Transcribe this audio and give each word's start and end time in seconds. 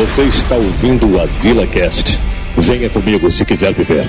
Você 0.00 0.22
está 0.22 0.54
ouvindo 0.54 1.14
o 1.14 1.20
Azila 1.20 1.66
Cast. 1.66 2.18
Venha 2.56 2.88
comigo 2.88 3.30
se 3.30 3.44
quiser 3.44 3.74
viver. 3.74 4.06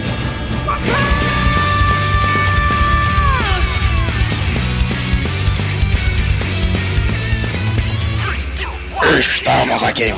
Estamos 9.19 9.83
aqui. 9.83 10.13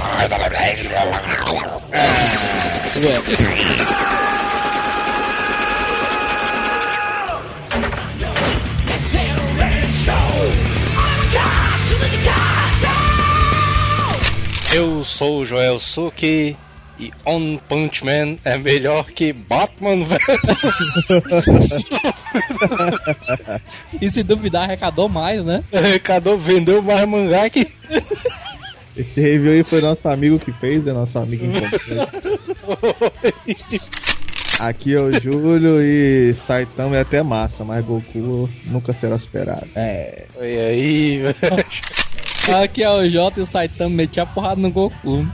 Eu 14.75 15.03
sou 15.05 15.41
o 15.41 15.45
Joel 15.45 15.79
Suki 15.79 16.57
e 16.99 17.11
On 17.27 17.57
Punch 17.57 18.03
Man 18.03 18.37
é 18.43 18.57
melhor 18.57 19.05
que 19.05 19.31
Batman 19.31 20.03
vs. 20.03 20.19
E 24.01 24.09
se 24.09 24.23
duvidar, 24.23 24.63
arrecadou 24.63 25.07
mais, 25.07 25.45
né? 25.45 25.63
Arrecadou, 25.71 26.39
vendeu 26.39 26.81
mais 26.81 27.07
mangá 27.07 27.47
que. 27.51 27.67
Esse 28.97 29.21
review 29.21 29.51
aí 29.51 29.63
foi 29.63 29.79
nosso 29.79 30.09
amigo 30.09 30.39
que 30.39 30.51
fez, 30.53 30.87
é 30.87 30.93
nosso 30.93 31.19
amigo 31.19 31.45
em 31.45 31.51
comum. 31.51 31.67
Aqui 34.59 34.95
é 34.95 34.99
o 34.99 35.21
Júlio 35.21 35.81
e 35.83 36.33
Saitama 36.47 36.97
é 36.97 37.01
até 37.01 37.21
massa, 37.21 37.63
mas 37.63 37.85
Goku 37.85 38.49
nunca 38.65 38.91
será 38.93 39.19
superado. 39.19 39.67
É. 39.75 40.25
E 40.41 40.57
aí, 40.57 41.17
velho? 41.17 41.35
Aqui 42.51 42.83
é 42.83 42.89
o 42.91 43.07
Jota 43.09 43.39
e 43.39 43.43
o 43.43 43.45
Saitama 43.45 43.89
metia 43.89 44.23
a 44.23 44.25
porrada 44.25 44.59
no 44.59 44.71
Goku. 44.71 45.25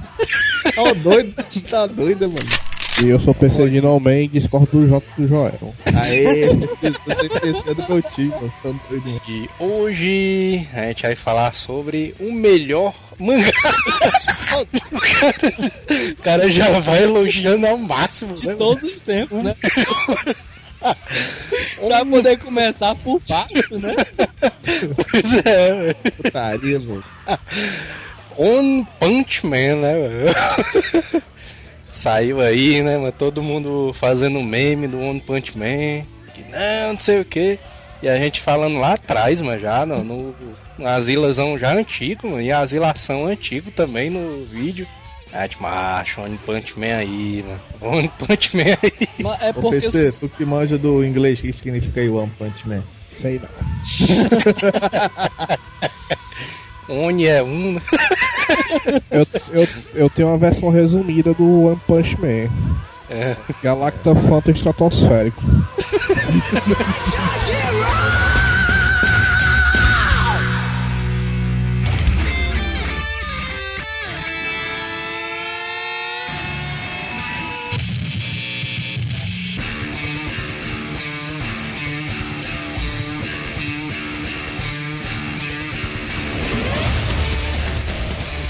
Tá 0.75 0.93
doido? 0.93 1.33
Tá 1.69 1.87
doido, 1.87 2.27
mano? 2.29 2.69
E 3.03 3.09
eu 3.09 3.19
sou 3.19 3.33
PC 3.33 3.69
de 3.69 3.79
No 3.79 3.97
Man 3.99 4.17
e 4.17 4.27
discordo 4.27 4.67
do 4.71 4.87
J 4.87 5.01
do 5.17 5.27
Joel. 5.27 5.73
Aê, 5.95 6.47
você 6.49 6.87
esqueceu 6.89 7.75
do 7.75 7.87
meu 7.87 8.01
time, 8.13 8.27
mano. 8.29 8.53
Tô 8.61 8.75
doido. 8.89 9.21
E 9.27 9.49
hoje 9.57 10.67
a 10.73 10.87
gente 10.87 11.03
vai 11.03 11.15
falar 11.15 11.55
sobre 11.55 12.13
o 12.19 12.31
melhor 12.33 12.93
mangá. 13.17 13.49
o, 14.91 14.99
cara, 14.99 16.11
o 16.11 16.15
cara 16.23 16.51
já 16.51 16.79
vai 16.81 17.03
elogiando 17.03 17.65
ao 17.67 17.77
máximo, 17.77 18.33
De 18.33 18.47
né? 18.47 18.55
todos 18.55 18.83
os 18.83 18.99
tempos, 18.99 19.43
né? 19.43 19.55
Pra 20.79 22.05
poder 22.05 22.37
começar 22.37 22.95
por 22.95 23.21
baixo, 23.27 23.77
né? 23.77 23.95
Pois 24.95 25.45
é, 25.45 25.73
velho. 25.73 25.95
Putaria, 25.95 26.79
mano. 26.79 27.03
One 28.37 28.87
Punch 28.99 29.45
Man, 29.45 29.75
né, 29.75 29.93
velho? 29.93 31.23
Saiu 31.91 32.39
aí, 32.39 32.81
né, 32.81 32.97
mas 32.97 33.13
todo 33.15 33.43
mundo 33.43 33.93
fazendo 33.99 34.41
meme 34.41 34.87
do 34.87 34.99
One 34.99 35.19
Punch 35.19 35.57
Man. 35.57 36.05
Que 36.33 36.43
não, 36.49 36.93
não 36.93 36.99
sei 36.99 37.19
o 37.19 37.25
que. 37.25 37.59
E 38.01 38.07
a 38.07 38.15
gente 38.15 38.39
falando 38.39 38.79
lá 38.79 38.93
atrás, 38.93 39.41
mas 39.41 39.61
já 39.61 39.85
no, 39.85 40.03
no, 40.03 40.35
no 40.77 40.87
asilazão 40.87 41.59
já 41.59 41.73
antigo, 41.73 42.29
mano, 42.29 42.41
e 42.41 42.51
a 42.51 42.59
asilação 42.59 43.25
antigo 43.25 43.69
também 43.71 44.09
no 44.09 44.45
vídeo. 44.45 44.87
Ah, 45.31 45.47
macho, 45.59 46.21
One 46.21 46.37
Punch 46.45 46.73
Man 46.79 46.97
aí, 46.97 47.45
mano. 47.47 47.59
One 47.97 48.11
Punch 48.17 48.55
Man 48.57 48.63
aí. 48.81 49.07
Mas 49.19 49.41
É 49.41 49.49
Ô, 49.51 49.53
porque 49.53 49.81
PC, 49.81 50.07
os- 50.07 50.19
tu 50.19 50.29
que 50.29 50.43
manja 50.45 50.77
do 50.77 51.03
inglês, 51.05 51.37
o 51.39 51.41
que 51.43 51.53
significa 51.53 52.01
aí 52.01 52.09
One 52.09 52.31
Punch 52.37 52.67
Man? 52.67 52.81
Sei 53.21 53.39
não. 53.39 53.49
One 57.05 57.25
é 57.27 57.43
um, 57.43 57.73
né? 57.73 57.81
Eu, 59.11 59.27
eu, 59.51 59.67
eu 59.93 60.09
tenho 60.09 60.27
uma 60.29 60.37
versão 60.37 60.69
resumida 60.71 61.33
do 61.35 61.65
One 61.65 61.79
Punch 61.85 62.19
Man. 62.19 62.49
É. 63.11 63.35
Galacta 63.61 64.15
Fanta 64.15 64.49
Estratosférico. 64.49 65.39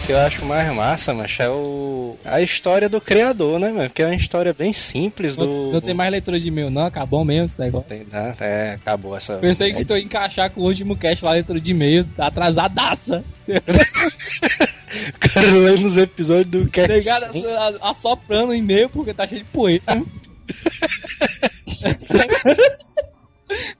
que 0.09 0.13
eu 0.13 0.19
acho 0.21 0.43
mais 0.43 0.73
massa, 0.73 1.13
mas 1.13 1.35
é 1.39 1.47
o... 1.47 2.17
a 2.25 2.41
história 2.41 2.89
do 2.89 2.99
criador, 2.99 3.59
né, 3.59 3.71
mano? 3.71 3.87
Que 3.91 4.01
é 4.01 4.07
uma 4.07 4.15
história 4.15 4.51
bem 4.51 4.73
simples 4.73 5.35
do. 5.35 5.45
não, 5.45 5.71
não 5.73 5.81
tem 5.81 5.93
mais 5.93 6.11
leitura 6.11 6.39
de 6.39 6.47
e-mail, 6.47 6.71
não. 6.71 6.83
Acabou 6.83 7.23
mesmo 7.23 7.45
esse 7.45 7.59
negócio. 7.59 7.87
Tem, 7.87 8.07
né? 8.11 8.33
É, 8.39 8.71
acabou 8.81 9.15
essa. 9.15 9.37
Pensei 9.37 9.71
que 9.71 9.85
tu 9.85 9.95
ia 9.95 10.01
encaixar 10.01 10.49
com 10.49 10.61
o 10.61 10.63
último 10.63 10.97
cast 10.97 11.23
lá, 11.23 11.33
leitura 11.33 11.59
de 11.59 11.71
e-mail, 11.73 12.09
atrasadaça. 12.17 13.23
O 13.47 13.51
cara 15.21 15.51
lendo 15.51 15.85
os 15.85 15.95
episódios 15.95 16.47
do 16.47 16.67
Cat 16.71 16.91
ligado? 16.91 17.25
A- 17.47 17.91
Assoprando 17.91 18.49
o 18.49 18.55
e-mail 18.55 18.89
porque 18.89 19.13
tá 19.13 19.27
cheio 19.27 19.43
de 19.43 19.49
poeta. 19.51 19.95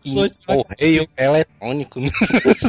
e 0.03 0.15
correio 0.45 1.07
eletrônico. 1.17 1.99
né? 1.99 2.09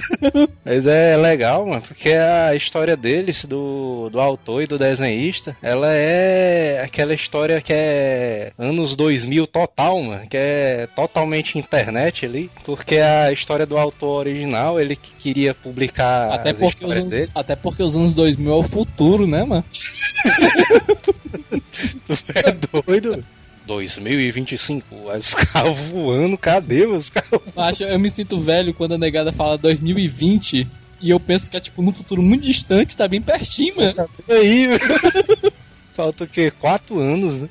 Mas 0.64 0.86
é 0.86 1.16
legal, 1.16 1.66
mano, 1.66 1.82
porque 1.82 2.10
a 2.12 2.54
história 2.54 2.96
deles, 2.96 3.44
do, 3.44 4.08
do 4.10 4.20
autor 4.20 4.62
e 4.62 4.66
do 4.66 4.78
desenhista, 4.78 5.56
ela 5.62 5.92
é 5.92 6.82
aquela 6.82 7.14
história 7.14 7.60
que 7.60 7.72
é 7.72 8.52
anos 8.58 8.96
2000 8.96 9.46
total, 9.46 10.02
mano, 10.02 10.26
que 10.28 10.36
é 10.36 10.88
totalmente 10.94 11.58
internet 11.58 12.26
ali, 12.26 12.50
porque 12.64 12.98
a 12.98 13.32
história 13.32 13.66
do 13.66 13.78
autor 13.78 14.20
original, 14.20 14.80
ele 14.80 14.96
que 14.96 15.12
queria 15.18 15.54
publicar 15.54 16.32
Até 16.32 16.52
porque, 16.52 16.84
os 16.84 16.92
anos, 16.92 17.10
dele. 17.10 17.30
até 17.34 17.56
porque 17.56 17.82
os 17.82 17.96
anos 17.96 18.14
2000 18.14 18.52
é 18.52 18.56
o 18.56 18.62
futuro, 18.62 19.26
né, 19.26 19.44
mano? 19.44 19.64
Tu 22.06 22.14
é 22.34 22.52
doido? 22.82 23.24
2025, 23.70 24.84
os 25.16 25.32
carros 25.34 25.78
voando, 25.78 26.36
cadê 26.36 26.86
os 26.86 27.08
carros? 27.08 27.40
Eu 27.54 27.62
Acho, 27.62 27.84
eu 27.84 28.00
me 28.00 28.10
sinto 28.10 28.40
velho 28.40 28.74
quando 28.74 28.94
a 28.94 28.98
negada 28.98 29.30
fala 29.30 29.56
2020 29.56 30.66
e 31.00 31.10
eu 31.10 31.20
penso 31.20 31.48
que 31.48 31.56
é 31.56 31.60
tipo 31.60 31.80
num 31.80 31.92
futuro 31.92 32.20
muito 32.20 32.42
distante, 32.42 32.96
tá 32.96 33.06
bem 33.06 33.22
pertinho, 33.22 33.76
mano. 33.76 34.10
aí, 34.28 34.66
velho. 34.66 34.80
Falta 35.94 36.24
o 36.24 36.26
quê? 36.26 36.50
Quatro 36.50 36.98
anos, 36.98 37.42
né? 37.42 37.48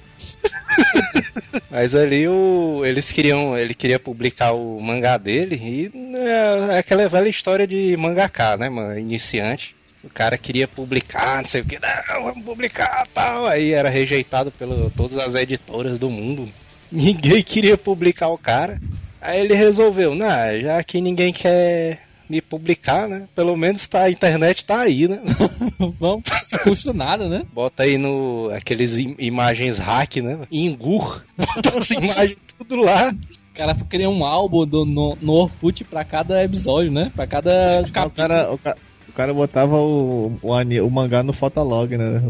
Mas 1.71 1.95
ali 1.95 2.27
o, 2.27 2.81
eles 2.83 3.11
queriam. 3.11 3.57
Ele 3.57 3.73
queria 3.73 3.99
publicar 3.99 4.53
o 4.53 4.79
mangá 4.81 5.17
dele 5.17 5.55
e 5.55 5.97
né, 5.97 6.75
é 6.75 6.79
aquela 6.79 7.07
velha 7.07 7.29
história 7.29 7.67
de 7.67 7.95
mangaká, 7.97 8.57
né, 8.57 8.69
mano? 8.69 8.97
Iniciante. 8.97 9.75
O 10.03 10.09
cara 10.09 10.37
queria 10.37 10.67
publicar, 10.67 11.37
não 11.41 11.45
sei 11.45 11.61
o 11.61 11.65
que, 11.65 11.77
não, 11.79 12.23
vamos 12.23 12.43
publicar 12.45 13.05
tal. 13.13 13.45
Aí 13.45 13.71
era 13.73 13.89
rejeitado 13.89 14.49
por 14.51 14.67
todas 14.95 15.17
as 15.17 15.35
editoras 15.35 15.99
do 15.99 16.09
mundo. 16.09 16.47
Ninguém 16.91 17.43
queria 17.43 17.77
publicar 17.77 18.29
o 18.29 18.37
cara. 18.37 18.79
Aí 19.21 19.39
ele 19.41 19.53
resolveu, 19.53 20.15
não, 20.15 20.61
já 20.61 20.81
que 20.83 21.01
ninguém 21.01 21.33
quer 21.33 21.99
me 22.29 22.41
publicar, 22.41 23.07
né? 23.09 23.27
Pelo 23.35 23.57
menos 23.57 23.85
tá, 23.87 24.03
a 24.03 24.09
internet 24.09 24.63
tá 24.63 24.79
aí, 24.81 25.07
né? 25.07 25.19
Vamos, 25.99 26.23
não 26.51 26.59
custa 26.63 26.93
nada, 26.93 27.27
né? 27.27 27.43
Bota 27.51 27.83
aí 27.83 27.97
no 27.97 28.49
aqueles 28.55 28.95
im- 28.95 29.15
imagens 29.19 29.77
hack, 29.77 30.15
né? 30.17 30.39
Ingur. 30.49 31.21
Bota 31.37 31.77
as 31.77 31.89
imagens 31.91 32.37
tudo 32.57 32.75
lá. 32.77 33.13
O 33.51 33.53
cara 33.57 33.75
cria 33.89 34.09
um 34.09 34.23
álbum 34.23 34.65
do, 34.65 34.85
no, 34.85 35.17
no 35.21 35.33
Orkut 35.33 35.83
pra 35.83 36.05
cada 36.05 36.41
episódio, 36.43 36.91
né? 36.91 37.11
Pra 37.13 37.27
cada 37.27 37.81
O 37.81 37.91
capítulo. 37.91 38.11
cara, 38.11 38.51
o, 38.53 38.57
ca- 38.57 38.77
o 39.09 39.13
cara 39.13 39.33
botava 39.33 39.75
o, 39.75 40.31
o, 40.41 40.51
o 40.51 40.91
mangá 40.91 41.23
no 41.23 41.33
Fotolog, 41.33 41.97
né? 41.97 42.21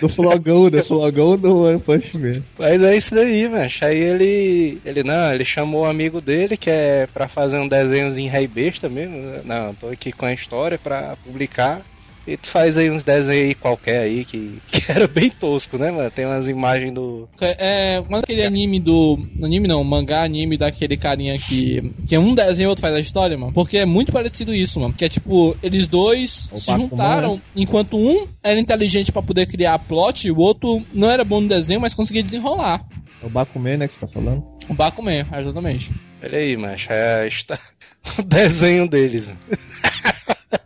do 0.00 0.08
flogão, 0.08 0.70
do 0.70 0.84
flogão 0.84 1.36
do 1.36 1.64
One 1.64 1.80
Punch 1.80 2.16
Man. 2.16 2.42
Mas 2.58 2.82
é 2.82 2.96
isso 2.96 3.14
daí, 3.14 3.48
velho. 3.48 3.70
Aí 3.82 3.98
ele. 3.98 4.80
Ele 4.84 5.02
não, 5.02 5.32
ele 5.32 5.44
chamou 5.44 5.82
o 5.82 5.86
amigo 5.86 6.20
dele, 6.20 6.56
que 6.56 6.70
é 6.70 7.08
pra 7.12 7.28
fazer 7.28 7.58
um 7.58 7.68
desenhozinho 7.68 8.30
rei 8.30 8.46
besta 8.46 8.88
mesmo. 8.88 9.16
né? 9.16 9.40
Não, 9.44 9.74
tô 9.74 9.88
aqui 9.88 10.12
com 10.12 10.26
a 10.26 10.32
história 10.32 10.78
pra 10.78 11.16
publicar. 11.24 11.82
E 12.26 12.36
tu 12.36 12.48
faz 12.48 12.76
aí 12.76 12.90
uns 12.90 13.02
desenhos 13.02 13.28
aí 13.48 13.54
qualquer 13.54 14.00
aí 14.00 14.24
que, 14.24 14.58
que 14.70 14.90
era 14.90 15.08
bem 15.08 15.30
tosco, 15.30 15.78
né, 15.78 15.90
mano? 15.90 16.10
Tem 16.10 16.26
umas 16.26 16.48
imagens 16.48 16.92
do. 16.94 17.28
É, 17.40 18.02
quando 18.06 18.22
aquele 18.24 18.44
anime 18.44 18.78
do. 18.78 19.18
Anime 19.42 19.66
não, 19.66 19.82
mangá 19.82 20.22
anime 20.22 20.56
daquele 20.56 20.96
carinha 20.96 21.38
que. 21.38 21.92
Que 22.06 22.16
um 22.18 22.34
desenho 22.34 22.66
e 22.66 22.68
outro 22.68 22.82
faz 22.82 22.94
a 22.94 23.00
história, 23.00 23.36
mano. 23.36 23.52
Porque 23.52 23.78
é 23.78 23.84
muito 23.86 24.12
parecido 24.12 24.54
isso, 24.54 24.78
mano. 24.80 24.94
Que 24.94 25.04
é 25.04 25.08
tipo, 25.08 25.56
eles 25.62 25.86
dois 25.86 26.48
O 26.52 26.58
se 26.58 26.66
Bakuman, 26.66 26.88
juntaram, 26.90 27.40
enquanto 27.56 27.96
um 27.96 28.26
era 28.42 28.58
inteligente 28.60 29.10
pra 29.10 29.22
poder 29.22 29.46
criar 29.46 29.78
plot, 29.78 30.26
e 30.28 30.30
o 30.30 30.38
outro 30.38 30.82
não 30.92 31.10
era 31.10 31.24
bom 31.24 31.40
no 31.40 31.48
desenho, 31.48 31.80
mas 31.80 31.94
conseguia 31.94 32.22
desenrolar. 32.22 32.84
É 33.22 33.26
o 33.26 33.30
Bakuman, 33.30 33.76
né, 33.76 33.88
que 33.88 33.94
você 33.94 34.06
tá 34.06 34.12
falando? 34.12 34.44
O 34.68 34.74
Bakuman, 34.74 35.26
exatamente. 35.36 35.90
Olha 36.22 36.38
aí, 36.38 36.56
macho. 36.56 36.92
É 36.92 37.22
a 37.22 37.26
histó- 37.26 37.58
o 38.18 38.22
desenho 38.22 38.88
deles, 38.88 39.26
mano. 39.26 39.38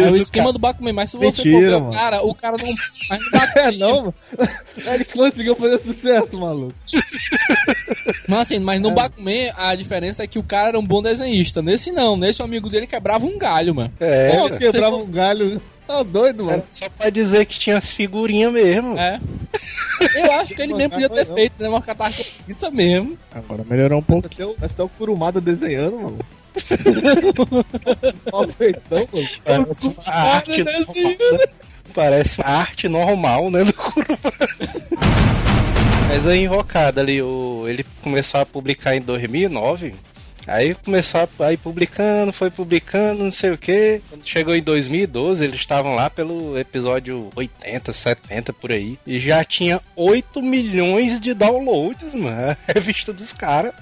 É 0.00 0.10
o 0.10 0.16
esquema 0.16 0.52
do 0.52 0.58
Bakuman, 0.58 0.92
mas 0.92 1.10
se 1.10 1.16
você 1.16 1.42
Mentira, 1.42 1.78
for 1.80 1.80
ver, 1.80 1.88
o 1.88 1.90
cara, 1.90 2.22
o 2.22 2.34
cara 2.34 2.56
não. 2.58 2.74
Mas 3.08 3.20
no 3.20 3.38
É, 3.60 3.72
não, 3.72 3.96
mano. 3.96 4.14
Ele 4.76 5.04
conseguiu 5.04 5.56
fazer 5.56 5.78
sucesso, 5.78 6.36
maluco. 6.38 6.74
mas 8.28 8.40
assim, 8.40 8.58
mas 8.60 8.80
no 8.80 8.90
Bakuman 8.90 9.50
a 9.56 9.74
diferença 9.74 10.22
é 10.22 10.26
que 10.26 10.38
o 10.38 10.42
cara 10.42 10.68
era 10.68 10.78
um 10.78 10.84
bom 10.84 11.02
desenhista. 11.02 11.60
Nesse 11.62 11.90
não, 11.90 12.16
nesse 12.16 12.40
o 12.42 12.44
amigo 12.44 12.68
dele 12.68 12.86
quebrava 12.86 13.26
um 13.26 13.38
galho, 13.38 13.74
mano. 13.74 13.92
É, 13.98 14.30
Pô, 14.30 14.36
cara. 14.36 14.48
você- 14.50 14.70
Quebrava 14.70 14.96
um 14.96 15.10
galho. 15.10 15.62
Tá 15.86 16.02
doido, 16.02 16.44
mano. 16.44 16.58
Era 16.58 16.64
só 16.68 16.88
pra 16.90 17.08
dizer 17.08 17.46
que 17.46 17.58
tinha 17.58 17.78
as 17.78 17.90
figurinhas 17.90 18.52
mesmo. 18.52 18.98
É. 18.98 19.18
Eu 20.14 20.32
acho 20.34 20.54
que 20.54 20.60
ele 20.60 20.74
mesmo 20.74 20.90
podia 20.92 21.08
ter 21.08 21.26
Não. 21.26 21.34
feito, 21.34 21.62
né? 21.62 21.68
Mas 21.70 21.82
o 21.82 21.86
cara 21.86 21.96
tava 21.98 22.12
com 22.14 22.22
isso 22.46 22.70
mesmo. 22.70 23.18
Agora 23.34 23.64
melhorou 23.68 23.98
um 23.98 24.02
pouco. 24.02 24.28
Até 24.30 24.44
o, 24.44 24.54
até 24.60 24.82
o 24.82 24.88
Kurumada 24.90 25.40
desenhando, 25.40 25.96
mano. 25.98 26.18
Parece 29.44 29.86
uma 29.86 30.14
arte 30.14 30.64
normal, 30.64 30.94
Parece 31.94 32.40
uma 32.40 32.48
arte 32.48 32.88
normal, 32.88 33.50
né, 33.50 33.64
do 33.64 33.72
Kurumada. 33.72 34.48
Mas 36.08 36.26
aí 36.26 36.44
invocado 36.44 37.00
ali, 37.00 37.20
o, 37.20 37.64
ele 37.68 37.84
começou 38.02 38.40
a 38.40 38.46
publicar 38.46 38.96
em 38.96 39.00
2009. 39.00 39.94
Aí 40.48 40.74
começou 40.74 41.28
a 41.40 41.52
ir 41.52 41.58
publicando, 41.58 42.32
foi 42.32 42.50
publicando, 42.50 43.22
não 43.22 43.30
sei 43.30 43.50
o 43.50 43.58
que. 43.58 44.00
Quando 44.08 44.26
chegou 44.26 44.56
em 44.56 44.62
2012, 44.62 45.44
eles 45.44 45.60
estavam 45.60 45.94
lá 45.94 46.08
pelo 46.08 46.58
episódio 46.58 47.28
80, 47.36 47.92
70 47.92 48.52
por 48.54 48.72
aí. 48.72 48.98
E 49.06 49.20
já 49.20 49.44
tinha 49.44 49.78
8 49.94 50.40
milhões 50.40 51.20
de 51.20 51.34
downloads, 51.34 52.14
mano. 52.14 52.56
A 52.66 52.72
revista 52.72 53.12
dos 53.12 53.30
caras. 53.30 53.74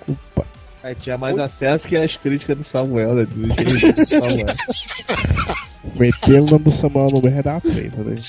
Culpa. 0.00 0.44
Aí 0.82 0.94
tinha 0.94 1.18
mais 1.18 1.38
acesso 1.38 1.88
que 1.88 1.96
as 1.96 2.16
críticas 2.16 2.58
do 2.58 2.64
Samuel, 2.64 3.14
né? 3.14 3.26
Do 3.26 3.76
jeito 3.76 3.96
do 3.96 4.06
Samuel. 4.06 4.46
Meter 5.94 6.40
o 6.40 6.46
nome 6.46 6.64
do 6.64 6.72
Samuel 6.72 7.10
no 7.10 7.22
meio 7.22 7.42
da 7.42 7.60
frente, 7.60 7.96
né? 7.96 8.20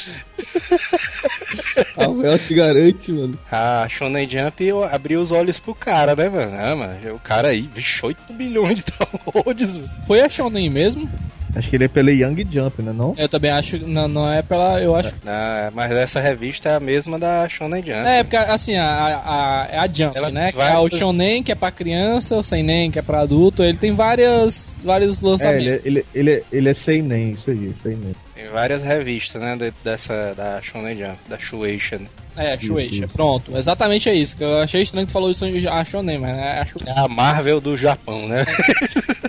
Samuel 1.96 2.40
se 2.40 2.54
garante, 2.54 3.12
mano. 3.12 3.40
A 3.52 3.88
Shonen 3.90 4.30
Jump 4.30 4.72
abriu 4.92 5.20
os 5.22 5.32
olhos 5.32 5.60
pro 5.60 5.74
cara, 5.74 6.16
né, 6.16 6.30
mano? 6.30 6.56
Ah, 6.56 6.76
mano, 6.76 7.16
o 7.16 7.20
cara 7.20 7.50
aí, 7.50 7.70
vixe, 7.74 8.06
8 8.06 8.34
milhões 8.34 8.76
de 8.76 8.84
downloads, 8.92 9.78
mano. 9.78 9.90
Foi 10.06 10.22
a 10.22 10.30
Shonen 10.30 10.70
mesmo? 10.70 11.10
Acho 11.58 11.70
que 11.70 11.76
ele 11.76 11.86
é 11.86 11.88
pela 11.88 12.12
Young 12.12 12.46
Jump, 12.52 12.82
né? 12.82 12.92
Não? 12.94 13.16
Eu 13.18 13.28
também 13.28 13.52
acho. 13.52 13.78
Não, 13.88 14.08
não 14.08 14.32
é 14.32 14.42
pela. 14.42 14.80
Eu 14.82 14.96
acho. 14.96 15.14
Ah, 15.26 15.70
mas 15.74 15.92
essa 15.92 16.20
revista 16.20 16.70
é 16.70 16.76
a 16.76 16.80
mesma 16.80 17.18
da 17.18 17.48
Shonen 17.50 17.82
Jump. 17.84 17.98
É, 18.08 18.24
porque 18.24 18.36
assim, 18.38 18.76
a, 18.76 18.86
a, 18.86 19.64
a- 19.64 19.68
é 19.72 19.78
a 19.80 19.88
Jump, 19.88 20.18
Ela 20.18 20.30
né? 20.30 20.52
Que 20.52 20.58
vai- 20.58 20.74
é 20.74 20.78
o 20.78 20.90
Shonen, 20.90 21.42
que 21.44 21.52
é 21.52 21.56
pra 21.56 21.72
criança, 21.72 22.36
o 22.38 22.44
Seinen, 22.44 22.92
que 22.92 23.00
é 23.00 23.02
pra 23.02 23.22
adulto. 23.22 23.64
Ele 23.64 23.78
tem 23.78 23.92
várias, 23.92 24.76
vários 24.84 25.22
É, 25.24 25.26
lançamentos. 25.28 25.86
ele, 25.86 26.06
ele, 26.14 26.30
ele, 26.32 26.44
ele 26.52 26.70
é 26.70 26.74
sem 26.74 27.02
nem, 27.02 27.32
isso 27.32 27.50
aí, 27.50 27.74
sem 27.82 27.96
nem. 27.96 28.16
Tem 28.36 28.48
várias 28.50 28.84
revistas, 28.84 29.42
né, 29.42 29.56
de- 29.56 29.74
dessa, 29.84 30.34
da 30.36 30.62
Shonen 30.62 30.96
Jump, 30.96 31.18
da 31.28 31.38
Shueisha, 31.40 31.98
né? 31.98 32.06
É, 32.38 32.56
Shueisha, 32.60 33.08
pronto. 33.08 33.58
Exatamente 33.58 34.08
é 34.10 34.14
isso. 34.14 34.38
Que 34.38 34.44
eu 34.44 34.60
achei 34.60 34.84
estranho 34.84 35.08
que 35.08 35.12
tu 35.12 35.14
falou 35.14 35.32
isso 35.32 35.44
a 35.72 35.84
Shonen, 35.84 36.20
mas 36.20 36.38
é, 36.38 36.60
acho 36.60 36.76
que 36.76 36.88
É 36.88 37.00
a 37.00 37.08
Marvel 37.08 37.60
do 37.60 37.76
Japão, 37.76 38.28
né? 38.28 38.46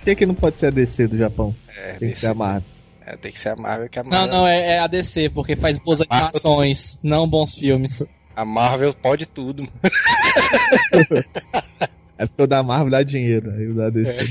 Por 0.00 0.04
que, 0.04 0.16
que 0.16 0.26
não 0.26 0.34
pode 0.34 0.56
ser 0.56 0.66
a 0.66 0.70
DC 0.70 1.06
do 1.08 1.18
Japão? 1.18 1.54
É, 1.76 1.90
Tem 1.92 1.98
que 1.98 2.06
desse- 2.06 2.20
ser 2.22 2.26
a 2.28 2.34
Marvel. 2.34 2.62
é, 3.06 3.16
tem 3.16 3.32
que 3.32 3.40
ser 3.40 3.48
a 3.50 3.56
Marvel, 3.56 3.88
que 3.88 3.98
a 3.98 4.02
Não, 4.02 4.10
Marvel, 4.10 4.28
não, 4.34 4.46
é, 4.46 4.72
é 4.72 4.78
a 4.78 4.86
DC, 4.86 5.30
porque 5.30 5.54
faz 5.56 5.78
boas 5.78 6.00
animações, 6.00 6.98
não 7.02 7.28
bons 7.28 7.54
filmes. 7.56 8.06
a 8.34 8.44
Marvel 8.44 8.94
pode 8.94 9.26
tudo. 9.26 9.68
É 12.18 12.26
porque 12.26 12.42
o 12.42 12.46
da 12.46 12.62
Marvel 12.62 12.90
dá 12.90 13.02
dinheiro, 13.02 13.50
aí 13.50 13.66
o 13.66 13.74
da 13.74 13.88
DC. 13.88 14.26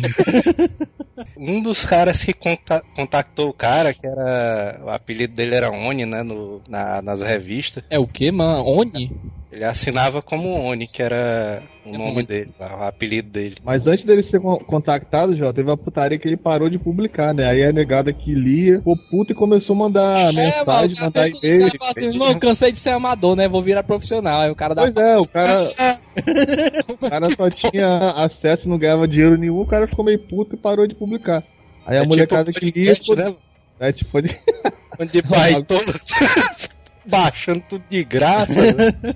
Um 1.36 1.64
dos 1.64 1.84
caras 1.88 2.24
que 2.24 2.34
conta- 2.34 2.84
contactou 2.96 3.50
o 3.50 3.54
cara, 3.54 3.96
que 3.96 4.06
era. 4.06 4.80
O 4.84 4.90
apelido 4.92 5.34
dele 5.34 5.56
era 5.56 5.72
Oni, 5.72 6.06
né? 6.06 6.22
No, 6.22 6.62
na- 6.70 7.02
nas 7.02 7.20
revistas. 7.22 7.84
É 7.90 7.98
o 7.98 8.06
que, 8.06 8.32
mano? 8.32 8.64
Oni? 8.64 9.12
Ele 9.52 9.64
assinava 9.66 10.22
como 10.22 10.48
Oni, 10.64 10.88
que 10.88 11.02
era 11.02 11.64
o 11.84 11.90
É 11.90 11.98
nome 11.98 12.24
dele, 12.24 12.52
o 12.60 12.84
apelido 12.84 13.30
dele. 13.32 13.58
Mas 13.64 13.88
antes 13.88 14.06
dele 14.06 14.22
ser 14.22 14.40
con- 14.40 14.60
contactado, 14.60 15.36
Jota, 15.36 15.54
teve 15.56 15.70
uma 15.72 15.76
putaria 15.78 16.20
que 16.20 16.28
ele 16.28 16.38
parou 16.38 16.70
de 16.70 16.78
publicar, 16.78 17.34
né? 17.34 17.50
Aí 17.50 17.64
a 17.66 17.74
negada 17.74 18.14
que 18.14 18.32
lia 18.32 18.78
ficou 18.78 18.96
puta 19.10 19.32
e 19.32 19.36
começou 19.36 19.76
a 19.76 19.80
mandar 19.80 20.20
É, 20.20 20.26
mano, 20.26 20.38
mensagem, 20.38 20.62
o 20.62 20.66
cara 20.66 21.06
mandar 21.06 21.30
os 21.32 21.44
e-mail. 21.44 21.72
caras 21.80 21.98
assim, 21.98 22.18
não, 22.20 22.36
cansei 22.38 22.72
de 22.72 22.78
ser 22.78 22.92
amador, 22.92 23.36
né? 23.36 23.48
Vou 23.48 23.64
virar 23.64 23.82
profissional. 23.82 24.42
Aí 24.42 24.52
o 24.52 24.56
cara 24.56 24.76
dá. 24.76 24.84
Pois 24.84 24.96
é, 25.08 25.18
o 25.18 25.28
cara. 25.28 25.68
o 26.88 27.10
cara 27.10 27.30
só 27.32 27.50
tinha 27.50 28.12
acesso 28.24 28.68
e 28.68 28.70
não 28.70 28.78
ganhava 28.78 29.08
dinheiro 29.08 29.36
nenhum, 29.36 29.62
o 29.62 29.66
cara 29.66 29.88
ficou 29.88 30.06
meio 30.06 30.20
puto 30.20 30.54
e 30.56 30.60
parou 30.60 30.86
de 30.88 30.94
publicar. 30.94 31.44
Aí 31.88 31.98
a 31.98 32.02
É 32.02 32.06
molecada 32.06 32.52
tipo 32.52 32.60
que 32.72 32.80
lia. 32.82 32.96
podcast, 32.96 33.16
né? 33.16 33.36
É 33.80 33.92
tipo 33.92 34.22
de. 34.22 34.38
Onde 35.00 35.22
vai 35.24 35.56
todos 35.66 36.08
baixando 37.04 37.64
tudo 37.68 37.84
de 37.90 38.04
graça. 38.04 38.54
né? 38.76 39.16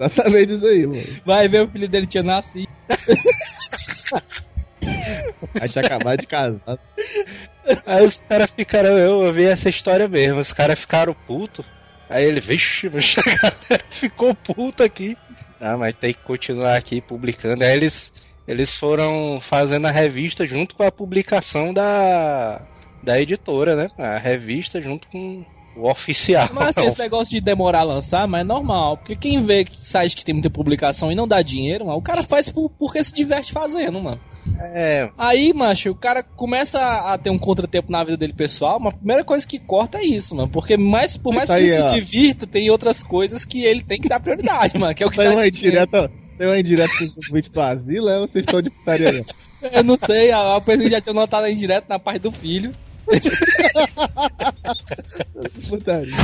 Exatamente 0.00 0.54
isso 0.54 0.66
aí, 0.66 0.86
mano. 0.86 1.02
Vai 1.24 1.48
ver 1.48 1.62
o 1.62 1.68
filho 1.68 1.88
dele 1.88 2.06
tinha 2.06 2.22
nascido. 2.22 2.68
Aí 5.60 5.68
tinha 5.68 5.84
acabado 5.84 6.20
de 6.20 6.26
casar. 6.26 6.78
Aí 7.86 8.04
os 8.04 8.20
caras 8.22 8.48
ficaram, 8.56 8.90
eu 8.98 9.18
ouvi 9.18 9.44
essa 9.44 9.68
história 9.68 10.08
mesmo, 10.08 10.40
os 10.40 10.52
caras 10.52 10.78
ficaram 10.78 11.14
putos. 11.26 11.64
Aí 12.08 12.24
ele, 12.24 12.40
vixe, 12.40 12.90
mas 12.92 13.14
a 13.18 13.22
galera 13.22 13.84
ficou 13.90 14.34
puta 14.34 14.84
aqui. 14.84 15.16
Ah, 15.60 15.76
mas 15.76 15.94
tem 15.94 16.12
que 16.12 16.20
continuar 16.20 16.76
aqui 16.76 17.00
publicando. 17.00 17.62
Aí 17.62 17.72
eles, 17.72 18.12
eles 18.48 18.74
foram 18.74 19.40
fazendo 19.40 19.86
a 19.86 19.90
revista 19.90 20.44
junto 20.44 20.74
com 20.74 20.82
a 20.82 20.90
publicação 20.90 21.72
da, 21.72 22.62
da 23.02 23.20
editora, 23.20 23.76
né? 23.76 23.88
A 23.98 24.18
revista 24.18 24.80
junto 24.80 25.06
com 25.08 25.44
o 25.76 25.88
oficial. 25.88 26.48
Mas 26.52 26.76
assim, 26.76 26.86
esse 26.86 26.98
negócio 27.00 27.30
de 27.30 27.40
demorar 27.40 27.80
a 27.80 27.84
lançar, 27.84 28.26
mas 28.28 28.40
é 28.40 28.44
normal. 28.44 28.96
Porque 28.96 29.14
quem 29.16 29.42
vê 29.42 29.64
que 29.64 29.82
site 29.82 30.16
que 30.16 30.24
tem 30.24 30.34
muita 30.34 30.50
publicação 30.50 31.10
e 31.10 31.14
não 31.14 31.26
dá 31.28 31.40
dinheiro, 31.42 31.86
mano, 31.86 31.98
o 31.98 32.02
cara 32.02 32.22
faz 32.22 32.50
por- 32.50 32.70
porque 32.70 33.02
se 33.02 33.12
diverte 33.14 33.52
fazendo, 33.52 34.00
mano. 34.00 34.20
É, 34.58 35.08
Aí, 35.16 35.52
macho, 35.54 35.90
o 35.90 35.94
cara 35.94 36.22
começa 36.22 36.78
a 36.80 37.14
a 37.14 37.18
ter 37.18 37.30
um 37.30 37.38
contratempo 37.38 37.90
na 37.90 38.04
vida 38.04 38.16
dele 38.16 38.32
pessoal, 38.32 38.78
mas 38.78 38.94
a 38.94 38.96
primeira 38.96 39.24
coisa 39.24 39.46
que 39.46 39.58
corta 39.58 39.98
é 39.98 40.04
isso, 40.04 40.34
mano. 40.34 40.48
Porque 40.48 40.76
mais, 40.76 41.16
por 41.16 41.32
mais 41.34 41.48
Isso 41.50 41.54
que 41.58 41.64
ele 41.64 41.72
aí, 41.74 41.78
se 41.78 41.84
ó. 41.84 41.94
divirta, 41.94 42.46
tem 42.46 42.70
outras 42.70 43.02
coisas 43.02 43.44
que 43.44 43.62
ele 43.64 43.82
tem 43.82 44.00
que 44.00 44.08
dar 44.08 44.20
prioridade, 44.20 44.78
mano. 44.78 44.94
Que 44.94 45.02
é 45.02 45.06
o 45.06 45.10
que 45.10 45.16
Tem 45.16 45.26
tá 45.26 45.32
uma 45.32 45.46
indireta. 45.46 46.10
Tem 46.38 46.46
uma 46.46 46.58
indireta 46.58 46.92
com 46.98 47.04
o 47.04 47.34
vídeo 47.34 47.50
do 47.52 47.60
asilo, 47.60 48.08
é 48.08 48.18
ou 48.18 48.28
vocês 48.28 48.44
estão 48.44 48.62
de 48.62 48.70
putaria? 48.70 49.24
Eu 49.72 49.84
não 49.84 49.96
sei, 49.96 50.30
a, 50.32 50.56
a 50.56 50.60
pessoa 50.60 50.88
já 50.88 51.00
tinha 51.02 51.12
notado 51.12 51.44
aí 51.44 51.54
direto 51.54 51.86
na 51.88 51.98
parte 51.98 52.20
do 52.20 52.32
filho. 52.32 52.72
Putaria. 55.68 56.14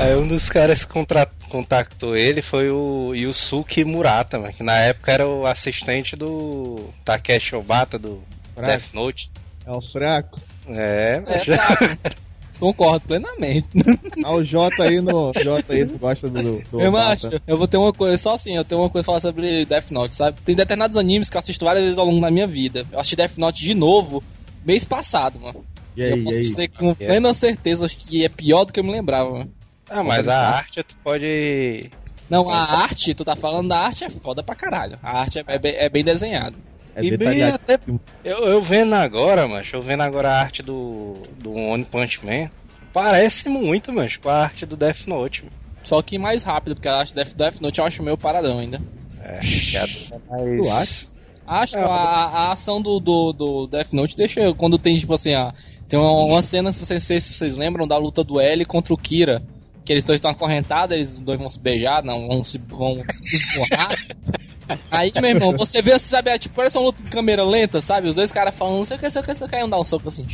aí 0.00 0.16
um 0.16 0.26
dos 0.26 0.48
caras 0.48 0.84
que 0.84 0.92
contra- 0.92 1.30
contactou 1.48 2.16
ele 2.16 2.42
foi 2.42 2.70
o 2.70 3.14
Yusuke 3.14 3.84
Murata, 3.84 4.38
mano, 4.38 4.52
que 4.52 4.62
na 4.62 4.76
época 4.78 5.12
era 5.12 5.26
o 5.28 5.46
assistente 5.46 6.16
do 6.16 6.88
Takeshi 7.04 7.54
Obata 7.56 7.98
do 7.98 8.22
Fraco. 8.54 8.68
Death 8.72 8.94
Note. 8.94 9.30
É 9.66 9.72
um 9.72 9.80
fraco. 9.80 10.40
É, 10.68 11.22
É, 11.26 11.44
já- 11.44 11.56
tá. 11.58 11.76
Concordo 12.60 13.00
plenamente. 13.08 13.66
Ah, 14.24 14.32
o 14.32 14.44
Jota 14.44 14.84
aí 14.84 15.00
no. 15.00 15.32
Jota 15.42 15.72
aí, 15.72 15.84
gosta 15.84 16.28
do. 16.28 16.60
do 16.70 16.80
Eu 16.80 16.96
acho, 16.96 17.28
eu 17.48 17.58
vou 17.58 17.66
ter 17.66 17.76
uma 17.76 17.92
coisa, 17.92 18.16
só 18.16 18.34
assim, 18.34 18.56
eu 18.56 18.64
tenho 18.64 18.80
uma 18.80 18.88
coisa 18.88 19.04
pra 19.04 19.06
falar 19.18 19.20
sobre 19.20 19.64
Death 19.66 19.90
Note, 19.90 20.14
sabe? 20.14 20.40
Tem 20.40 20.54
determinados 20.54 20.96
animes 20.96 21.28
que 21.28 21.36
eu 21.36 21.40
assisto 21.40 21.64
várias 21.64 21.82
vezes 21.84 21.98
ao 21.98 22.06
longo 22.06 22.20
da 22.20 22.30
minha 22.30 22.46
vida. 22.46 22.86
Eu 22.92 23.00
assisti 23.00 23.16
Death 23.16 23.36
Note 23.36 23.60
de 23.60 23.74
novo 23.74 24.22
mês 24.64 24.84
passado, 24.84 25.38
mano. 25.40 25.64
E 25.96 26.02
eu 26.02 26.14
aí, 26.14 26.24
posso 26.24 26.36
e 26.36 26.38
aí? 26.38 26.44
dizer 26.44 26.68
com 26.68 26.94
plena 26.94 27.32
certeza 27.34 27.86
que 27.88 28.24
é 28.24 28.28
pior 28.28 28.64
do 28.64 28.72
que 28.72 28.80
eu 28.80 28.84
me 28.84 28.90
lembrava, 28.92 29.30
mano. 29.30 29.52
Ah, 29.88 30.02
mas 30.02 30.26
a 30.28 30.48
arte 30.56 30.82
tu 30.82 30.96
pode. 31.04 31.90
Não, 32.28 32.48
a 32.48 32.82
arte, 32.82 33.14
tu 33.14 33.24
tá 33.24 33.36
falando 33.36 33.68
da 33.68 33.78
arte, 33.78 34.04
é 34.04 34.10
foda 34.10 34.42
pra 34.42 34.54
caralho. 34.54 34.98
A 35.02 35.20
arte 35.20 35.38
é, 35.38 35.44
é 35.46 35.58
bem, 35.58 35.74
é 35.76 35.88
bem 35.88 36.02
desenhada. 36.02 36.56
É 36.96 37.04
e 37.04 37.16
bem 37.16 37.42
até. 37.42 37.78
Eu, 38.24 38.38
eu 38.46 38.62
vendo 38.62 38.94
agora, 38.94 39.46
mas 39.46 39.70
eu 39.72 39.82
vendo 39.82 40.02
agora 40.02 40.30
a 40.30 40.40
arte 40.40 40.62
do, 40.62 41.14
do 41.38 41.52
One 41.52 41.84
Punch 41.84 42.24
Man. 42.24 42.48
Parece 42.92 43.48
muito, 43.48 43.92
mas 43.92 44.16
com 44.16 44.28
a 44.28 44.42
arte 44.44 44.64
do 44.64 44.76
Death 44.76 45.06
Note. 45.06 45.42
mano. 45.42 45.52
Só 45.82 46.00
que 46.00 46.16
mais 46.16 46.44
rápido, 46.44 46.74
porque 46.76 46.88
a 46.88 46.96
arte 46.96 47.14
Death, 47.14 47.34
Death 47.34 47.60
Note 47.60 47.78
eu 47.78 47.84
acho 47.84 48.02
meio 48.02 48.16
paradão 48.16 48.58
ainda. 48.58 48.80
É, 49.20 49.40
do- 49.40 50.22
mais. 50.30 50.58
Tu 50.60 50.70
acha? 50.70 51.06
Acho 51.46 51.78
É, 51.78 51.82
a, 51.82 51.88
a 51.88 52.52
ação 52.52 52.80
do, 52.80 52.98
do, 52.98 53.32
do 53.32 53.66
Death 53.66 53.92
Note 53.92 54.16
deixa. 54.16 54.52
Quando 54.54 54.78
tem, 54.78 54.96
tipo 54.96 55.14
assim, 55.14 55.34
a, 55.34 55.52
tem 55.88 55.98
uma, 55.98 56.10
uma 56.10 56.42
cena, 56.42 56.72
se 56.72 56.80
vocês, 56.80 57.02
se 57.02 57.20
vocês 57.22 57.56
lembram, 57.56 57.86
da 57.86 57.96
luta 57.96 58.24
do 58.24 58.40
L 58.40 58.64
contra 58.64 58.94
o 58.94 58.98
Kira. 58.98 59.42
Que 59.84 59.92
eles 59.92 60.04
dois 60.04 60.16
estão 60.16 60.30
acorrentados, 60.30 60.94
eles 60.94 61.18
dois 61.18 61.38
vão 61.38 61.50
se 61.50 61.58
beijar, 61.58 62.02
não, 62.02 62.26
vão 62.26 62.42
se, 62.42 62.56
vão 62.56 63.02
se 63.12 63.36
empurrar. 63.36 63.94
Aí, 64.90 65.12
meu 65.20 65.30
irmão, 65.30 65.52
você 65.56 65.82
vê, 65.82 65.92
você 65.92 66.06
sabe, 66.06 66.30
é, 66.30 66.38
tipo, 66.38 66.54
parece 66.54 66.78
uma 66.78 66.86
luta 66.86 67.02
em 67.02 67.06
câmera 67.06 67.44
lenta, 67.44 67.82
sabe? 67.82 68.08
Os 68.08 68.14
dois 68.14 68.32
caras 68.32 68.54
falando, 68.54 68.78
não 68.78 68.84
sei 68.86 68.96
o 68.96 68.98
que, 68.98 69.04
não 69.04 69.10
sei 69.10 69.20
o 69.20 69.24
que, 69.24 69.28
não 69.28 69.34
sei 69.34 69.46
o 69.46 69.50
que, 69.50 69.56
aí 69.56 69.64
um 69.64 69.68
dá 69.68 69.78
um 69.78 69.84
soco 69.84 70.08
assim. 70.08 70.26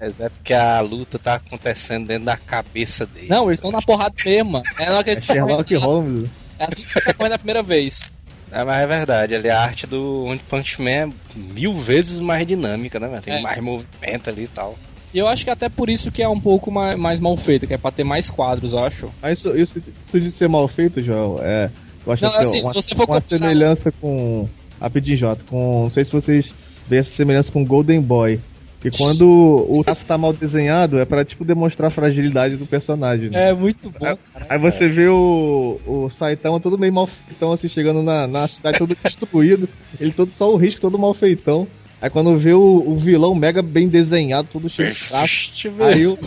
Mas 0.00 0.18
é 0.20 0.30
porque 0.30 0.54
a 0.54 0.80
luta 0.80 1.18
tá 1.18 1.34
acontecendo 1.34 2.06
dentro 2.06 2.24
da 2.24 2.36
cabeça 2.36 3.04
dele. 3.04 3.28
Não, 3.28 3.46
eles 3.46 3.58
estão 3.58 3.70
na 3.70 3.82
porrada 3.82 4.14
mesmo, 4.24 4.52
mano. 4.52 4.64
É 4.78 4.86
na 4.86 4.94
hora 4.94 5.04
que 5.04 5.10
É 5.10 5.12
eles 5.12 5.22
estão 5.22 5.36
Sherlock 5.36 5.74
correndo. 5.74 5.86
Holmes. 5.86 6.30
É 6.58 6.64
assim 6.64 6.82
que 6.84 7.00
tá 7.04 7.12
correndo 7.14 7.32
a 7.34 7.38
primeira 7.38 7.62
vez. 7.62 8.10
É, 8.54 8.64
mas 8.64 8.82
é 8.82 8.86
verdade, 8.86 9.34
ali 9.34 9.50
a 9.50 9.60
arte 9.60 9.86
do 9.86 10.24
One 10.24 10.40
Punch 10.48 10.80
Man 10.80 10.90
é 10.90 11.08
mil 11.34 11.74
vezes 11.74 12.20
mais 12.20 12.46
dinâmica, 12.46 13.00
né? 13.00 13.20
Tem 13.24 13.34
É. 13.34 13.40
mais 13.42 13.60
movimento 13.60 14.30
ali 14.30 14.44
e 14.44 14.48
tal. 14.48 14.78
E 15.12 15.18
eu 15.18 15.26
acho 15.28 15.44
que 15.44 15.50
até 15.50 15.68
por 15.68 15.88
isso 15.90 16.10
que 16.12 16.22
é 16.22 16.28
um 16.28 16.40
pouco 16.40 16.70
mais, 16.70 16.98
mais 16.98 17.20
mal 17.20 17.36
feito, 17.36 17.66
que 17.66 17.74
é 17.74 17.78
pra 17.78 17.90
ter 17.90 18.04
mais 18.04 18.30
quadros, 18.30 18.72
eu 18.72 18.78
acho. 18.78 19.10
Mas 19.20 19.38
isso, 19.40 19.56
isso, 19.56 19.82
isso 20.06 20.20
de 20.20 20.30
ser 20.30 20.48
mal 20.48 20.66
feito, 20.68 21.00
João, 21.00 21.38
é. 21.42 21.70
Eu 22.06 22.12
acho 22.12 22.22
Não, 22.22 22.30
assim, 22.30 22.42
assim, 22.42 22.60
uma, 22.60 22.68
se 22.68 22.74
você 22.74 22.94
for 22.94 23.08
uma 23.08 23.20
comparar- 23.20 23.38
semelhança 23.40 23.92
com. 24.00 24.48
Rapidinho, 24.80 25.16
Jota, 25.18 25.42
com. 25.48 25.84
Não 25.84 25.90
sei 25.90 26.04
se 26.04 26.12
vocês 26.12 26.52
veem 26.88 27.00
essa 27.00 27.10
semelhança 27.10 27.50
com 27.50 27.64
Golden 27.64 28.00
Boy. 28.00 28.38
Que 28.84 28.90
quando 28.98 29.66
o 29.66 29.82
traço 29.82 30.04
tá 30.04 30.18
mal 30.18 30.30
desenhado, 30.34 30.98
é 30.98 31.06
pra, 31.06 31.24
tipo, 31.24 31.42
demonstrar 31.42 31.88
a 31.88 31.90
fragilidade 31.90 32.56
do 32.56 32.66
personagem. 32.66 33.30
né? 33.30 33.48
É 33.48 33.54
muito 33.54 33.88
bom. 33.88 34.18
Aí 34.46 34.58
você 34.58 34.86
vê 34.86 35.08
o, 35.08 35.80
o 35.86 36.10
Saitama 36.10 36.60
todo 36.60 36.78
meio 36.78 36.92
mal 36.92 37.06
feitão, 37.06 37.52
assim, 37.52 37.66
chegando 37.66 38.02
na, 38.02 38.26
na 38.26 38.46
cidade 38.46 38.76
todo 38.78 38.94
destruído. 38.94 39.66
Ele 39.98 40.12
todo 40.12 40.30
só 40.36 40.52
o 40.52 40.56
risco, 40.56 40.82
todo 40.82 40.98
mal 40.98 41.14
feitão. 41.14 41.66
Aí 42.02 42.10
quando 42.10 42.38
vê 42.38 42.52
o, 42.52 42.60
o 42.60 42.98
vilão 43.00 43.34
mega 43.34 43.62
bem 43.62 43.88
desenhado, 43.88 44.48
todo 44.52 44.68
cheio 44.68 44.92
de 44.92 45.08
traços. 45.08 45.64
Aí 45.80 46.06
o, 46.06 46.18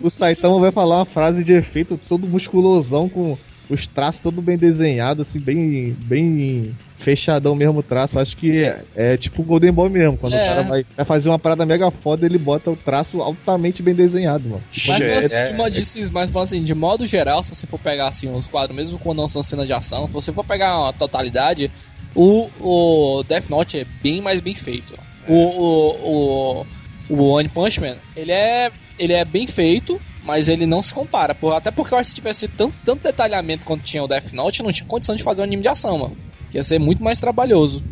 o 0.00 0.10
Saitama 0.10 0.58
vai 0.58 0.72
falar 0.72 0.96
uma 0.96 1.06
frase 1.06 1.44
de 1.44 1.52
efeito 1.52 1.96
todo 2.08 2.26
musculosão, 2.26 3.08
com 3.08 3.38
os 3.68 3.86
traços 3.86 4.20
todo 4.20 4.42
bem 4.42 4.58
desenhados, 4.58 5.24
assim, 5.28 5.38
bem, 5.38 5.96
bem 6.06 6.74
fechadão 7.02 7.54
mesmo 7.54 7.78
o 7.80 7.82
traço. 7.82 8.18
Acho 8.18 8.36
que 8.36 8.58
é, 8.64 8.82
é 8.94 9.16
tipo 9.16 9.42
o 9.42 9.44
Golden 9.44 9.72
Boy 9.72 9.88
mesmo. 9.88 10.16
Quando 10.16 10.34
É. 10.34 10.42
o 10.42 10.46
cara 10.46 10.62
vai, 10.62 10.86
vai 10.96 11.06
fazer 11.06 11.28
uma 11.28 11.38
parada 11.38 11.64
mega 11.66 11.90
foda, 11.90 12.24
ele 12.26 12.38
bota 12.38 12.70
o 12.70 12.76
traço 12.76 13.20
altamente 13.22 13.82
bem 13.82 13.94
desenhado, 13.94 14.48
mano. 14.48 14.62
Mas, 14.86 15.00
É, 15.00 15.14
mas, 15.14 15.30
é, 15.30 15.50
de, 15.50 15.56
modo- 15.56 15.70
de- 15.72 16.12
mas 16.12 16.30
falando 16.30 16.46
assim, 16.48 16.62
de 16.62 16.74
modo 16.74 17.06
geral, 17.06 17.42
se 17.42 17.54
você 17.54 17.66
for 17.66 17.78
pegar 17.80 18.08
assim, 18.08 18.28
os 18.34 18.46
quadros, 18.46 18.76
mesmo 18.76 18.98
quando 18.98 19.18
não 19.18 19.28
são 19.28 19.42
cenas 19.42 19.66
de 19.66 19.72
ação, 19.72 20.06
se 20.06 20.12
você 20.12 20.32
for 20.32 20.44
pegar 20.44 20.78
uma 20.78 20.92
totalidade, 20.92 21.70
o, 22.14 22.48
o 22.60 23.22
Death 23.28 23.48
Note 23.48 23.78
é 23.78 23.86
bem 24.02 24.20
mais 24.20 24.40
bem 24.40 24.54
feito. 24.54 24.94
O, 25.28 25.34
o, 25.34 26.64
o, 27.10 27.14
o 27.16 27.30
One 27.32 27.48
Punch 27.48 27.80
Man, 27.80 27.96
ele 28.16 28.32
é, 28.32 28.70
ele 28.98 29.12
é 29.12 29.24
bem 29.24 29.46
feito, 29.46 30.00
mas 30.24 30.48
ele 30.48 30.66
não 30.66 30.82
se 30.82 30.92
compara. 30.92 31.34
Por- 31.34 31.54
até 31.54 31.70
porque 31.70 31.94
eu 31.94 31.98
acho 31.98 32.06
que 32.06 32.10
se 32.10 32.16
tivesse 32.16 32.48
tanto, 32.48 32.74
tanto 32.84 33.02
detalhamento 33.02 33.64
quanto 33.64 33.82
tinha 33.82 34.02
o 34.02 34.08
Death 34.08 34.32
Note, 34.32 34.62
não 34.62 34.72
tinha 34.72 34.86
condição 34.86 35.14
de 35.14 35.22
fazer 35.22 35.42
um 35.42 35.44
anime 35.44 35.62
de 35.62 35.68
ação, 35.68 35.98
mano. 35.98 36.16
Que 36.50 36.58
ia 36.58 36.62
ser 36.62 36.78
muito 36.78 37.02
mais 37.02 37.20
trabalhoso. 37.20 37.82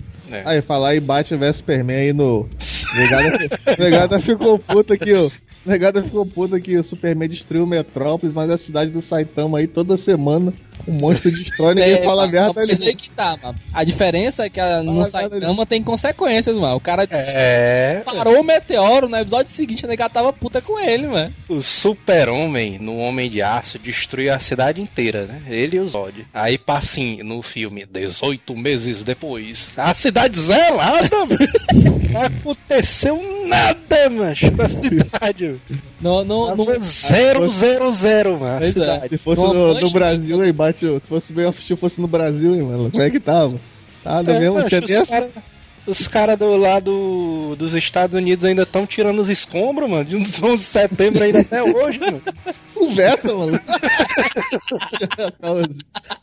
Aí, 0.44 0.60
falar 0.60 0.90
aí 0.90 1.00
Batman 1.00 1.38
vs 1.38 1.56
Superman 1.56 1.96
aí 1.96 2.12
no. 2.12 2.48
Negada, 2.94 3.38
Negada 3.78 4.18
ficou 4.20 4.58
puta 4.58 4.94
aqui, 4.94 5.14
ó. 5.14 5.30
Negada 5.64 6.02
ficou 6.02 6.24
puta 6.26 6.60
que 6.60 6.76
o 6.78 6.84
Superman 6.84 7.28
destruiu 7.28 7.66
Metrópolis, 7.66 8.34
mas 8.34 8.50
a 8.50 8.58
cidade 8.58 8.90
do 8.90 9.00
Saitama 9.02 9.58
aí 9.58 9.66
toda 9.66 9.96
semana 9.96 10.52
um 10.86 10.92
monstro 10.94 11.30
destrói, 11.30 11.74
ninguém 11.74 11.94
É, 11.94 12.04
fala 12.04 12.22
mas- 12.22 12.32
merda. 12.32 12.52
mas 12.54 12.68
Ele... 12.80 12.88
aí 12.90 12.94
que 12.94 13.10
tá, 13.10 13.36
mano. 13.42 13.58
A 13.72 13.84
diferença 13.84 14.44
é 14.46 14.50
que 14.50 14.60
a, 14.60 14.82
no 14.82 15.04
Saitama 15.04 15.66
tem 15.66 15.82
consequências, 15.82 16.56
mano. 16.58 16.76
O 16.76 16.80
cara 16.80 17.06
É, 17.10 18.02
parou 18.04 18.40
o 18.40 18.44
meteoro, 18.44 19.08
no 19.08 19.16
episódio 19.16 19.50
seguinte 19.52 19.84
a 19.84 19.88
nega 19.88 20.08
tava 20.08 20.32
puta 20.32 20.60
com 20.60 20.78
ele, 20.78 21.06
mano. 21.06 21.32
o 21.48 21.60
super-homem 21.62 22.78
no 22.78 22.96
Homem 22.98 23.28
de 23.30 23.42
Aço 23.42 23.78
destruiu 23.78 24.32
a 24.32 24.38
cidade 24.38 24.80
inteira, 24.80 25.22
né? 25.24 25.42
Ele 25.48 25.76
e 25.76 25.80
o 25.80 25.88
Zod. 25.88 26.26
Aí 26.32 26.56
passa 26.58 26.78
assim, 26.88 27.22
no 27.22 27.42
filme, 27.42 27.84
18 27.84 28.56
meses 28.56 29.02
depois, 29.02 29.72
a 29.76 29.92
cidade 29.94 30.38
zelada, 30.40 31.08
mano. 31.10 31.98
Não 32.08 32.22
aconteceu 32.22 33.20
nada, 33.46 34.08
mancho, 34.08 34.50
na 34.52 34.68
cidade. 34.68 35.44
mano. 35.44 35.60
No, 36.00 36.24
no, 36.24 36.56
no, 36.56 36.64
Tava 36.64 36.78
zero, 36.78 37.50
zero, 37.50 37.92
zero, 37.92 38.40
mano. 38.40 38.64
é. 38.64 38.70
cidade. 38.72 39.08
Se 39.10 39.18
fosse 39.18 39.40
No 39.40 39.52
no, 39.52 39.74
Punch 39.80 39.92
no 39.94 40.00
Man, 40.00 40.36
Aí 40.68 40.72
bate. 40.72 41.02
Se 41.02 41.08
fosse 41.08 41.32
bem 41.32 41.46
of 41.46 41.62
Steel, 41.62 41.76
fosse 41.76 42.00
no 42.00 42.06
Brasil, 42.06 42.54
hein, 42.54 42.62
mano. 42.62 42.90
Como 42.90 43.02
é 43.02 43.10
que 43.10 43.20
tava? 43.20 43.58
Tá, 44.02 44.22
no 44.22 44.30
É, 44.30 44.40
mesmo 44.40 44.58
os 44.58 45.08
caras 45.08 45.34
os 45.88 46.06
cara 46.06 46.36
do 46.36 46.54
lado 46.56 47.56
dos 47.56 47.74
Estados 47.74 48.14
Unidos 48.14 48.44
ainda 48.44 48.62
estão 48.62 48.86
tirando 48.86 49.20
os 49.20 49.28
escombros, 49.28 49.88
mano. 49.88 50.04
De 50.04 50.16
uns 50.16 50.40
11 50.40 50.62
de 50.62 50.68
setembro 50.68 51.24
ainda 51.24 51.40
até 51.40 51.62
hoje, 51.62 51.98
mano. 51.98 52.22
conversa, 52.74 53.34
mano. 53.34 53.60
calma, 55.40 55.68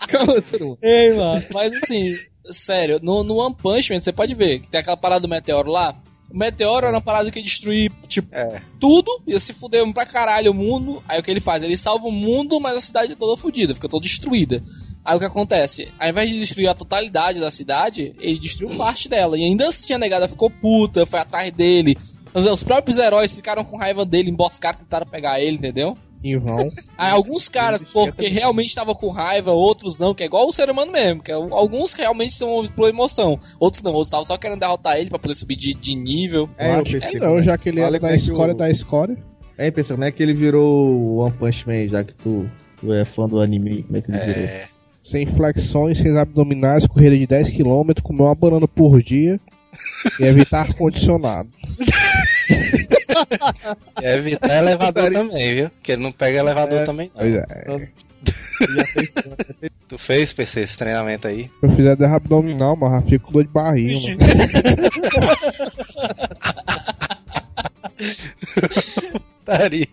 calma. 0.07 0.77
Ei, 0.81 1.13
mano. 1.13 1.45
Mas 1.51 1.73
assim, 1.83 2.15
sério, 2.51 2.99
no, 3.01 3.23
no 3.23 3.37
One 3.37 3.55
Punch 3.55 3.91
Man, 3.91 3.99
você 3.99 4.13
pode 4.13 4.35
ver 4.35 4.59
que 4.59 4.69
tem 4.69 4.79
aquela 4.79 4.97
parada 4.97 5.21
do 5.21 5.27
meteoro 5.27 5.71
lá. 5.71 5.95
O 6.29 6.37
meteoro 6.37 6.85
era 6.87 6.95
uma 6.95 7.01
parada 7.01 7.29
que 7.31 7.39
ia 7.39 7.45
destruir, 7.45 7.91
tipo, 8.07 8.27
É. 8.33 8.61
tudo, 8.79 9.21
ia 9.27 9.39
se 9.39 9.53
fuder 9.53 9.85
pra 9.93 10.05
caralho 10.05 10.51
o 10.51 10.55
mundo. 10.55 11.01
Aí 11.07 11.19
o 11.19 11.23
que 11.23 11.31
ele 11.31 11.39
faz? 11.39 11.63
Ele 11.63 11.77
salva 11.77 12.07
o 12.07 12.11
mundo, 12.11 12.59
mas 12.59 12.75
a 12.77 12.81
cidade 12.81 13.13
é 13.13 13.15
toda 13.15 13.37
fodida, 13.39 13.73
fica 13.75 13.87
toda 13.87 14.03
destruída. 14.03 14.61
Aí 15.03 15.15
o 15.15 15.19
que 15.19 15.25
acontece? 15.25 15.93
Ao 15.99 16.09
invés 16.09 16.31
de 16.31 16.39
destruir 16.39 16.67
a 16.67 16.73
totalidade 16.73 17.39
da 17.39 17.51
cidade, 17.51 18.13
ele 18.19 18.39
destruiu 18.39 18.75
parte 18.75 19.07
dela. 19.07 19.37
E 19.37 19.43
ainda 19.43 19.67
assim 19.67 19.93
a 19.93 19.99
negada 19.99 20.27
ficou 20.27 20.49
puta, 20.49 21.05
foi 21.05 21.19
atrás 21.19 21.53
dele. 21.53 21.95
Os, 22.33 22.45
os 22.45 22.63
próprios 22.63 22.97
heróis 22.97 23.31
ficaram 23.31 23.63
com 23.63 23.77
raiva 23.77 24.03
dele, 24.03 24.31
emboscaram, 24.31 24.79
tentaram 24.79 25.05
pegar 25.05 25.39
ele, 25.39 25.57
entendeu? 25.57 25.95
Em 26.23 26.37
vão. 26.37 26.57
Aí 26.97 27.11
alguns 27.11 27.47
caras, 27.49 27.87
porque 27.87 28.27
realmente 28.27 28.69
estavam 28.69 28.95
com 28.95 29.09
raiva, 29.09 29.51
outros 29.51 29.97
não, 29.99 30.13
que 30.13 30.23
é 30.23 30.25
igual 30.25 30.47
o 30.47 30.51
ser 30.51 30.69
humano 30.69 30.91
mesmo, 30.91 31.21
que 31.21 31.31
é- 31.31 31.35
alguns 31.35 31.93
realmente 31.93 32.33
são 32.33 32.65
por 32.75 32.89
emoção, 32.89 33.39
outros 33.59 33.83
não, 33.83 33.91
outros 33.91 34.07
estavam 34.07 34.25
só 34.25 34.37
querendo 34.37 34.59
derrotar 34.59 34.97
ele 34.97 35.09
pra 35.09 35.19
poder 35.19 35.35
subir 35.35 35.55
de, 35.55 35.73
de 35.73 35.95
nível. 35.95 36.49
É, 36.57 36.69
eu 36.75 36.81
acho 36.81 36.99
como 36.99 37.19
não, 37.19 37.39
é. 37.39 37.43
já 37.43 37.57
que 37.57 37.69
ele 37.69 37.81
Fala 37.81 37.89
era 37.89 37.99
como 37.99 38.09
da 38.11 38.15
é 38.15 38.19
escória 38.19 38.53
o- 38.53 38.57
da 38.57 38.69
escória. 38.69 39.17
É, 39.57 39.71
pessoal, 39.71 39.97
como 39.97 40.07
é 40.07 40.11
que 40.11 40.21
ele 40.21 40.33
virou 40.33 40.65
o 40.89 41.17
One 41.19 41.31
Punch 41.37 41.65
Man, 41.67 41.87
já 41.87 42.03
que 42.03 42.13
tu, 42.15 42.49
tu 42.79 42.91
é 42.93 43.05
fã 43.05 43.25
do 43.27 43.39
anime? 43.39 43.83
Como 43.83 43.97
é 43.97 44.01
que 44.01 44.11
ele 44.11 44.19
virou? 44.19 44.43
É. 44.43 44.67
Sem 45.03 45.25
flexões, 45.27 45.99
sem 45.99 46.17
abdominais, 46.17 46.87
corrida 46.87 47.15
de 47.17 47.27
10km, 47.27 48.01
comer 48.01 48.23
uma 48.23 48.33
banana 48.35 48.67
por 48.67 49.01
dia 49.03 49.39
e 50.19 50.23
evitar 50.23 50.61
ar-condicionado. 50.61 51.47
E 54.01 54.05
evitar 54.05 54.57
elevador 54.57 55.11
também, 55.11 55.55
viu? 55.55 55.71
Que 55.81 55.93
ele 55.93 56.03
não 56.03 56.11
pega 56.11 56.39
elevador 56.39 56.83
também, 56.83 57.11
não. 57.13 57.21
Pois 57.21 57.35
é. 57.35 57.45
Tu 59.87 59.97
fez, 59.97 60.33
PC, 60.33 60.61
esse 60.61 60.77
treinamento 60.77 61.27
aí? 61.27 61.49
Eu 61.61 61.69
fizer 61.71 61.95
derra 61.95 62.15
abdominal, 62.15 62.75
mas 62.75 62.91
já 62.91 63.01
fico 63.01 63.27
com 63.27 63.33
dor 63.33 63.43
de 63.43 63.49
barriga, 63.49 63.99
mano. 64.01 64.17
Estaria. 69.39 69.87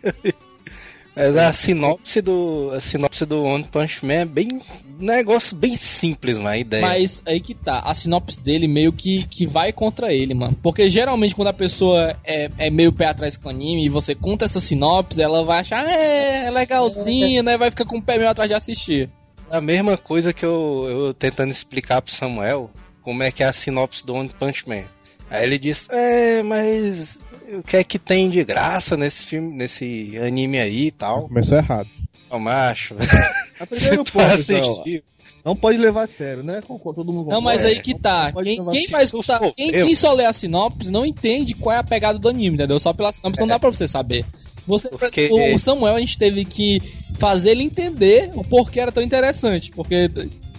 Mas 1.15 1.37
a 1.37 1.53
sinopse 1.53 2.23
do. 2.23 2.71
A 2.75 2.81
sinopse 2.81 3.27
do 3.27 3.43
One 3.43 3.65
Punch 3.65 4.05
Man 4.05 4.13
é 4.15 4.25
bem. 4.25 4.63
negócio 4.99 5.55
bem 5.55 5.77
simples, 5.77 6.39
mas 6.39 6.53
a 6.53 6.59
ideia. 6.59 6.83
Mas 6.83 7.23
aí 7.27 7.41
que 7.41 7.55
tá, 7.55 7.81
a 7.81 7.95
sinopse 7.95 8.43
dele 8.43 8.67
meio 8.67 8.93
que, 8.93 9.25
que 9.25 9.47
vai 9.47 9.73
contra 9.73 10.13
ele, 10.13 10.33
mano. 10.33 10.57
Porque 10.63 10.89
geralmente 10.89 11.35
quando 11.35 11.49
a 11.49 11.53
pessoa 11.53 12.17
é, 12.25 12.49
é 12.57 12.71
meio 12.71 12.93
pé 12.93 13.07
atrás 13.07 13.37
com 13.37 13.49
o 13.49 13.51
anime 13.51 13.85
e 13.85 13.91
você 13.91 14.15
conta 14.15 14.47
essa 14.47 14.61
sinopse, 14.61 15.21
ela 15.21 15.45
vai 15.45 15.61
achar, 15.61 15.87
é, 15.87 16.47
é 16.47 16.51
legalzinho, 16.51 17.43
né? 17.43 17.59
Vai 17.59 17.71
ficar 17.71 17.85
com 17.85 17.99
o 17.99 18.03
pé 18.03 18.17
meio 18.17 18.31
atrás 18.31 18.49
de 18.49 18.55
assistir. 18.55 19.11
A 19.51 19.61
mesma 19.61 19.99
coisa 19.99 20.33
que 20.33 20.45
eu, 20.47 20.87
eu 20.89 21.15
tentando 21.15 21.51
explicar 21.51 22.01
pro 22.01 22.15
Samuel 22.15 22.71
como 23.03 23.23
é 23.23 23.31
que 23.31 23.43
é 23.43 23.49
a 23.49 23.53
sinopse 23.53 24.07
do 24.07 24.15
One 24.15 24.31
Punch 24.39 24.67
Man. 24.67 24.85
Aí 25.29 25.45
ele 25.45 25.59
disse, 25.59 25.89
é, 25.91 26.43
mas 26.43 27.19
o 27.55 27.63
que 27.63 27.77
é 27.77 27.85
que 27.85 27.99
tem 27.99 28.29
de 28.31 28.43
graça 28.45 28.97
nesse 28.97 29.25
filme, 29.25 29.55
nesse 29.57 30.19
anime 30.19 30.59
aí 30.59 30.87
e 30.87 30.91
tal? 30.91 31.23
Começou 31.29 31.59
errado. 31.59 31.89
Ô 32.31 32.39
macho, 32.39 32.95
A 33.61 33.67
primeiro 33.67 34.05
você 34.07 34.13
ponto, 34.13 34.13
tá 34.13 34.35
assistindo. 34.35 35.03
não 35.45 35.55
pode 35.55 35.77
levar 35.79 36.05
a 36.05 36.09
sério, 36.09 36.43
né? 36.43 36.61
Todo 36.67 37.13
mundo 37.13 37.29
Não, 37.31 37.41
mas 37.41 37.65
aí 37.65 37.81
que 37.81 37.95
tá. 37.95 38.33
Pode 38.33 38.49
Quem, 38.49 38.65
quem 38.71 38.83
escutar, 39.03 39.39
for 39.39 39.55
quem, 39.55 39.71
quem 39.71 39.95
só 39.95 40.13
lê 40.13 40.25
a 40.25 40.33
sinopse 40.33 40.91
não 40.91 41.05
entende 41.05 41.55
qual 41.55 41.77
é 41.77 41.79
a 41.79 41.85
pegada 41.85 42.19
do 42.19 42.29
anime, 42.29 42.55
entendeu? 42.57 42.79
Só 42.81 42.93
pela 42.93 43.13
sinopse 43.13 43.41
não 43.41 43.47
dá 43.49 43.59
pra 43.59 43.71
você 43.71 43.87
saber. 43.87 44.25
Você, 44.67 44.89
Porque- 44.91 45.29
o, 45.31 45.55
o 45.55 45.59
Samuel 45.59 45.97
a 45.97 46.01
gente 46.01 46.17
teve 46.17 46.45
que 46.45 46.81
fazer 47.19 47.51
ele 47.51 47.65
entender 47.65 48.31
o 48.35 48.43
porquê 48.45 48.81
era 48.81 48.93
tão 48.93 49.03
interessante. 49.03 49.71
Porque 49.73 50.09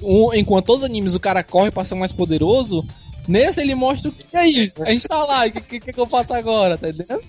um- 0.01 0.33
enquanto 0.33 0.65
todos 0.65 0.83
os 0.83 0.89
animes 0.89 1.15
o 1.15 1.19
cara 1.19 1.43
corre 1.43 1.71
pra 1.71 1.85
ser 1.85 1.95
mais 1.95 2.11
poderoso, 2.11 2.85
nesse 3.27 3.61
ele 3.61 3.75
mostra 3.75 4.09
o 4.09 4.13
que 4.13 4.25
é 4.35 4.47
isso. 4.47 4.81
A 4.81 4.91
gente 4.91 5.07
tá 5.07 5.23
lá, 5.23 5.45
o 5.45 5.51
que, 5.51 5.79
que, 5.79 5.93
que 5.93 5.99
eu 5.99 6.07
faço 6.07 6.33
agora, 6.33 6.77
tá 6.77 6.89
entendendo? 6.89 7.23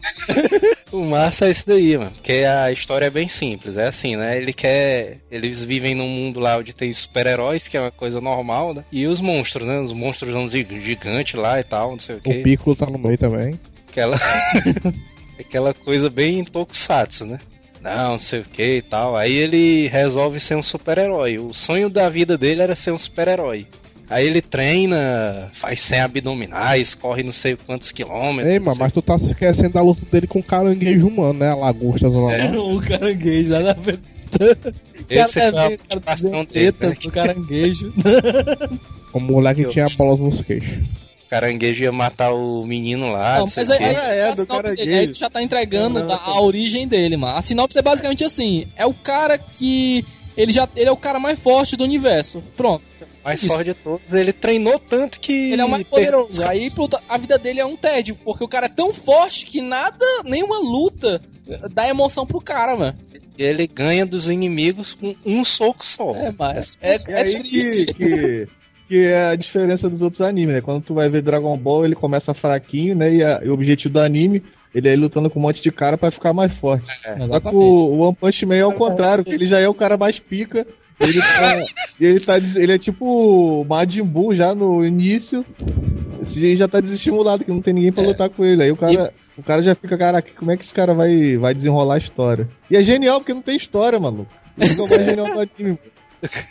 O 0.93 1.05
massa 1.05 1.47
é 1.47 1.51
isso 1.51 1.67
daí, 1.67 1.97
mano. 1.99 2.13
Porque 2.13 2.33
a 2.33 2.71
história 2.71 3.07
é 3.07 3.11
bem 3.11 3.29
simples. 3.29 3.77
É 3.77 3.89
assim, 3.89 4.17
né? 4.17 4.37
Ele 4.37 4.53
quer. 4.53 5.19
Eles 5.31 5.65
vivem 5.65 5.95
num 5.95 6.09
mundo 6.09 6.39
lá 6.39 6.57
onde 6.59 6.73
tem 6.73 6.93
super-heróis, 6.93 7.67
que 7.67 7.77
é 7.77 7.81
uma 7.81 7.91
coisa 7.91 8.21
normal, 8.21 8.73
né? 8.73 8.85
E 8.93 9.07
os 9.07 9.21
monstros, 9.21 9.67
né? 9.67 9.81
Os 9.81 9.93
monstros 9.93 10.33
são 10.33 10.49
gigantes 10.49 11.35
lá 11.35 11.59
e 11.59 11.65
tal, 11.65 11.93
não 11.93 11.99
sei 11.99 12.17
o 12.17 12.19
O 12.19 12.23
quê. 12.23 12.35
Piccolo 12.35 12.77
tá 12.77 12.87
no 12.87 12.99
meio 12.99 13.19
também. 13.19 13.59
Aquela. 13.89 14.17
aquela 15.39 15.75
coisa 15.75 16.09
bem 16.09 16.45
tokusatsu, 16.45 17.27
né? 17.27 17.39
Não, 17.81 18.13
não 18.13 18.19
sei 18.19 18.41
o 18.41 18.45
que 18.45 18.77
e 18.77 18.83
tal. 18.83 19.17
Aí 19.17 19.35
ele 19.35 19.89
resolve 19.89 20.41
ser 20.41 20.57
um 20.57 20.63
super-herói. 20.63 21.39
O 21.39 21.53
sonho 21.53 21.91
da 21.91 22.09
vida 22.09 22.39
dele 22.39 22.63
era 22.63 22.75
ser 22.75 22.93
um 22.93 22.99
super-herói. 22.99 23.67
Aí 24.09 24.27
ele 24.27 24.43
treina, 24.43 25.51
faz 25.55 25.81
100 25.81 26.01
abdominais, 26.01 26.95
corre 26.95 27.23
não 27.23 27.33
sei 27.33 27.57
quantos 27.57 27.91
quilômetros. 27.91 28.53
Ei, 28.53 28.59
mano, 28.59 28.77
mas 28.79 28.93
tu 28.93 29.01
tá 29.01 29.17
se 29.19 29.27
esquecendo 29.29 29.71
da 29.71 29.81
luta 29.81 30.03
dele 30.13 30.27
com 30.27 30.41
o 30.41 30.43
caranguejo 30.43 31.09
humano, 31.09 31.39
né? 31.41 31.49
A 31.51 31.55
lagosta 31.55 32.11
zona 32.11 32.51
norte. 32.53 32.57
o 32.59 32.81
caranguejo, 32.89 33.51
nada 33.53 33.71
a 33.71 33.75
ver. 33.75 33.99
Esse 35.09 35.35
cara 35.41 35.53
foi 35.53 35.75
a 35.75 35.79
participação 35.79 36.45
dele, 36.45 36.77
né? 36.81 36.95
do 37.03 37.11
caranguejo. 37.11 37.93
O 39.13 39.21
moleque 39.21 39.65
tinha 39.69 39.87
bolas 39.97 40.19
nos 40.21 40.41
queixos. 40.43 40.77
O 41.27 41.31
caranguejo 41.31 41.83
ia 41.83 41.93
matar 41.93 42.33
o 42.33 42.65
menino 42.67 43.11
lá. 43.11 43.39
Não, 43.39 43.47
mas 43.57 43.71
aí, 43.71 43.83
aí, 43.83 43.97
Ah, 43.97 44.15
é, 44.15 44.29
a 44.29 44.31
do 44.31 44.37
sinopse 44.37 44.81
aí 44.83 45.09
tu 45.09 45.17
já 45.19 45.31
tá 45.31 45.43
entregando 45.43 46.01
Não, 46.01 46.07
não. 46.07 46.15
a 46.15 46.41
origem 46.41 46.87
dele, 46.87 47.17
mano. 47.17 47.37
A 47.37 47.43
sinopse 47.43 47.79
é 47.79 47.83
basicamente 47.83 48.25
assim: 48.25 48.67
é 48.77 48.87
o 48.87 48.93
cara 48.95 49.39
que. 49.39 50.05
Ele 50.37 50.51
já 50.53 50.69
ele 50.77 50.89
é 50.89 50.93
o 50.93 50.97
cara 50.97 51.19
mais 51.21 51.39
forte 51.39 51.77
do 51.77 51.85
universo. 51.85 52.43
Pronto. 52.57 52.83
Mais 53.25 53.43
isso. 53.43 53.49
forte 53.53 53.65
de 53.65 53.75
todos. 53.75 54.13
Ele 54.13 54.33
treinou 54.33 54.79
tanto 54.79 55.19
que. 55.21 55.53
Ele 55.53 55.63
é 55.63 55.65
o 55.65 55.71
mais 55.71 55.83
poderoso. 55.87 56.43
Aí 56.45 56.71
a 57.09 57.19
vida 57.19 57.39
dele 57.39 57.61
é 57.61 57.67
um 57.67 57.77
tédio, 57.77 58.15
porque 58.25 58.45
o 58.45 58.49
cara 58.49 58.67
é 58.67 58.69
tão 58.69 58.93
forte 58.93 59.47
que 59.47 59.61
nada, 59.63 60.05
nenhuma 60.25 60.59
luta 60.59 61.21
dá 61.73 61.89
emoção 61.89 62.27
pro 62.27 62.41
cara, 62.41 62.77
mano. 62.77 62.97
Ele 63.37 63.67
ganha 63.67 64.07
dos 64.07 64.29
inimigos 64.31 64.95
com 64.95 65.15
um 65.27 65.45
soco 65.45 65.85
só. 65.85 66.15
É, 66.15 66.31
mas 66.39 66.79
É, 66.81 66.95
é, 66.95 67.01
é 67.09 67.23
aí 67.23 67.35
triste. 67.39 67.87
que, 67.87 67.95
que, 67.95 68.47
que 68.89 68.99
é 69.07 69.27
a 69.31 69.35
diferença 69.35 69.89
dos 69.91 70.01
outros 70.01 70.21
animes, 70.21 70.55
né? 70.55 70.61
Quando 70.61 70.83
tu 70.85 70.95
vai 70.95 71.09
ver 71.09 71.21
Dragon 71.23 71.57
Ball, 71.57 71.85
ele 71.85 71.97
começa 71.97 72.33
fraquinho, 72.33 72.95
né? 72.95 73.13
E, 73.13 73.25
a- 73.25 73.41
e 73.45 73.49
o 73.49 73.53
objetivo 73.55 73.95
do 73.95 74.01
anime, 74.01 74.41
ele 74.73 74.89
é 74.89 74.93
ir 74.93 74.97
lutando 74.97 75.29
com 75.29 75.41
um 75.41 75.43
monte 75.43 75.61
de 75.61 75.73
cara 75.73 75.99
pra 75.99 76.13
ficar 76.13 76.33
mais 76.33 76.53
forte. 76.59 76.87
Só 77.03 77.41
que 77.41 77.49
o 77.57 77.99
One 77.99 78.15
Punch 78.15 78.47
Man 78.47 78.57
é 78.57 78.65
o 78.67 78.73
contrário, 78.75 79.25
que 79.25 79.33
ele 79.35 79.49
já 79.49 79.59
é 79.59 79.69
o 79.69 79.75
cara 79.75 79.97
mais 79.97 80.21
pica. 80.21 80.65
Ele 81.01 81.21
tá, 81.21 81.59
ele 82.01 82.21
tá. 82.21 82.37
Ele 82.39 82.73
é 82.73 82.79
tipo 82.79 83.05
o 83.61 83.65
Majin 83.65 84.03
Buu 84.03 84.35
já 84.35 84.55
no 84.55 84.85
início. 84.85 85.45
Esse 86.23 86.41
gente 86.41 86.57
já 86.57 86.69
tá 86.69 86.81
desestimulado, 86.81 87.45
que 87.45 87.51
não 87.51 87.61
tem 87.61 87.75
ninguém 87.75 87.93
pra 87.93 88.05
É. 88.05 88.07
lutar 88.07 88.31
com 88.31 88.45
ele. 88.45 88.63
Aí 88.63 88.71
o 88.71 88.77
cara. 88.77 89.13
O 89.37 89.43
cara 89.43 89.61
já 89.65 89.75
fica, 89.75 89.99
caraca, 89.99 90.31
como 90.39 90.53
é 90.53 90.57
que 90.57 90.63
esse 90.65 90.73
cara 90.73 90.95
vai, 90.95 91.37
vai 91.37 91.53
desenrolar 91.53 91.97
a 91.97 91.99
história? 91.99 92.49
E 92.71 92.77
é 92.77 92.83
genial, 92.83 93.19
porque 93.19 93.35
não 93.35 93.43
tem 93.43 93.57
história, 93.57 93.99
maluco. 93.99 94.31
Isso 94.57 94.95
é 94.95 95.05
genial 95.07 95.27
do 95.27 95.41
anime. 95.41 95.79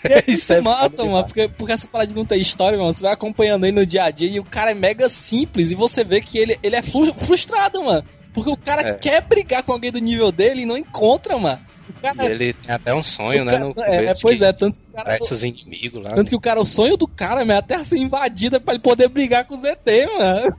É 0.04 0.24
Isso 0.30 0.52
é 0.52 0.60
massa, 0.60 1.04
mano, 1.06 1.24
porque, 1.24 1.48
porque 1.48 1.72
essa 1.74 1.88
parada 1.88 2.10
de 2.10 2.16
não 2.16 2.26
ter 2.26 2.36
história, 2.36 2.78
mano, 2.78 2.92
você 2.92 3.02
vai 3.02 3.14
acompanhando 3.14 3.64
aí 3.64 3.72
no 3.72 3.86
dia 3.86 4.04
a 4.04 4.12
dia 4.12 4.30
e 4.30 4.38
o 4.40 4.44
cara 4.44 4.72
é 4.72 4.76
mega 4.76 5.08
simples 5.08 5.72
e 5.72 5.76
você 5.76 6.04
vê 6.04 6.20
que 6.20 6.38
ele, 6.38 6.58
ele 6.62 6.76
é 6.76 6.82
fru- 6.84 7.14
frustrado, 7.18 7.82
mano. 7.82 8.04
Porque 8.34 8.50
o 8.50 8.58
cara 8.58 8.82
É. 8.82 8.94
quer 8.94 9.22
brigar 9.22 9.64
com 9.64 9.72
alguém 9.72 9.92
do 9.92 10.00
nível 10.00 10.30
dele 10.32 10.64
e 10.64 10.66
não 10.66 10.78
encontra, 10.78 11.38
mano. 11.38 11.60
Cara, 12.02 12.26
Ele 12.26 12.54
tem 12.54 12.74
até 12.76 12.94
um 12.94 13.04
sonho, 13.04 13.42
o 13.44 13.46
né? 13.46 13.52
cara- 13.54 13.66
No 13.66 13.74
é, 13.84 14.06
é, 14.06 14.12
pois 14.22 14.42
é, 14.42 14.52
tanto 14.54 14.80
que 14.82 14.86
o 14.90 14.94
cara, 14.94 15.18
os 15.22 15.44
inimigos 15.44 16.04
lá. 16.04 16.12
tanto 16.14 16.30
que 16.30 16.36
o 16.36 16.40
cara, 16.40 16.60
o 16.60 16.66
sonho 16.66 16.98
do 16.98 17.08
cara 17.08 17.44
é 17.44 17.58
a 17.58 17.62
terra 17.62 17.86
ser 17.86 17.98
invadida 17.98 18.60
pra 18.60 18.74
ele 18.74 18.84
poder 18.84 19.08
brigar 19.10 19.46
com 19.46 19.56
os 19.56 19.64
ET, 19.64 19.80
mano. 20.18 20.54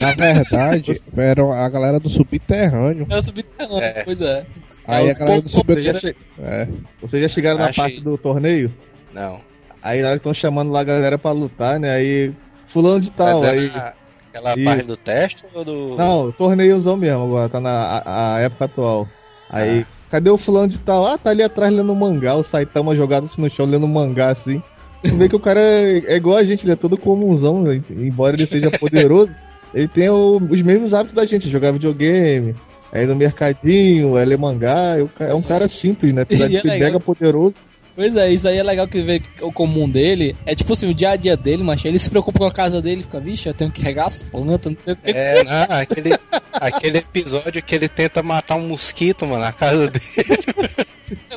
Na 0.00 0.12
verdade, 0.12 1.00
era 1.16 1.64
a 1.64 1.68
galera 1.68 2.00
do 2.00 2.08
subterrâneo. 2.08 3.06
É 3.10 3.16
o 3.18 3.22
subterrâneo, 3.22 3.78
É. 3.84 4.04
pois 4.04 4.20
é. 4.20 4.46
Aí 4.86 5.08
É, 5.08 5.10
a 5.10 5.14
galera 5.14 5.40
do 5.42 5.48
subterrâneo. 5.48 6.00
che- 6.00 6.16
É. 6.42 6.68
vocês 7.00 7.22
já 7.22 7.28
chegaram 7.28 7.58
na 7.58 7.66
Achei. 7.68 7.82
parte 7.84 8.00
do 8.00 8.16
torneio? 8.18 8.72
Não. 9.12 9.40
Aí 9.82 10.00
na 10.02 10.08
hora 10.08 10.16
que 10.18 10.20
estão 10.28 10.34
chamando 10.34 10.70
lá 10.72 10.80
a 10.80 10.84
galera 10.84 11.18
pra 11.18 11.32
lutar, 11.32 11.78
né? 11.78 11.90
Aí. 11.94 12.32
Fulano 12.72 13.00
de 13.00 13.10
tal, 13.12 13.40
dizendo 13.40 13.60
aí. 13.60 13.70
a- 13.74 13.94
aquela 14.30 14.54
E- 14.58 14.64
parte 14.64 14.82
do 14.84 14.96
teste 14.96 15.44
ou 15.54 15.64
do. 15.64 15.96
Não, 15.96 16.32
torneiozão 16.32 16.96
mesmo 16.96 17.24
agora, 17.24 17.48
tá 17.48 17.60
na 17.60 17.70
a, 18.04 18.34
a 18.36 18.40
época 18.40 18.64
atual. 18.66 19.08
Aí, 19.48 19.86
cadê 20.10 20.30
o 20.30 20.38
fulano 20.38 20.68
de 20.68 20.78
tal? 20.78 21.06
Ah, 21.06 21.18
tá 21.18 21.30
ali 21.30 21.42
atrás 21.42 21.72
lendo 21.72 21.94
mangá, 21.94 22.34
o 22.34 22.44
Saitama 22.44 22.94
jogado 22.96 23.24
assim 23.24 23.40
no 23.42 23.50
chão 23.50 23.66
lendo 23.66 23.86
mangá 23.88 24.30
assim. 24.30 24.62
Tu 25.02 25.14
vê 25.16 25.28
que 25.28 25.36
o 25.36 25.40
cara 25.40 25.60
é, 25.60 25.98
é 26.06 26.16
igual 26.16 26.36
a 26.36 26.44
gente, 26.44 26.64
ele 26.64 26.72
é 26.72 26.76
todo 26.76 26.96
comunzão, 26.98 27.62
né? 27.62 27.80
embora 27.90 28.34
ele 28.34 28.46
seja 28.46 28.70
poderoso, 28.78 29.30
ele 29.74 29.86
tem 29.88 30.08
o- 30.08 30.36
os 30.36 30.62
mesmos 30.62 30.92
hábitos 30.94 31.14
da 31.14 31.24
gente, 31.26 31.48
jogar 31.50 31.70
videogame, 31.72 32.54
aí 32.92 33.06
no 33.06 33.14
mercadinho, 33.14 34.16
é 34.18 34.24
ler 34.24 34.38
mangá, 34.38 34.96
é 35.20 35.34
um 35.34 35.40
é 35.40 35.42
cara 35.42 35.68
simples, 35.68 36.12
né? 36.14 36.22
Apesar 36.22 36.48
de 36.48 36.56
é 36.56 36.60
ser 36.60 36.78
mega 36.78 36.98
poderoso. 36.98 37.54
Pois 37.96 38.14
é, 38.14 38.30
isso 38.30 38.46
aí 38.46 38.58
é 38.58 38.62
legal 38.62 38.86
que 38.86 39.00
vê 39.00 39.20
que 39.20 39.42
o 39.42 39.50
comum 39.50 39.88
dele. 39.88 40.36
É 40.44 40.54
tipo 40.54 40.74
assim, 40.74 40.90
o 40.90 40.94
dia 40.94 41.12
a 41.12 41.16
dia 41.16 41.34
dele, 41.34 41.62
mas 41.62 41.82
ele 41.82 41.98
se 41.98 42.10
preocupa 42.10 42.40
com 42.40 42.44
a 42.44 42.52
casa 42.52 42.82
dele, 42.82 43.02
fica, 43.02 43.18
vixe, 43.18 43.48
eu 43.48 43.54
tenho 43.54 43.72
que 43.72 43.80
regar 43.80 44.06
as 44.06 44.22
plantas, 44.22 44.70
não 44.70 44.78
sei 44.78 44.92
o 44.92 44.96
que. 44.96 45.10
É, 45.10 45.42
não, 45.42 45.76
aquele, 45.76 46.10
aquele 46.52 46.98
episódio 46.98 47.62
que 47.62 47.74
ele 47.74 47.88
tenta 47.88 48.22
matar 48.22 48.56
um 48.56 48.68
mosquito, 48.68 49.26
mano, 49.26 49.40
na 49.40 49.52
casa 49.52 49.88
dele. 49.88 50.04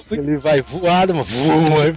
Ele 0.10 0.38
vai 0.38 0.60
voado, 0.64 1.14
mano. 1.14 1.26
Voa. 1.26 1.94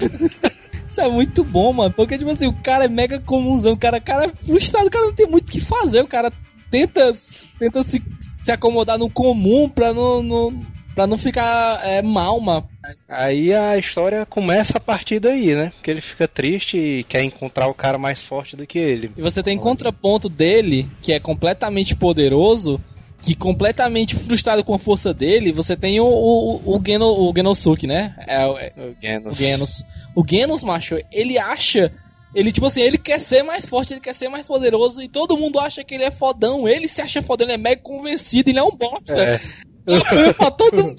Isso 0.84 1.00
é 1.00 1.08
muito 1.08 1.42
bom, 1.42 1.72
mano. 1.72 1.90
Porque, 1.94 2.18
tipo 2.18 2.30
assim, 2.30 2.46
o 2.46 2.52
cara 2.52 2.84
é 2.84 2.88
mega 2.88 3.18
comunzão, 3.18 3.72
o 3.72 3.76
cara, 3.78 3.98
cara 3.98 4.26
é 4.26 4.46
frustrado, 4.46 4.88
o 4.88 4.90
cara 4.90 5.06
não 5.06 5.14
tem 5.14 5.26
muito 5.26 5.48
o 5.48 5.52
que 5.52 5.60
fazer, 5.60 6.02
o 6.02 6.06
cara 6.06 6.30
tenta, 6.70 7.12
tenta 7.58 7.82
se, 7.82 8.02
se 8.20 8.52
acomodar 8.52 8.98
no 8.98 9.08
comum 9.08 9.70
pra 9.70 9.94
não, 9.94 10.22
não, 10.22 10.66
pra 10.94 11.06
não 11.06 11.16
ficar 11.16 11.80
é, 11.82 12.02
mal, 12.02 12.38
mano. 12.38 12.68
Aí 13.08 13.52
a 13.54 13.76
história 13.78 14.26
começa 14.26 14.78
a 14.78 14.80
partir 14.80 15.20
daí, 15.20 15.54
né? 15.54 15.72
Porque 15.76 15.90
ele 15.90 16.00
fica 16.00 16.26
triste 16.26 16.76
e 16.76 17.04
quer 17.04 17.22
encontrar 17.22 17.68
o 17.68 17.74
cara 17.74 17.98
mais 17.98 18.22
forte 18.22 18.56
do 18.56 18.66
que 18.66 18.78
ele. 18.78 19.10
E 19.16 19.22
você 19.22 19.42
tem 19.42 19.56
contraponto 19.58 20.28
dele, 20.28 20.88
que 21.00 21.12
é 21.12 21.20
completamente 21.20 21.94
poderoso, 21.94 22.80
que 23.22 23.34
completamente 23.36 24.16
frustrado 24.16 24.64
com 24.64 24.74
a 24.74 24.78
força 24.78 25.14
dele, 25.14 25.52
você 25.52 25.76
tem 25.76 26.00
o, 26.00 26.04
o, 26.06 26.76
o, 26.76 26.82
Geno, 26.84 27.06
o 27.06 27.32
Genosuke, 27.34 27.86
né? 27.86 28.16
É, 28.26 28.44
o- 28.46 28.58
é, 28.58 28.72
O 28.76 28.96
Genos. 29.00 29.32
o 29.32 29.36
Genos. 29.38 29.84
O 30.16 30.24
Genos, 30.28 30.64
macho, 30.64 30.96
ele 31.12 31.38
acha. 31.38 31.92
Ele, 32.34 32.50
tipo 32.50 32.66
assim, 32.66 32.80
ele 32.80 32.96
quer 32.98 33.20
ser 33.20 33.42
mais 33.42 33.68
forte, 33.68 33.92
ele 33.92 34.00
quer 34.00 34.14
ser 34.14 34.28
mais 34.28 34.46
poderoso, 34.46 35.02
e 35.02 35.08
todo 35.08 35.36
mundo 35.36 35.60
acha 35.60 35.84
que 35.84 35.94
ele 35.94 36.04
é 36.04 36.10
fodão. 36.10 36.66
Ele 36.66 36.88
se 36.88 37.00
acha 37.02 37.22
fodão, 37.22 37.46
ele 37.46 37.54
é 37.54 37.58
mega 37.58 37.80
convencido, 37.82 38.50
ele 38.50 38.58
é 38.58 38.62
um 38.62 38.70
bosta. 38.74 39.12
É. 39.22 39.40
Ele 39.86 40.00
apanha 40.00 40.34
pra 40.34 40.50
todo 40.50 40.82
mundo. 40.82 40.96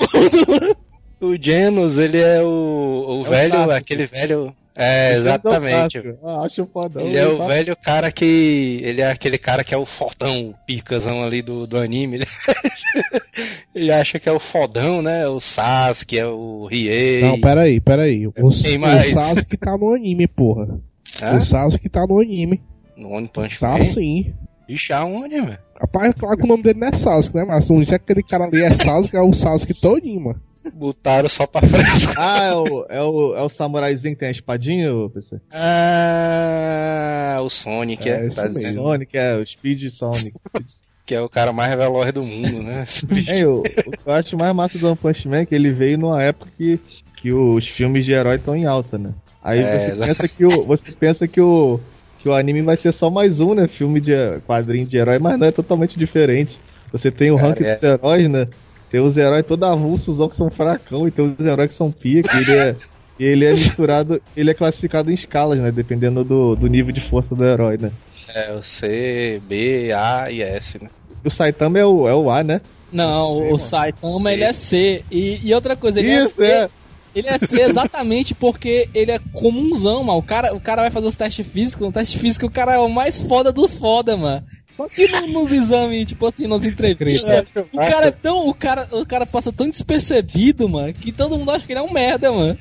O 1.23 1.37
Genos, 1.41 1.97
ele 1.97 2.19
é 2.19 2.41
o, 2.41 2.45
o 2.45 3.17
É 3.17 3.19
o 3.19 3.23
velho, 3.23 3.53
Sasuke. 3.53 3.73
aquele 3.73 4.05
velho. 4.05 4.55
É, 4.75 5.17
exatamente. 5.17 5.99
Ah, 6.23 6.41
acho 6.45 6.65
fodão. 6.65 7.03
Ele 7.05 7.17
é 7.17 7.27
o 7.27 7.47
velho 7.47 7.75
cara 7.77 8.11
que. 8.11 8.79
Ele 8.83 9.01
é 9.01 9.11
aquele 9.11 9.37
cara 9.37 9.63
que 9.63 9.73
é 9.73 9.77
o 9.77 9.85
fodão, 9.85 10.49
o 10.49 10.55
picazão 10.65 11.23
ali 11.23 11.41
do, 11.43 11.67
do 11.67 11.77
anime. 11.77 12.17
Ele, 12.17 12.25
ele 13.73 13.91
acha 13.91 14.19
que 14.19 14.27
é 14.27 14.31
o 14.31 14.39
fodão, 14.39 15.01
né? 15.01 15.27
O 15.27 15.39
Sasuke, 15.39 16.17
é 16.17 16.25
o 16.25 16.65
Riei. 16.65 17.21
Não, 17.21 17.39
peraí, 17.39 17.79
peraí. 17.79 18.27
O, 18.27 18.31
Tem 18.33 18.77
o 18.77 18.81
mais. 18.81 19.11
Sasuke 19.13 19.57
tá 19.57 19.77
no 19.77 19.93
anime, 19.93 20.27
porra. 20.27 20.79
Hã? 21.21 21.37
O 21.37 21.45
Sasuke 21.45 21.87
tá 21.87 22.05
no 22.07 22.19
anime. 22.19 22.59
No 22.97 23.09
One 23.11 23.27
Punch 23.27 23.59
Tá 23.59 23.77
Man. 23.77 23.81
sim. 23.85 24.33
Ixi, 24.67 24.91
aonde, 24.93 25.39
velho? 25.39 25.57
Rapaz, 25.79 26.15
claro 26.17 26.37
que 26.37 26.43
o 26.43 26.47
nome 26.47 26.63
dele 26.63 26.79
não 26.79 26.87
é 26.87 26.93
Sasuke, 26.93 27.35
né? 27.35 27.43
Mas 27.43 27.67
já 27.87 27.99
que 27.99 28.11
aquele 28.11 28.23
cara 28.23 28.45
ali 28.45 28.61
é 28.61 28.71
Sasuke, 28.71 29.15
é 29.15 29.21
o 29.21 29.33
Sasuke 29.33 29.73
todinho, 29.73 30.21
mano. 30.21 30.41
Botaram 30.75 31.27
só 31.29 31.45
pra 31.45 31.67
frescar. 31.67 32.15
Ah, 32.17 32.45
é 32.45 32.55
o, 32.55 32.85
é, 32.89 33.01
o, 33.01 33.35
é 33.35 33.41
o 33.41 33.49
samuraizinho 33.49 34.13
que 34.13 34.19
tem 34.19 34.29
a 34.29 34.31
espadinha, 34.31 34.89
PC? 35.13 35.39
Ah, 35.51 37.39
o 37.41 37.49
Sonic, 37.49 38.09
é. 38.09 38.25
É, 38.25 38.29
tá 38.29 38.47
dizendo 38.47 38.75
Sonic, 38.81 39.17
é, 39.17 39.35
o 39.35 39.45
Speed 39.45 39.91
Sonic. 39.91 40.33
que 41.05 41.15
é 41.15 41.21
o 41.21 41.27
cara 41.27 41.51
mais 41.51 41.75
veloz 41.75 42.11
do 42.13 42.23
mundo, 42.23 42.63
né? 42.63 42.85
Hein, 43.27 43.45
o, 43.45 43.59
o 43.59 43.63
que 43.63 43.99
eu 44.05 44.13
acho 44.13 44.37
mais 44.37 44.55
massa 44.55 44.77
do 44.77 44.87
One 44.87 44.95
Punch 44.95 45.27
Man 45.27 45.39
é 45.39 45.45
que 45.45 45.53
ele 45.55 45.71
veio 45.71 45.97
numa 45.97 46.23
época 46.23 46.49
que, 46.57 46.79
que 47.17 47.31
os 47.31 47.67
filmes 47.67 48.05
de 48.05 48.13
herói 48.13 48.37
estão 48.37 48.55
em 48.55 48.65
alta, 48.65 48.97
né? 48.97 49.11
Aí 49.43 49.59
É, 49.59 49.93
você, 49.95 50.05
pensa 50.05 50.27
que 50.27 50.45
o, 50.45 50.63
você 50.63 50.91
pensa 50.97 51.27
que 51.27 51.41
o, 51.41 51.79
que 52.19 52.29
o 52.29 52.33
anime 52.33 52.61
vai 52.61 52.77
ser 52.77 52.93
só 52.93 53.09
mais 53.09 53.41
um, 53.41 53.53
né? 53.53 53.67
Filme 53.67 53.99
de 53.99 54.13
quadrinho 54.47 54.85
de 54.85 54.97
herói, 54.97 55.19
mas 55.19 55.37
não 55.37 55.47
é 55.47 55.51
totalmente 55.51 55.99
diferente. 55.99 56.57
Você 56.91 57.11
tem 57.11 57.31
o 57.31 57.35
Cara, 57.35 57.49
ranking 57.49 57.63
é. 57.65 57.73
dos 57.75 57.83
heróis, 57.83 58.29
né? 58.29 58.47
Tem 58.93 59.01
os 59.01 59.17
heróis 59.17 59.43
todos 59.43 59.67
avulsos 59.67 60.29
que 60.29 60.37
são 60.37 60.51
fracão, 60.51 61.07
e 61.07 61.09
tem 61.11 61.25
os 61.25 61.43
heróis 61.43 61.71
que 61.71 61.75
são 61.75 61.91
pia, 61.91 62.21
que 62.21 62.37
ele 62.37 62.55
é, 62.55 62.75
ele 63.19 63.45
é 63.45 63.49
misturado, 63.49 64.21
ele 64.37 64.51
é 64.51 64.53
classificado 64.53 65.09
em 65.09 65.15
escalas, 65.15 65.57
né? 65.59 65.71
Dependendo 65.71 66.23
do, 66.23 66.55
do 66.55 66.67
nível 66.67 66.93
de 66.93 67.01
força 67.09 67.33
do 67.33 67.43
herói, 67.43 67.79
né? 67.81 67.91
É 68.35 68.53
o 68.53 68.61
C, 68.61 69.41
B, 69.47 69.91
A 69.91 70.29
e 70.29 70.43
S, 70.43 70.77
né? 70.79 70.91
O 71.25 71.31
Saitama 71.31 71.79
é 71.79 71.83
o, 71.83 72.07
é 72.07 72.13
o 72.13 72.29
A, 72.29 72.43
né? 72.43 72.61
Não, 72.91 73.37
sei, 73.37 73.51
o. 73.51 73.57
Saitama 73.57 74.19
Sei. 74.19 74.33
ele 74.33 74.43
é 74.43 74.53
C. 74.53 75.05
E, 75.09 75.39
e 75.43 75.55
outra 75.55 75.75
coisa, 75.75 75.99
ele 75.99 76.13
Isso, 76.13 76.43
é 76.43 76.47
C. 76.47 76.53
é. 76.53 76.69
Ele 77.15 77.27
é 77.29 77.39
C 77.39 77.61
exatamente 77.61 78.35
porque 78.35 78.87
ele 78.93 79.11
é 79.11 79.19
comunzão, 79.33 80.03
mano. 80.03 80.19
O 80.19 80.23
cara, 80.23 80.53
o 80.53 80.61
cara 80.61 80.83
vai 80.83 80.91
fazer 80.91 81.07
os 81.07 81.15
testes 81.15 81.47
físicos, 81.47 81.87
no 81.87 81.91
teste 81.91 82.19
físico 82.19 82.45
o 82.45 82.51
cara 82.51 82.73
é 82.73 82.77
o 82.77 82.89
mais 82.89 83.21
foda 83.21 83.51
dos 83.51 83.75
foda, 83.75 84.15
mano. 84.15 84.43
Só 84.75 84.87
que 84.87 85.07
no- 85.07 85.27
nos 85.27 85.51
exames, 85.51 86.07
tipo 86.07 86.25
assim, 86.25 86.47
nas 86.47 86.65
entrevistas, 86.65 87.45
o 87.71 87.77
cara 87.77 88.07
é 88.07 88.11
tão. 88.11 88.47
O 88.47 88.53
cara, 88.53 88.87
o 88.91 89.05
cara 89.05 89.25
passa 89.25 89.51
tão 89.51 89.69
despercebido, 89.69 90.67
mano, 90.67 90.93
que 90.93 91.11
todo 91.11 91.37
mundo 91.37 91.51
acha 91.51 91.65
que 91.65 91.73
ele 91.73 91.79
é 91.79 91.83
um 91.83 91.91
merda, 91.93 92.31
mano. 92.31 92.57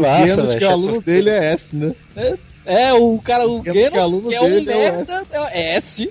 Massa, 0.00 0.26
Genos, 0.26 0.46
velho. 0.46 0.58
que 0.58 0.64
é 0.64 0.68
o 0.68 0.70
aluno 0.72 1.00
dele 1.02 1.30
é 1.30 1.52
S, 1.52 1.76
né? 1.76 1.92
É, 2.64 2.92
o 2.92 3.18
cara, 3.18 3.46
o 3.48 3.62
Genos, 3.62 3.98
aluno 3.98 4.28
que 4.28 4.34
é 4.34 4.40
um 4.42 4.58
é 4.58 4.60
merda, 4.60 5.26
é 5.52 5.76
S. 5.76 6.10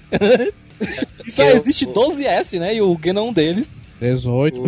e 1.25 1.31
só 1.31 1.43
existe 1.43 1.85
12 1.87 2.25
S, 2.25 2.57
né? 2.59 2.75
E 2.75 2.81
o 2.81 2.97
Genos 3.03 3.23
é 3.23 3.25
um 3.27 3.33
deles. 3.33 3.69
18. 3.99 4.59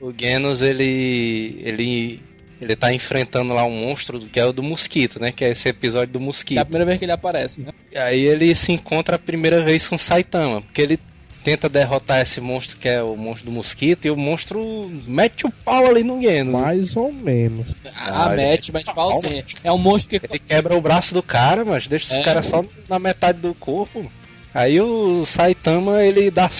O, 0.00 0.08
o 0.08 0.14
Genos, 0.16 0.60
ele. 0.62 1.60
ele. 1.64 2.20
Ele 2.60 2.74
tá 2.76 2.92
enfrentando 2.92 3.54
lá 3.54 3.64
um 3.64 3.70
monstro 3.86 4.20
que 4.20 4.38
é 4.40 4.44
o 4.44 4.52
do 4.52 4.62
mosquito, 4.62 5.20
né? 5.20 5.30
Que 5.32 5.44
é 5.44 5.50
esse 5.52 5.68
episódio 5.68 6.12
do 6.14 6.18
Que 6.18 6.22
é 6.22 6.24
a 6.24 6.26
mosquito. 6.26 6.64
primeira 6.64 6.84
vez 6.84 6.98
que 6.98 7.04
ele 7.04 7.12
aparece, 7.12 7.62
né? 7.62 7.72
E 7.92 7.98
aí 7.98 8.20
ele 8.24 8.54
se 8.54 8.72
encontra 8.72 9.16
a 9.16 9.18
primeira 9.18 9.62
vez 9.64 9.86
com 9.86 9.96
o 9.96 9.98
Saitama, 9.98 10.60
porque 10.62 10.82
ele 10.82 10.98
tenta 11.44 11.68
derrotar 11.68 12.20
esse 12.20 12.40
monstro 12.40 12.76
que 12.76 12.88
é 12.88 13.02
o 13.02 13.16
monstro 13.16 13.46
do 13.46 13.52
mosquito 13.52 14.04
e 14.06 14.10
o 14.10 14.16
monstro 14.16 14.90
mete 15.06 15.46
o 15.46 15.50
pau 15.50 15.86
ali 15.86 16.02
no 16.02 16.20
Genos. 16.20 16.52
Mais 16.52 16.96
ou 16.96 17.10
menos. 17.12 17.66
Ah, 17.94 18.24
Ah, 18.24 18.28
mete, 18.36 18.72
mete 18.72 18.92
pau 18.92 19.20
sim. 19.22 19.42
É 19.64 19.72
um 19.72 19.78
monstro 19.78 20.18
que. 20.20 20.26
Ele 20.26 20.38
quebra 20.40 20.76
o 20.76 20.80
braço 20.80 21.14
do 21.14 21.22
cara, 21.22 21.64
mas 21.64 21.86
deixa 21.86 22.12
É. 22.12 22.16
esse 22.16 22.24
cara 22.24 22.42
só 22.42 22.64
na 22.88 22.98
metade 22.98 23.38
do 23.38 23.54
corpo. 23.54 24.10
Aí 24.52 24.80
o 24.80 25.24
Saitama, 25.24 26.02
ele 26.02 26.30
dá. 26.30 26.50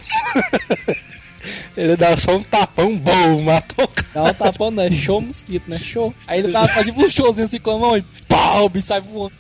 ele 1.77 1.97
dá 1.97 2.17
só 2.17 2.37
um 2.37 2.43
tapão 2.43 2.97
bom, 2.97 3.41
matou 3.43 3.85
o 3.85 3.89
cara. 3.89 4.09
Dá 4.15 4.25
um 4.25 4.35
tapão, 4.35 4.71
né? 4.71 4.91
Show 4.91 5.21
mosquito, 5.21 5.69
né? 5.69 5.79
Show. 5.79 6.13
Aí 6.27 6.41
ele 6.41 6.53
tava 6.53 6.69
fazendo 6.69 6.99
um 6.99 7.11
showzinho 7.11 7.47
assim 7.47 7.61
com 7.61 7.71
a 7.73 7.79
mão 7.79 7.97
e 7.97 8.05
pau, 8.29 8.65
o 8.65 8.69
bicho 8.69 8.87
sai 8.87 9.01
voando. 9.01 9.33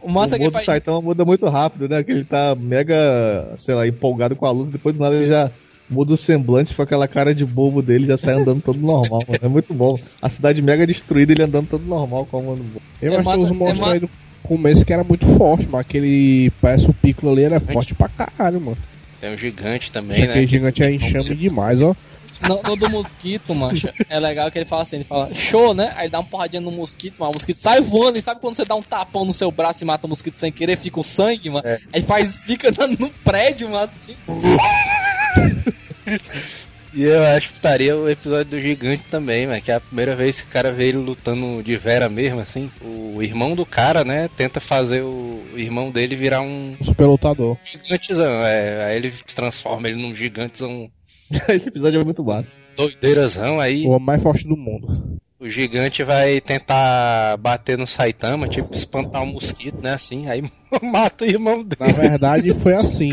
o 0.00 0.10
massa 0.10 0.34
o 0.34 0.36
é 0.36 0.38
que 0.38 0.44
modo 0.44 0.52
faz. 0.54 0.66
Saitama 0.66 1.00
muda 1.00 1.24
muito 1.24 1.48
rápido, 1.48 1.88
né? 1.88 2.02
Que 2.02 2.12
ele 2.12 2.24
tá 2.24 2.54
mega, 2.54 3.54
sei 3.60 3.74
lá, 3.74 3.86
empolgado 3.86 4.34
com 4.36 4.46
a 4.46 4.50
luta, 4.50 4.72
depois 4.72 4.94
do 4.94 5.00
nada 5.02 5.14
ele 5.14 5.28
já 5.28 5.50
muda 5.88 6.14
o 6.14 6.16
semblante 6.16 6.74
com 6.74 6.82
aquela 6.82 7.06
cara 7.06 7.34
de 7.34 7.44
bobo 7.44 7.82
dele, 7.82 8.06
já 8.06 8.16
sai 8.16 8.34
andando 8.34 8.62
todo 8.62 8.78
normal, 8.80 9.20
mano. 9.28 9.38
É 9.42 9.48
muito 9.48 9.74
bom. 9.74 9.98
A 10.22 10.28
cidade 10.30 10.62
mega 10.62 10.86
destruída, 10.86 11.32
ele 11.32 11.42
andando 11.42 11.68
todo 11.68 11.84
normal 11.84 12.26
com 12.30 12.38
a 12.38 12.42
mão. 12.42 12.58
Eu 13.00 13.12
É 13.12 13.16
acho 13.16 13.18
que 13.18 13.24
massa- 13.24 13.42
os 13.42 13.50
é 13.50 13.52
monstros 13.52 13.80
ma- 13.80 13.92
aí 13.92 14.00
do 14.00 14.10
começo 14.42 14.84
que 14.84 14.92
era 14.92 15.04
muito 15.04 15.26
forte, 15.36 15.68
mas 15.70 15.82
aquele 15.82 16.50
parece 16.60 16.86
o 16.88 16.94
Piccolo 16.94 17.32
ali 17.32 17.42
era 17.42 17.60
forte 17.60 17.94
pra 17.94 18.08
caralho, 18.08 18.60
mano. 18.60 18.76
Tem 19.22 19.32
um 19.32 19.38
gigante 19.38 19.90
também, 19.92 20.24
Aquele 20.24 20.40
né? 20.40 20.46
gigante 20.48 20.82
é 20.82 20.92
enxame 20.92 21.36
demais, 21.36 21.80
ó. 21.80 21.94
No, 22.40 22.60
no 22.60 22.74
do 22.74 22.90
mosquito, 22.90 23.54
mancha, 23.54 23.94
é 24.08 24.18
legal 24.18 24.50
que 24.50 24.58
ele 24.58 24.66
fala 24.66 24.82
assim, 24.82 24.96
ele 24.96 25.04
fala, 25.04 25.32
show, 25.32 25.72
né? 25.72 25.92
Aí 25.94 26.06
ele 26.06 26.10
dá 26.10 26.18
uma 26.18 26.26
porradinha 26.26 26.60
no 26.60 26.72
mosquito, 26.72 27.18
mas 27.20 27.28
o 27.28 27.32
mosquito 27.34 27.56
sai 27.56 27.80
voando, 27.80 28.18
e 28.18 28.22
sabe 28.22 28.40
quando 28.40 28.56
você 28.56 28.64
dá 28.64 28.74
um 28.74 28.82
tapão 28.82 29.24
no 29.24 29.32
seu 29.32 29.48
braço 29.52 29.84
e 29.84 29.86
mata 29.86 30.08
o 30.08 30.10
mosquito 30.10 30.34
sem 30.34 30.50
querer, 30.50 30.76
fica 30.76 30.98
o 30.98 31.04
sangue, 31.04 31.50
mano? 31.50 31.64
É. 31.64 31.78
Aí 31.92 32.02
faz, 32.02 32.36
fica 32.36 32.72
no, 32.72 32.88
no 32.88 33.08
prédio, 33.24 33.68
mano, 33.68 33.92
assim. 34.02 34.16
E 36.94 37.02
eu 37.04 37.22
acho 37.24 37.48
que 37.48 37.54
estaria 37.56 37.96
o 37.96 38.08
episódio 38.08 38.50
do 38.52 38.60
gigante 38.60 39.04
também, 39.10 39.46
mas 39.46 39.62
que 39.62 39.70
é 39.70 39.74
a 39.76 39.80
primeira 39.80 40.14
vez 40.14 40.40
que 40.40 40.46
o 40.48 40.50
cara 40.50 40.72
vê 40.72 40.88
ele 40.88 40.98
lutando 40.98 41.62
de 41.62 41.76
vera 41.78 42.08
mesmo, 42.08 42.40
assim. 42.40 42.70
O 42.82 43.22
irmão 43.22 43.54
do 43.54 43.64
cara, 43.64 44.04
né, 44.04 44.28
tenta 44.36 44.60
fazer 44.60 45.00
o, 45.02 45.42
irmão 45.54 45.90
dele 45.90 46.14
virar 46.16 46.42
um 46.42 46.76
Um 46.80 46.84
super 46.84 47.06
lutador. 47.06 47.56
gigantezão. 47.64 48.32
É, 48.44 48.84
aí 48.86 48.96
ele 48.96 49.12
transforma 49.34 49.88
ele 49.88 50.00
num 50.00 50.14
gigantezão 50.14 50.90
Esse 51.48 51.68
episódio 51.68 52.00
é 52.00 52.04
muito 52.04 52.22
massa. 52.22 52.48
doideirazão, 52.76 53.58
aí 53.58 53.86
O 53.86 53.90
homem 53.90 54.06
mais 54.06 54.22
forte 54.22 54.46
do 54.46 54.56
mundo. 54.56 55.18
O 55.42 55.50
gigante 55.50 56.04
vai 56.04 56.40
tentar 56.40 57.36
bater 57.36 57.76
no 57.76 57.84
Saitama, 57.84 58.48
tipo, 58.48 58.72
espantar 58.72 59.22
um 59.22 59.32
mosquito, 59.32 59.82
né, 59.82 59.94
assim, 59.94 60.28
aí 60.28 60.48
mata 60.80 61.24
o 61.24 61.28
irmão 61.28 61.66
Na 61.78 61.86
dele. 61.86 62.08
verdade 62.08 62.54
foi 62.54 62.74
assim. 62.74 63.10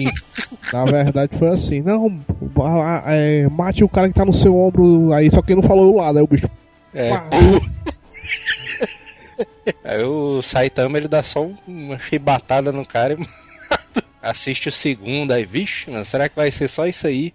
Na 0.72 0.86
verdade 0.86 1.36
foi 1.38 1.50
assim. 1.50 1.82
Não, 1.82 2.20
é, 3.08 3.48
mate 3.50 3.84
o 3.84 3.90
cara 3.90 4.08
que 4.08 4.14
tá 4.14 4.24
no 4.24 4.34
seu 4.34 4.56
ombro 4.56 5.12
aí, 5.12 5.32
só 5.32 5.42
que 5.42 5.54
ele 5.54 5.62
não 5.62 5.68
falou 5.68 5.92
do 5.92 5.98
lado, 5.98 6.20
aí 6.20 6.24
o 6.24 6.28
bicho. 6.28 6.48
É, 6.94 7.10
Aí 9.84 10.04
o 10.04 10.42
Saitama 10.42 10.98
ele 10.98 11.08
dá 11.08 11.24
só 11.24 11.48
uma 11.68 11.98
chibatada 12.00 12.72
no 12.72 12.86
cara 12.86 13.14
e 13.14 13.28
assiste 14.22 14.68
o 14.70 14.72
segundo, 14.72 15.32
aí, 15.32 15.46
vixe, 15.46 15.90
mano, 15.90 16.04
será 16.06 16.28
que 16.28 16.36
vai 16.36 16.52
ser 16.52 16.68
só 16.68 16.86
isso 16.88 17.08
aí? 17.08 17.34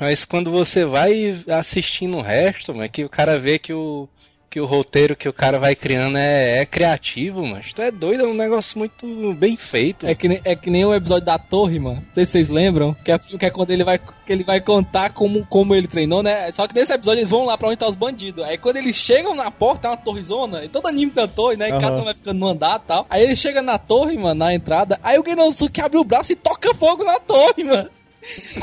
Mas 0.00 0.24
quando 0.24 0.50
você 0.50 0.84
vai 0.84 1.44
assistindo 1.48 2.16
o 2.16 2.22
resto, 2.22 2.74
mano, 2.74 2.88
que 2.88 3.04
o 3.04 3.08
cara 3.08 3.38
vê 3.38 3.58
que 3.58 3.72
o, 3.72 4.08
que 4.54 4.60
o 4.60 4.66
roteiro 4.66 5.16
que 5.16 5.28
o 5.28 5.32
cara 5.32 5.58
vai 5.58 5.74
criando 5.74 6.16
é, 6.16 6.60
é 6.60 6.64
criativo, 6.64 7.44
mas 7.44 7.72
tu 7.72 7.82
é 7.82 7.90
doido, 7.90 8.22
é 8.22 8.26
um 8.28 8.34
negócio 8.34 8.78
muito 8.78 9.34
bem 9.34 9.56
feito. 9.56 10.06
É 10.06 10.14
que, 10.14 10.28
nem, 10.28 10.40
é 10.44 10.54
que 10.54 10.70
nem 10.70 10.84
o 10.84 10.94
episódio 10.94 11.24
da 11.24 11.36
torre, 11.40 11.80
mano. 11.80 11.96
Não 11.96 12.12
sei 12.12 12.24
se 12.24 12.30
vocês 12.30 12.50
lembram. 12.50 12.94
Que 13.02 13.10
é, 13.10 13.18
que 13.18 13.46
é 13.46 13.50
quando 13.50 13.72
ele 13.72 13.82
vai, 13.82 13.98
que 13.98 14.32
ele 14.32 14.44
vai 14.44 14.60
contar 14.60 15.12
como, 15.12 15.44
como 15.46 15.74
ele 15.74 15.88
treinou, 15.88 16.22
né? 16.22 16.52
Só 16.52 16.68
que 16.68 16.74
nesse 16.76 16.94
episódio 16.94 17.18
eles 17.18 17.30
vão 17.30 17.44
lá 17.44 17.58
pra 17.58 17.66
onde 17.66 17.78
tá 17.78 17.88
os 17.88 17.96
bandidos. 17.96 18.44
Aí 18.44 18.56
quando 18.56 18.76
eles 18.76 18.94
chegam 18.94 19.34
na 19.34 19.50
porta, 19.50 19.88
é 19.88 19.90
uma 19.90 19.96
torrezona. 19.96 20.64
E 20.64 20.68
todo 20.68 20.86
anime 20.86 21.10
tem 21.10 21.26
torre, 21.26 21.56
né? 21.56 21.70
E 21.70 21.72
Aham. 21.72 21.80
cada 21.80 22.00
um 22.00 22.04
vai 22.04 22.14
ficando 22.14 22.38
no 22.38 22.46
andar 22.46 22.80
e 22.80 22.86
tal. 22.86 23.06
Aí 23.10 23.24
ele 23.24 23.34
chega 23.34 23.60
na 23.60 23.76
torre, 23.76 24.16
mano, 24.16 24.38
na 24.38 24.54
entrada. 24.54 25.00
Aí 25.02 25.18
o 25.18 25.24
Genosuke 25.26 25.80
abre 25.80 25.98
o 25.98 26.04
braço 26.04 26.30
e 26.30 26.36
toca 26.36 26.72
fogo 26.74 27.02
na 27.02 27.18
torre, 27.18 27.64
mano. 27.64 27.90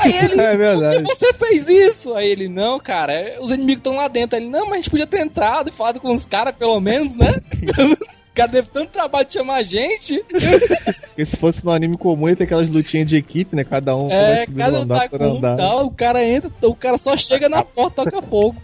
Aí 0.00 0.16
ele, 0.16 0.34
É 0.40 0.50
por 0.50 0.56
verdade. 0.58 0.96
que 1.04 1.14
você 1.14 1.32
fez 1.34 1.68
isso? 1.68 2.14
Aí 2.14 2.28
ele, 2.30 2.48
não, 2.48 2.78
cara, 2.80 3.12
é- 3.12 3.38
os 3.40 3.50
inimigos 3.50 3.80
estão 3.80 3.96
lá 3.96 4.08
dentro. 4.08 4.36
Aí 4.36 4.42
ele, 4.44 4.50
não, 4.50 4.64
mas 4.66 4.72
a 4.72 4.76
gente 4.76 4.90
podia 4.90 5.06
ter 5.06 5.20
entrado 5.20 5.68
e 5.68 5.72
falado 5.72 6.00
com 6.00 6.12
os 6.14 6.26
caras, 6.26 6.54
pelo 6.56 6.80
menos, 6.80 7.14
né? 7.16 7.28
O 8.32 8.34
cara 8.34 8.48
teve 8.50 8.68
tanto 8.70 8.88
trabalho 8.88 9.26
de 9.26 9.34
chamar 9.34 9.56
a 9.56 9.62
gente. 9.62 10.24
Porque 11.08 11.26
se 11.26 11.36
fosse 11.36 11.62
no 11.62 11.70
anime 11.70 11.98
comum, 11.98 12.30
ia 12.30 12.34
ter 12.34 12.44
aquelas 12.44 12.66
lutinhas 12.70 13.06
de 13.06 13.14
equipe, 13.14 13.54
né? 13.54 13.62
Cada 13.62 13.94
um 13.94 14.10
É, 14.10 14.46
cada 14.46 14.78
um 14.78 14.82
andar 14.84 15.00
tá 15.00 15.08
por 15.10 15.18
com 15.18 15.28
um 15.32 15.40
tal, 15.56 15.84
o 15.84 15.90
cara 15.90 16.24
entra, 16.24 16.50
o 16.62 16.74
cara 16.74 16.96
só 16.96 17.14
chega 17.14 17.46
na 17.50 17.62
porta, 17.62 18.02
toca 18.04 18.22
fogo. 18.22 18.56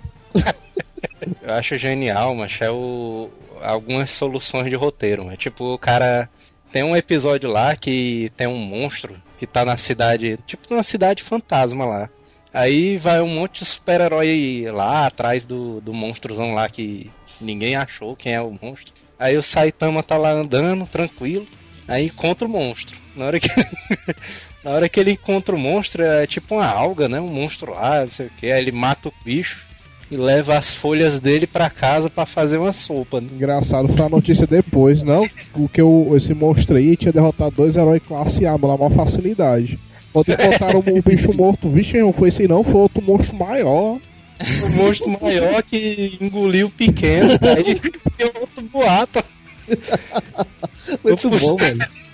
Eu 1.42 1.52
acho 1.54 1.76
genial, 1.78 2.34
mas 2.34 2.56
é 2.62 2.70
o 2.70 3.28
algumas 3.60 4.10
soluções 4.10 4.70
de 4.70 4.74
roteiro, 4.76 5.24
mas 5.26 5.36
tipo, 5.36 5.74
o 5.74 5.78
cara 5.78 6.30
tem 6.72 6.82
um 6.82 6.96
episódio 6.96 7.50
lá 7.50 7.74
que 7.76 8.32
tem 8.36 8.46
um 8.46 8.58
monstro 8.58 9.16
que 9.38 9.46
tá 9.46 9.64
na 9.64 9.76
cidade, 9.76 10.38
tipo 10.46 10.66
numa 10.70 10.82
cidade 10.82 11.22
fantasma 11.22 11.84
lá. 11.84 12.10
Aí 12.52 12.96
vai 12.96 13.20
um 13.20 13.28
monte 13.28 13.60
de 13.60 13.66
super-herói 13.66 14.66
lá 14.70 15.06
atrás 15.06 15.44
do, 15.44 15.80
do 15.80 15.92
monstrozão 15.92 16.54
lá 16.54 16.68
que 16.68 17.10
ninguém 17.40 17.76
achou 17.76 18.16
quem 18.16 18.34
é 18.34 18.40
o 18.40 18.56
monstro. 18.60 18.92
Aí 19.18 19.36
o 19.36 19.42
Saitama 19.42 20.02
tá 20.02 20.16
lá 20.16 20.30
andando, 20.30 20.86
tranquilo, 20.86 21.46
aí 21.86 22.06
encontra 22.06 22.46
o 22.46 22.50
monstro. 22.50 22.96
Na 23.14 23.26
hora 23.26 23.40
que 23.40 23.48
Na 24.64 24.72
hora 24.72 24.88
que 24.88 24.98
ele 24.98 25.12
encontra 25.12 25.54
o 25.54 25.58
monstro, 25.58 26.02
é 26.02 26.26
tipo 26.26 26.56
uma 26.56 26.66
alga, 26.66 27.08
né? 27.08 27.20
Um 27.20 27.28
monstro 27.28 27.72
lá, 27.72 28.00
não 28.00 28.10
sei 28.10 28.26
o 28.26 28.30
que. 28.30 28.46
Aí 28.46 28.60
ele 28.60 28.72
mata 28.72 29.08
o 29.08 29.14
bicho 29.24 29.67
e 30.10 30.16
leva 30.16 30.56
as 30.56 30.74
folhas 30.74 31.20
dele 31.20 31.46
pra 31.46 31.68
casa 31.68 32.08
pra 32.08 32.24
fazer 32.24 32.58
uma 32.58 32.72
sopa. 32.72 33.20
Né? 33.20 33.28
Engraçado 33.34 33.88
foi 33.88 34.06
a 34.06 34.08
notícia 34.08 34.46
depois, 34.46 35.02
não? 35.02 35.28
Porque 35.52 35.82
o, 35.82 36.16
esse 36.16 36.32
monstro 36.34 36.76
aí 36.76 36.96
tinha 36.96 37.12
derrotado 37.12 37.56
dois 37.56 37.76
heróis 37.76 38.02
classe 38.06 38.46
A, 38.46 38.52
mas 38.52 38.70
na 38.70 38.76
maior 38.76 38.90
facilidade. 38.90 39.78
Quando 40.12 40.30
encontraram 40.30 40.80
o 40.80 41.02
bicho 41.02 41.32
morto, 41.34 41.68
vixe, 41.68 41.98
não 41.98 42.12
foi 42.12 42.28
esse 42.28 42.48
não, 42.48 42.64
foi 42.64 42.80
outro 42.80 43.02
monstro 43.02 43.36
maior. 43.36 43.98
O 44.40 44.70
monstro 44.76 45.18
maior 45.20 45.62
que 45.62 46.16
engoliu 46.20 46.68
o 46.68 46.70
pequeno. 46.70 47.30
Aí 47.56 47.78
tem 48.16 48.26
outro 48.40 48.62
boato. 48.62 49.22
Muito 51.04 51.28
bom, 51.30 51.56
mano. 51.58 52.07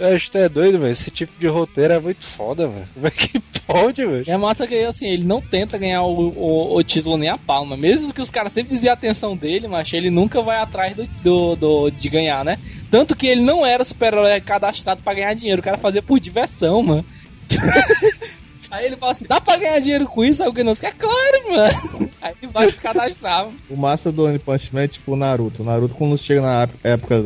Eu 0.00 0.16
acho 0.16 0.30
que 0.30 0.38
é 0.38 0.48
doido, 0.48 0.78
velho. 0.78 0.90
Esse 0.92 1.10
tipo 1.10 1.32
de 1.38 1.46
roteiro 1.46 1.92
é 1.94 2.00
muito 2.00 2.24
foda, 2.24 2.66
velho. 2.66 2.88
Como 2.94 3.06
é 3.06 3.10
que 3.10 3.38
pode, 3.66 4.04
velho? 4.06 4.24
É 4.26 4.36
massa 4.36 4.66
que 4.66 4.74
assim, 4.84 5.06
ele 5.08 5.24
não 5.24 5.40
tenta 5.40 5.76
ganhar 5.76 6.02
o, 6.02 6.30
o, 6.30 6.76
o 6.76 6.82
título 6.82 7.18
nem 7.18 7.28
a 7.28 7.36
palma. 7.38 7.76
Mesmo 7.76 8.12
que 8.12 8.22
os 8.22 8.30
caras 8.30 8.52
sempre 8.52 8.70
desviam 8.72 8.92
a 8.92 8.94
atenção 8.94 9.36
dele, 9.36 9.68
mas 9.68 9.92
ele 9.92 10.10
nunca 10.10 10.40
vai 10.40 10.56
atrás 10.56 10.96
do, 10.96 11.04
do, 11.22 11.56
do- 11.56 11.90
de 11.90 12.08
ganhar, 12.08 12.44
né? 12.44 12.58
Tanto 12.90 13.14
que 13.14 13.26
ele 13.26 13.42
não 13.42 13.64
era 13.64 13.84
super-herói 13.84 14.40
cadastrado 14.40 15.02
pra 15.02 15.14
ganhar 15.14 15.34
dinheiro, 15.34 15.60
o 15.60 15.64
cara 15.64 15.76
fazia 15.78 16.02
por 16.02 16.18
diversão, 16.18 16.82
mano. 16.82 17.04
Aí 18.70 18.86
ele 18.86 18.96
fala 18.96 19.12
assim, 19.12 19.24
dá 19.28 19.40
pra 19.40 19.56
ganhar 19.56 19.80
dinheiro 19.80 20.06
com 20.06 20.24
isso? 20.24 20.42
Aí 20.42 20.48
o 20.48 20.54
Genosuke, 20.54 20.86
é 20.86 20.92
claro, 20.92 21.50
mano. 21.50 22.10
Aí 22.22 22.34
ele 22.40 22.52
vai 22.52 22.70
se 22.70 22.80
cadastrar. 22.80 23.44
mano. 23.46 23.54
O 23.68 23.76
massa 23.76 24.12
do 24.12 24.24
One 24.26 24.38
Punch 24.38 24.72
Man 24.74 24.82
é 24.82 24.88
tipo 24.88 25.12
o 25.12 25.16
Naruto. 25.16 25.62
O 25.62 25.66
Naruto, 25.66 25.94
quando 25.94 26.16
chega 26.16 26.40
na 26.42 26.68
época 26.84 27.24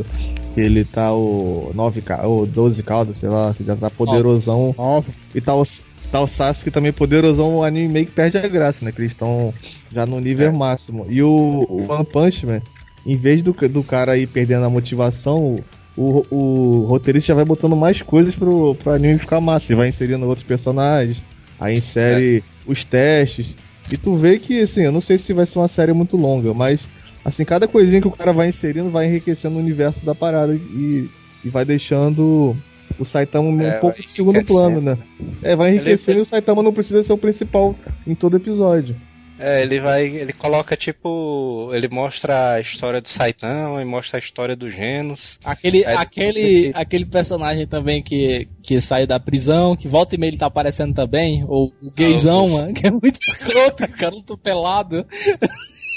que 0.54 0.61
ele 0.61 0.85
tá 0.85 1.12
o 1.12 1.70
9 1.74 2.00
ca- 2.00 2.26
ou 2.26 2.46
12 2.46 2.83
caldas, 2.83 3.18
sei 3.18 3.28
lá, 3.28 3.52
que 3.54 3.62
já 3.64 3.76
tá 3.76 3.90
poderosão. 3.90 4.74
Óbvio. 4.78 5.12
E 5.35 5.40
tá 5.40 5.54
o, 5.54 5.64
tá 6.11 6.20
o 6.20 6.26
Sasuke 6.26 6.70
também 6.70 6.92
poderosão, 6.92 7.57
o 7.57 7.64
anime 7.64 7.88
meio 7.88 8.07
que 8.07 8.12
perde 8.12 8.38
a 8.38 8.48
graça, 8.48 8.85
né? 8.85 8.90
Que 8.92 9.00
eles 9.02 9.12
estão 9.12 9.52
já 9.92 10.07
no 10.07 10.18
nível 10.20 10.52
máximo. 10.52 11.07
E 11.11 11.22
o, 11.22 11.66
o 11.68 11.92
One 11.92 12.04
Punch 12.07 12.46
Man, 12.46 12.62
em 13.04 13.16
vez 13.18 13.42
do, 13.42 13.52
do 13.68 13.83
cara 13.83 14.16
ir 14.16 14.26
perdendo 14.28 14.64
a 14.64 14.70
motivação, 14.70 15.57
o, 15.96 16.24
o 16.30 16.87
roteirista 16.88 17.28
já 17.28 17.35
vai 17.35 17.44
botando 17.44 17.76
mais 17.76 18.00
coisas 18.00 18.35
pro, 18.35 18.74
pro 18.76 18.92
anime 18.92 19.18
ficar 19.18 19.40
massa. 19.40 19.66
Ele 19.68 19.74
vai 19.76 19.88
inserindo 19.88 20.26
outros 20.26 20.46
personagens, 20.46 21.18
aí 21.64 21.79
insere 21.79 22.44
os 22.66 22.85
testes. 22.85 23.55
E 23.90 23.96
tu 23.96 24.16
vê 24.16 24.38
que, 24.38 24.61
assim, 24.61 24.83
eu 24.83 24.92
não 24.92 25.00
sei 25.00 25.18
se 25.18 25.33
vai 25.33 25.46
ser 25.46 25.59
uma 25.59 25.68
série 25.68 25.92
muito 25.92 26.16
longa, 26.16 26.55
mas, 26.55 26.81
assim, 27.24 27.44
cada 27.44 27.68
coisinha 27.68 28.00
que 28.00 28.09
o 28.09 28.12
cara 28.12 28.33
vai 28.33 28.48
inserindo 28.48 28.90
vai 28.90 29.07
enriquecendo 29.07 29.57
o 29.57 29.59
universo 29.61 30.05
da 30.05 30.14
parada 30.14 30.55
e, 30.55 31.09
e 31.44 31.48
vai 31.48 31.64
deixando 31.64 32.57
o 32.98 33.05
Saitama 33.05 33.48
um 33.48 33.61
É, 33.61 33.72
pouco 33.72 33.96
vai 33.96 34.07
de 34.07 34.12
segundo 34.12 34.44
plano, 34.44 34.81
né? 34.81 34.98
É, 35.42 35.55
vai 35.55 35.74
enriquecendo 35.74 36.18
e 36.18 36.22
o 36.22 36.27
Saitama 36.27 36.62
não 36.62 36.72
precisa 36.72 37.03
ser 37.03 37.12
o 37.12 37.18
principal 37.18 37.74
em 38.07 38.14
todo 38.14 38.37
episódio. 38.37 38.96
É, 39.38 39.62
ele 39.62 39.80
vai. 39.80 40.06
Ele 40.06 40.32
coloca 40.32 40.76
tipo. 40.76 41.70
Ele 41.72 41.88
mostra 41.88 42.54
a 42.54 42.60
história 42.60 43.00
do 43.00 43.08
Saitama 43.08 43.82
e 43.82 43.84
mostra 43.84 44.18
a 44.18 44.22
história 44.22 44.54
do 44.54 44.70
Genos. 44.70 45.38
Aquele, 45.44 45.84
aquele, 45.84 46.64
sim. 46.64 46.72
aquele 46.74 47.04
personagem 47.04 47.66
também 47.66 48.02
que, 48.02 48.48
que 48.62 48.80
sai 48.80 49.06
da 49.06 49.18
prisão, 49.18 49.76
que 49.76 49.88
volta 49.88 50.14
e 50.14 50.18
meia 50.18 50.30
ele 50.30 50.38
tá 50.38 50.46
aparecendo 50.46 50.94
também, 50.94 51.44
ou 51.48 51.72
o 51.82 51.90
gaysão, 51.90 52.48
mano, 52.48 52.72
que 52.72 52.86
é 52.86 52.90
muito 52.90 53.18
escroto, 53.20 53.88
cara 53.88 54.14
luta 54.14 54.36
pelado. 54.36 55.06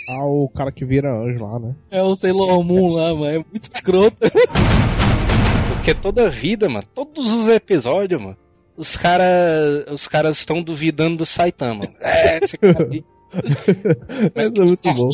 Ah, 0.10 0.26
o 0.26 0.50
cara 0.50 0.72
que 0.72 0.86
vira 0.86 1.14
anjo 1.14 1.46
lá, 1.46 1.60
né? 1.60 1.76
É 1.92 2.02
o 2.02 2.16
Sailor 2.16 2.64
Moon 2.64 2.94
lá, 2.94 3.14
mano, 3.14 3.26
é 3.26 3.38
muito 3.38 3.70
escroto. 3.74 4.18
Porque 5.74 5.94
toda 5.94 6.30
vida, 6.30 6.68
mano, 6.68 6.88
todos 6.94 7.32
os 7.32 7.48
episódios, 7.50 8.22
mano, 8.22 8.38
os 8.76 8.96
caras 8.96 9.86
os 9.92 10.08
caras 10.08 10.38
estão 10.38 10.62
duvidando 10.62 11.18
do 11.18 11.26
Saitama. 11.26 11.86
É, 12.02 12.44
esse 12.44 12.58
cara 12.58 12.88
aí. 13.34 14.32
Essa 14.36 14.48
é 14.48 14.66
muito 14.66 14.94
bom. 14.94 15.10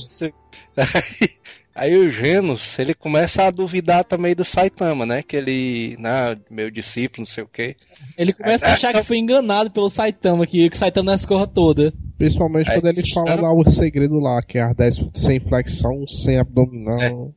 Aí, 0.78 1.30
aí 1.76 1.98
o 1.98 2.10
Genos, 2.10 2.78
ele 2.78 2.94
começa 2.94 3.44
a 3.44 3.52
duvidar 3.52 4.04
também 4.04 4.36
do 4.36 4.44
Saitama, 4.44 5.06
né? 5.06 5.24
Que 5.24 5.36
ele, 5.36 5.98
né, 6.00 6.38
meu 6.50 6.70
discípulo, 6.72 7.22
não 7.22 7.26
sei 7.26 7.44
o 7.44 7.48
quê. 7.48 7.76
Ele 8.18 8.34
começa 8.34 8.68
a 8.68 8.74
achar 8.74 8.94
que 8.94 9.04
foi 9.04 9.18
enganado 9.18 9.72
pelo 9.72 9.90
Saitama, 9.90 10.46
que 10.46 10.70
que 10.70 10.76
o 10.76 10.80
Saitama 10.80 11.12
não 11.12 11.16
escorra 11.16 11.48
toda. 11.48 11.94
Principalmente 12.18 12.70
Aí, 12.70 12.80
quando 12.80 12.98
ele 12.98 13.12
fala 13.12 13.36
lá 13.36 13.52
o 13.52 13.70
segredo 13.70 14.20
lá, 14.20 14.42
que 14.42 14.58
é 14.58 14.64
as 14.64 14.76
10 14.76 15.10
sem 15.16 15.40
flexão, 15.40 16.08
sem 16.08 16.40
abdominal. 16.40 17.34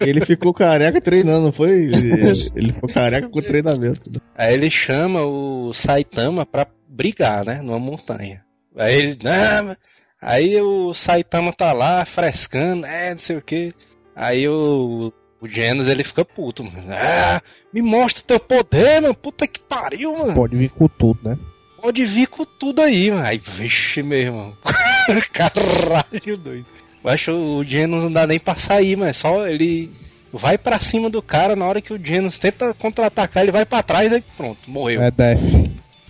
Ele 0.00 0.24
ficou 0.24 0.52
careca 0.52 1.00
treinando, 1.00 1.46
não 1.46 1.52
foi? 1.52 1.90
Ele, 2.54 2.72
ficou 2.72 2.88
careca 2.88 3.28
com 3.28 3.38
o 3.38 3.42
treinamento. 3.42 4.10
Aí 4.36 4.54
ele 4.54 4.70
chama 4.70 5.24
o 5.24 5.72
Saitama 5.72 6.44
pra 6.44 6.66
brigar, 6.88 7.44
né? 7.44 7.62
Numa 7.62 7.78
montanha. 7.78 8.43
Aí 8.76 8.94
ele, 8.94 9.18
não, 9.22 9.76
aí 10.20 10.60
o 10.60 10.92
Saitama 10.94 11.52
tá 11.52 11.72
lá 11.72 12.04
frescando, 12.04 12.86
é, 12.86 13.12
não 13.12 13.18
sei 13.18 13.36
o 13.36 13.42
que. 13.42 13.72
Aí 14.16 14.48
o, 14.48 15.12
o 15.40 15.48
Genos 15.48 15.88
ele 15.88 16.04
fica 16.04 16.24
puto, 16.24 16.64
mano. 16.64 16.86
Ah, 16.90 17.40
me 17.72 17.82
mostra 17.82 18.22
teu 18.26 18.40
poder, 18.40 19.00
mano. 19.02 19.14
Puta 19.14 19.46
que 19.46 19.60
pariu, 19.60 20.16
mano. 20.16 20.34
Pode 20.34 20.56
vir 20.56 20.70
com 20.70 20.88
tudo, 20.88 21.20
né? 21.22 21.38
Pode 21.80 22.04
vir 22.04 22.26
com 22.28 22.44
tudo 22.44 22.80
aí, 22.80 23.10
mano. 23.10 23.26
Aí, 23.26 23.38
vixe, 23.38 24.02
meu 24.02 24.18
irmão. 24.18 24.56
Caralho, 25.32 26.36
doido. 26.36 26.66
Eu 27.02 27.10
acho 27.10 27.24
que 27.26 27.30
o 27.30 27.64
Genos 27.64 28.04
não 28.04 28.12
dá 28.12 28.26
nem 28.26 28.38
pra 28.38 28.56
sair, 28.56 28.96
mas 28.96 29.18
só 29.18 29.46
ele 29.46 29.90
vai 30.32 30.56
pra 30.56 30.80
cima 30.80 31.10
do 31.10 31.20
cara 31.20 31.54
na 31.54 31.66
hora 31.66 31.80
que 31.80 31.92
o 31.92 32.02
Genos 32.02 32.38
tenta 32.38 32.72
contra-atacar, 32.74 33.42
ele 33.42 33.52
vai 33.52 33.66
pra 33.66 33.82
trás 33.82 34.10
e 34.10 34.20
pronto, 34.36 34.58
morreu. 34.66 35.02
É 35.02 35.10
def. 35.10 35.40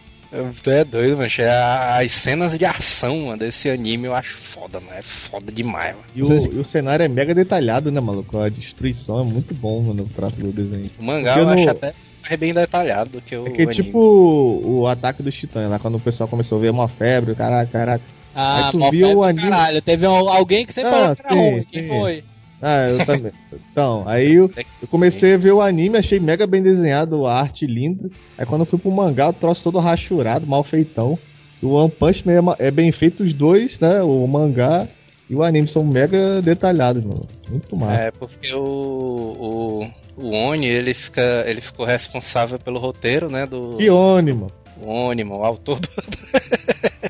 Tu 0.63 0.71
é 0.71 0.85
doido, 0.85 1.17
mas 1.17 1.35
as 1.41 2.13
cenas 2.13 2.59
de 2.59 2.65
ação 2.67 3.19
mano, 3.23 3.39
desse 3.39 3.71
anime 3.71 4.07
eu 4.09 4.15
acho 4.15 4.37
foda, 4.37 4.79
mano. 4.79 4.93
É 4.99 5.03
foda 5.03 5.51
demais, 5.51 5.95
mano. 5.97 6.05
E 6.15 6.23
o, 6.23 6.55
e 6.55 6.59
o 6.59 6.65
cenário 6.67 7.03
é 7.05 7.09
mega 7.09 7.35
detalhado, 7.35 7.91
né, 7.91 7.99
maluco? 8.01 8.39
A 8.39 8.49
destruição 8.51 9.21
é 9.21 9.25
muito 9.25 9.55
bom, 9.55 9.81
mano, 9.83 10.03
o 10.03 10.09
traço 10.09 10.37
do 10.37 10.53
desenho. 10.53 10.91
O 10.99 11.03
mangá 11.05 11.33
Porque 11.35 11.41
eu 11.41 11.55
no- 11.55 11.61
acho 11.61 11.71
até 11.71 11.95
mais 12.29 12.41
bem 12.41 12.53
detalhado 12.53 13.11
do 13.11 13.21
que 13.23 13.35
o 13.37 13.47
É 13.47 13.51
que 13.51 13.63
anime. 13.63 13.75
tipo 13.75 13.99
o, 13.99 14.87
ataque 14.87 15.23
dos 15.23 15.35
titãs, 15.35 15.71
lá 15.71 15.79
quando 15.79 15.95
o 15.95 16.01
pessoal 16.01 16.29
começou 16.29 16.59
a 16.59 16.61
ver 16.61 16.71
uma 16.71 16.89
febre, 16.89 17.35
caraca, 17.35 17.71
caraca. 17.73 18.05
Ah, 18.35 18.67
Aí 18.67 18.73
tu 18.73 18.79
viu 18.91 18.91
febre 18.91 19.05
o 19.07 19.15
do 19.15 19.25
anime- 19.25 19.49
Caralho, 19.51 19.83
teve 19.83 20.07
um- 20.07 20.29
alguém 20.29 20.67
que 20.67 20.73
sempre 20.75 20.91
Ah, 20.91 20.93
falou 20.93 21.17
que 21.17 21.23
era 21.23 21.33
sim, 21.33 21.51
ruim. 21.51 21.65
Quem 21.65 21.83
sim. 21.83 21.89
foi? 21.89 22.25
Ah, 22.61 22.89
eu 22.89 23.05
também. 23.05 23.33
Então, 23.71 24.03
aí 24.07 24.35
eu, 24.35 24.51
eu 24.83 24.89
comecei 24.89 25.35
a 25.35 25.37
ver 25.37 25.53
o 25.53 25.63
anime, 25.63 25.99
achei 25.99 26.19
mega 26.19 26.47
bem 26.47 26.63
desenhado, 26.63 27.27
a 27.27 27.41
arte 27.41 27.67
linda. 27.67 28.11
Aí 28.37 28.45
quando 28.45 28.63
eu 28.63 28.67
fui 28.67 28.79
pro 28.79 28.91
mangá, 28.91 29.29
o 29.29 29.33
troço 29.33 29.63
todo 29.63 29.79
rachurado, 29.79 30.47
mal 30.47 30.65
feitão. 30.65 31.19
O 31.63 31.71
One 31.71 31.91
Punch 31.91 32.27
Man 32.27 32.55
é 32.59 32.69
é 32.69 32.71
bem 32.71 32.91
feito 32.93 33.23
os 33.23 33.33
dois, 33.33 33.79
né? 33.81 34.03
O 34.03 34.27
mangá 34.27 34.87
e 35.29 35.35
o 35.35 35.43
anime 35.43 35.69
são 35.69 35.85
mega 35.85 36.41
detalhados, 36.41 37.05
mano. 37.05 37.27
Muito 37.51 37.77
massa. 37.77 38.03
É, 38.03 38.11
porque 38.11 38.55
o, 38.55 38.63
o, 38.63 39.85
o 40.17 40.31
Oni, 40.31 40.67
ele, 40.67 40.95
fica, 40.95 41.45
ele 41.47 41.61
ficou 41.61 41.85
responsável 41.85 42.59
pelo 42.59 42.79
roteiro, 42.79 43.31
né, 43.31 43.45
do... 43.45 43.77
Que 43.77 43.91
ônimo. 43.91 44.47
O 44.83 44.91
Oni, 44.91 45.25
mano, 45.25 45.41
o 45.41 45.45
autor 45.45 45.81
do... 45.81 45.89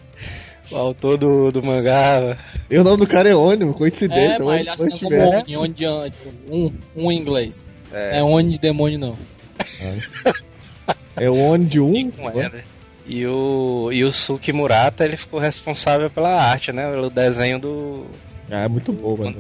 o 0.71 0.77
autor 0.77 1.19
do, 1.19 1.51
do 1.51 1.63
mangá. 1.63 2.37
E 2.71 2.79
o 2.79 2.85
nome 2.85 2.99
do 2.99 3.07
cara 3.07 3.29
é 3.29 3.35
ônimo, 3.35 3.75
coincidência. 3.75 4.35
É, 4.35 4.39
mas 4.39 4.61
ele 4.61 4.69
assina 4.71 4.99
como 4.99 5.17
Man. 5.17 5.39
Oni, 5.39 5.57
Oni 5.57 5.75
de 5.75 5.87
um, 6.51 6.73
um 6.97 7.13
em 7.13 7.19
inglês. 7.19 7.65
É, 7.93 8.19
É 8.19 8.23
Oni 8.23 8.53
de 8.53 8.59
demônio, 8.59 8.99
não. 8.99 9.17
É 11.17 11.29
o 11.29 11.37
Oni 11.37 11.65
de 11.65 11.81
um. 11.81 12.11
com 12.11 12.31
ela. 12.31 12.53
E 13.07 13.27
o, 13.27 13.89
e 13.91 14.05
o 14.05 14.13
Suki 14.13 14.53
Murata, 14.53 15.05
ele 15.05 15.17
ficou 15.17 15.41
responsável 15.41 16.11
pela 16.11 16.43
arte, 16.43 16.73
né, 16.73 16.91
pelo 16.91 17.09
desenho 17.09 17.59
do 17.59 18.07
Ah, 18.51 18.65
é 18.65 18.69
muito 18.69 18.93
bom, 18.93 19.17
mano. 19.17 19.37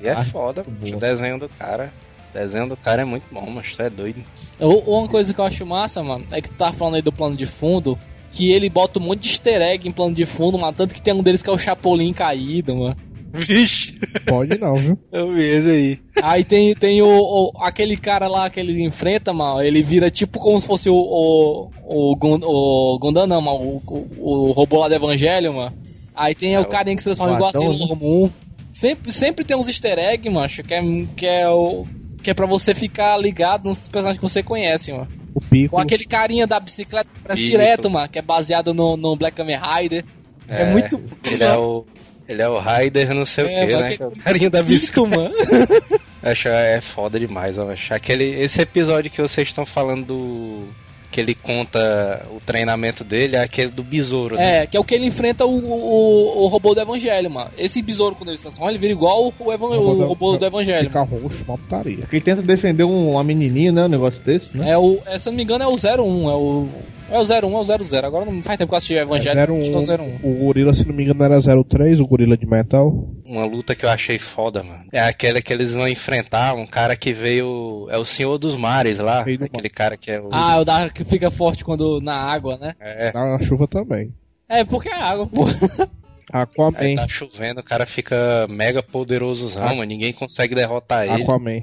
E 0.00 0.06
é 0.06 0.12
Arte 0.12 0.30
foda, 0.30 0.62
o 0.62 0.96
desenho 0.96 1.38
do 1.38 1.48
cara... 1.48 1.92
O 2.30 2.38
desenho 2.38 2.66
do 2.66 2.76
cara 2.78 3.02
é 3.02 3.04
muito 3.04 3.24
bom, 3.30 3.44
mas 3.50 3.76
tu 3.76 3.82
é 3.82 3.90
doido. 3.90 4.22
Uma 4.58 5.06
coisa 5.06 5.34
que 5.34 5.38
eu 5.40 5.44
acho 5.44 5.66
massa, 5.66 6.02
mano, 6.02 6.24
é 6.30 6.40
que 6.40 6.48
tu 6.48 6.56
tava 6.56 6.72
falando 6.72 6.94
aí 6.94 7.02
do 7.02 7.12
plano 7.12 7.36
de 7.36 7.44
fundo, 7.44 7.98
que 8.32 8.50
ele 8.50 8.68
bota 8.68 8.98
um 8.98 9.02
monte 9.02 9.20
de 9.22 9.28
easter 9.28 9.60
egg 9.62 9.86
em 9.86 9.92
plano 9.92 10.14
de 10.14 10.24
fundo, 10.26 10.58
mas 10.58 10.74
tanto 10.74 10.94
que 10.94 11.00
tem 11.02 11.14
um 11.14 11.22
deles 11.22 11.42
que 11.42 11.50
é 11.50 11.52
o 11.52 11.58
Chapolin 11.58 12.12
caído, 12.12 12.74
mano. 12.74 12.96
Vixe, 13.34 13.98
Pode 14.26 14.58
não, 14.58 14.74
viu? 14.76 14.98
eu 15.10 15.32
vi 15.32 15.42
esse 15.42 15.70
aí. 15.70 15.98
Aí 16.22 16.44
tem, 16.44 16.74
tem 16.74 17.00
o, 17.00 17.06
o- 17.08 17.52
aquele 17.62 17.96
cara 17.96 18.28
lá 18.28 18.50
que 18.50 18.60
ele 18.60 18.82
enfrenta, 18.84 19.32
mano, 19.32 19.62
ele 19.62 19.82
vira 19.82 20.10
tipo 20.10 20.38
como 20.38 20.60
se 20.60 20.66
fosse 20.66 20.90
o, 20.90 20.94
o, 20.94 21.70
o, 21.86 22.12
o 22.12 22.98
Gundam, 22.98 23.26
não, 23.26 23.40
mano, 23.40 23.58
o, 23.58 23.82
o, 24.18 24.48
o 24.48 24.52
robô 24.52 24.80
lá 24.80 24.88
do 24.88 24.94
Evangelho, 24.96 25.54
mano. 25.54 25.72
Aí 26.14 26.34
tem 26.34 26.54
É, 26.54 26.60
o 26.60 26.66
carinha 26.66 26.94
que 26.94 27.02
se 27.02 27.08
transforma 27.08 27.32
o 27.32 27.36
igual 27.36 27.50
assim 27.50 27.64
no 27.64 27.72
né? 27.78 27.86
comum. 27.88 28.30
Sempre, 28.70 29.10
sempre 29.12 29.44
tem 29.46 29.56
uns 29.56 29.68
easter 29.68 29.98
egg, 29.98 30.28
macho, 30.28 30.62
que 30.62 30.74
é, 30.74 30.82
que 31.16 31.26
é 31.26 31.48
o... 31.48 31.86
Que 32.22 32.30
é 32.30 32.34
pra 32.34 32.46
você 32.46 32.74
ficar 32.74 33.16
ligado 33.16 33.64
nos 33.64 33.88
personagens 33.88 34.18
que 34.20 34.22
você 34.28 34.42
conhece, 34.42 34.92
mano. 34.92 35.08
O 35.34 35.40
pico. 35.40 35.76
Ou 35.76 35.80
aquele 35.82 36.04
carinha 36.04 36.46
da 36.46 36.60
bicicleta 36.60 37.08
parece 37.22 37.44
direto, 37.46 37.90
mano, 37.90 38.08
que 38.08 38.18
é 38.18 38.22
baseado 38.22 38.72
no, 38.74 38.96
no 38.96 39.16
Black 39.16 39.36
Kamen 39.36 39.58
Rider. 39.58 40.04
É, 40.48 40.64
muito 40.70 41.02
Ele 41.24 41.42
é 41.44 41.56
o. 41.56 41.86
Ele 42.28 42.40
é 42.42 42.48
o 42.48 42.58
Raider 42.58 43.12
não 43.14 43.24
sei 43.24 43.44
É, 43.44 43.64
o 43.64 43.66
que, 43.66 43.72
mas 43.74 43.82
né? 43.82 43.96
que- 43.96 44.02
é 44.02 44.06
o 44.06 44.10
carinha 44.12 44.50
da 44.50 44.62
bicicleta. 44.62 45.08
mano. 45.16 45.34
Acho 46.22 46.48
é 46.48 46.80
foda 46.80 47.18
demais, 47.18 47.58
ó. 47.58 47.70
Acho 47.72 47.92
aquele 47.94 48.24
esse 48.40 48.60
episódio 48.60 49.10
que 49.10 49.20
vocês 49.20 49.48
estão 49.48 49.66
falando 49.66 50.06
do 50.06 50.68
que 51.12 51.20
ele 51.20 51.34
conta 51.34 52.26
o 52.34 52.40
treinamento 52.40 53.04
dele 53.04 53.36
é 53.36 53.42
aquele 53.42 53.70
do 53.70 53.82
besouro, 53.82 54.36
né? 54.36 54.62
É, 54.62 54.66
que 54.66 54.76
é 54.76 54.80
o 54.80 54.84
que 54.84 54.94
ele 54.94 55.06
enfrenta 55.06 55.44
o, 55.44 55.54
o, 55.54 56.44
o 56.44 56.46
robô 56.48 56.74
do 56.74 56.80
Evangelho, 56.80 57.30
mano. 57.30 57.50
Esse 57.56 57.82
besouro, 57.82 58.16
quando 58.16 58.28
ele 58.28 58.38
se 58.38 58.44
transforma, 58.44 58.72
ele 58.72 58.78
vira 58.78 58.92
igual 58.92 59.26
o, 59.26 59.26
o 59.26 60.04
robô 60.06 60.36
do 60.38 60.46
Evangelho. 60.46 60.88
Fica 60.88 61.02
roxo, 61.02 61.44
uma 61.46 61.58
putaria. 61.58 62.04
Ele 62.10 62.20
tenta 62.20 62.40
defender 62.40 62.84
um, 62.84 63.10
uma 63.10 63.22
menininha, 63.22 63.70
né? 63.70 63.84
Um 63.84 63.88
negócio 63.88 64.18
desse, 64.22 64.56
né? 64.56 64.70
É 64.70 64.78
o, 64.78 64.98
é, 65.06 65.18
se 65.18 65.28
eu 65.28 65.32
não 65.32 65.36
me 65.36 65.44
engano, 65.44 65.64
é 65.64 65.68
o 65.68 65.74
01, 65.74 66.30
é 66.30 66.34
o. 66.34 66.68
É 67.10 67.18
o 67.18 67.22
01, 67.22 67.56
é 67.56 67.60
o 67.60 67.64
00. 67.64 68.06
Agora 68.06 68.24
não 68.24 68.42
faz 68.42 68.56
tempo 68.56 68.70
que 68.70 68.74
eu 68.74 68.78
assisti 68.78 68.94
o 68.94 69.00
Evangelho, 69.00 69.38
Zero 69.38 69.60
acho 69.60 69.70
que 69.70 69.92
é 69.92 69.94
o 69.94 70.00
01. 70.00 70.04
um, 70.04 70.32
o 70.32 70.46
gorila, 70.46 70.72
se 70.72 70.88
não 70.88 70.94
me 70.94 71.04
engano, 71.04 71.22
era 71.22 71.38
03, 71.38 72.00
o 72.00 72.06
gorila 72.06 72.38
de 72.38 72.46
metal. 72.46 73.06
Uma 73.24 73.44
luta 73.44 73.74
que 73.74 73.84
eu 73.84 73.90
achei 73.90 74.18
foda, 74.18 74.62
mano. 74.62 74.84
É 74.92 75.00
aquela 75.00 75.40
que 75.40 75.52
eles 75.52 75.74
vão 75.74 75.86
enfrentar 75.88 76.54
um 76.54 76.66
cara 76.66 76.96
que 76.96 77.12
veio. 77.12 77.86
É 77.90 77.96
o 77.96 78.04
Senhor 78.04 78.36
dos 78.38 78.56
Mares 78.56 78.98
lá. 78.98 79.20
Aquele 79.20 79.70
cara 79.70 79.96
que 79.96 80.10
é 80.10 80.20
o. 80.20 80.28
Ah, 80.32 80.58
o 80.58 80.64
da 80.64 80.90
que 80.90 81.04
fica 81.04 81.30
forte 81.30 81.64
quando 81.64 82.00
na 82.00 82.14
água, 82.14 82.56
né? 82.56 82.74
é. 82.80 83.12
Na 83.12 83.40
chuva 83.42 83.68
também. 83.68 84.12
É, 84.48 84.64
porque 84.64 84.88
é 84.88 84.94
água, 84.94 85.26
pô. 85.26 85.44
Aquaman. 86.32 86.78
Aí 86.78 86.94
tá 86.94 87.06
chovendo, 87.08 87.60
o 87.60 87.64
cara 87.64 87.84
fica 87.86 88.46
mega 88.48 88.82
poderosozão, 88.82 89.62
Ah. 89.62 89.68
mano. 89.68 89.84
Ninguém 89.84 90.12
consegue 90.12 90.54
derrotar 90.54 91.04
ele. 91.04 91.22
Aquaman. 91.22 91.60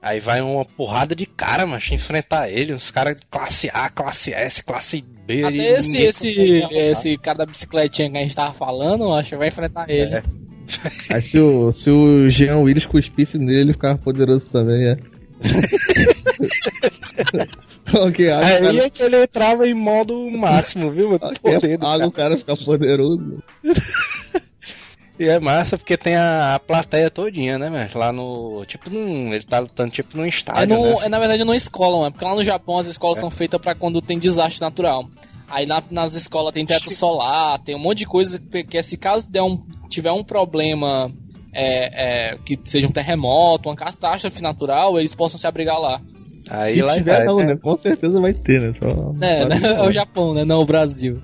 Aí 0.00 0.20
vai 0.20 0.40
uma 0.40 0.64
porrada 0.64 1.14
de 1.14 1.26
cara, 1.26 1.66
macho, 1.66 1.94
enfrentar 1.94 2.48
ele. 2.50 2.72
Uns 2.72 2.90
caras 2.90 3.16
de 3.16 3.26
classe 3.26 3.68
A, 3.72 3.88
classe 3.88 4.32
S, 4.32 4.62
classe 4.62 5.02
B. 5.02 5.44
Até 5.44 5.56
esse, 5.72 5.98
esse, 5.98 6.28
esse 6.70 7.16
cara 7.18 7.38
da 7.38 7.46
bicicletinha 7.46 8.10
que 8.10 8.16
a 8.16 8.20
gente 8.22 8.34
tava 8.36 8.54
falando, 8.54 9.12
acho 9.12 9.30
que 9.30 9.36
vai 9.36 9.48
enfrentar 9.48 9.88
ele. 9.90 10.14
É. 10.14 10.22
Aí 11.10 11.22
se 11.22 11.38
o, 11.38 11.72
se 11.72 11.90
o 11.90 12.28
Jean 12.28 12.58
Willis 12.58 12.86
cuspisse 12.86 13.38
nele, 13.38 13.60
ele 13.60 13.72
ficava 13.72 13.98
poderoso 13.98 14.46
também, 14.46 14.88
é. 14.88 14.96
ok, 17.94 18.30
água, 18.30 18.44
o 18.44 18.44
Aí 18.44 18.60
cara, 18.60 18.84
é 18.86 18.90
que 18.90 19.02
ele 19.02 19.22
entrava 19.22 19.66
em 19.68 19.74
modo 19.74 20.30
máximo, 20.30 20.90
viu? 20.90 21.10
mano? 21.10 21.20
ok, 21.22 21.38
Poder 21.60 21.78
do 21.78 21.86
água, 21.86 21.98
cara. 21.98 22.08
o 22.08 22.12
cara 22.12 22.36
fica 22.36 22.56
poderoso. 22.56 23.42
E 25.20 25.24
é 25.24 25.40
massa 25.40 25.76
porque 25.76 25.96
tem 25.96 26.14
a, 26.14 26.54
a 26.54 26.60
plateia 26.60 27.10
todinha, 27.10 27.58
né, 27.58 27.68
mano? 27.68 27.90
Lá 27.92 28.12
no. 28.12 28.64
Tipo 28.68 28.88
num. 28.88 29.34
Ele 29.34 29.42
tá 29.42 29.58
lutando 29.58 29.90
tipo 29.90 30.16
num 30.16 30.24
É, 30.24 30.28
estádio. 30.28 30.76
no, 30.76 30.84
né? 30.84 30.96
é 31.02 31.08
na 31.08 31.18
verdade 31.18 31.42
numa 31.42 31.56
escola, 31.56 31.98
mano. 31.98 32.12
Porque 32.12 32.24
lá 32.24 32.36
no 32.36 32.44
Japão 32.44 32.78
as 32.78 32.86
escolas 32.86 33.18
são 33.18 33.28
feitas 33.28 33.60
pra 33.60 33.74
quando 33.74 34.00
tem 34.00 34.16
desastre 34.16 34.60
natural. 34.60 35.10
Aí 35.50 35.64
na- 35.66 35.82
nas 35.90 36.14
escolas 36.14 36.52
tem 36.52 36.64
teto 36.66 36.90
solar, 36.94 37.58
tem 37.58 37.74
um 37.74 37.78
monte 37.78 37.98
de 37.98 38.06
coisa 38.06 38.38
que, 38.68 38.76
é, 38.76 38.82
se 38.82 38.96
caso 38.96 39.28
der 39.30 39.42
um, 39.42 39.62
tiver 39.88 40.12
um 40.12 40.22
problema 40.22 41.10
é, 41.52 42.32
é, 42.32 42.38
que 42.44 42.58
seja 42.64 42.86
um 42.86 42.92
terremoto, 42.92 43.68
uma 43.68 43.74
catástrofe 43.76 44.42
natural, 44.42 44.98
eles 44.98 45.14
possam 45.14 45.38
se 45.40 45.46
abrigar 45.46 45.80
lá. 45.80 46.00
Aí 46.50 46.74
Se 46.74 46.82
lá 46.82 46.94
tiver, 46.96 47.16
vai, 47.16 47.24
não, 47.26 47.36
né? 47.38 47.46
né? 47.46 47.56
Com 47.56 47.76
certeza 47.76 48.20
vai 48.20 48.32
ter, 48.32 48.60
né? 48.60 48.74
Só, 48.78 49.12
É, 49.20 49.44
né? 49.46 49.56
é 49.76 49.82
o 49.82 49.90
Japão, 49.92 50.32
né? 50.34 50.44
Não 50.44 50.60
o 50.60 50.66
Brasil. 50.66 51.20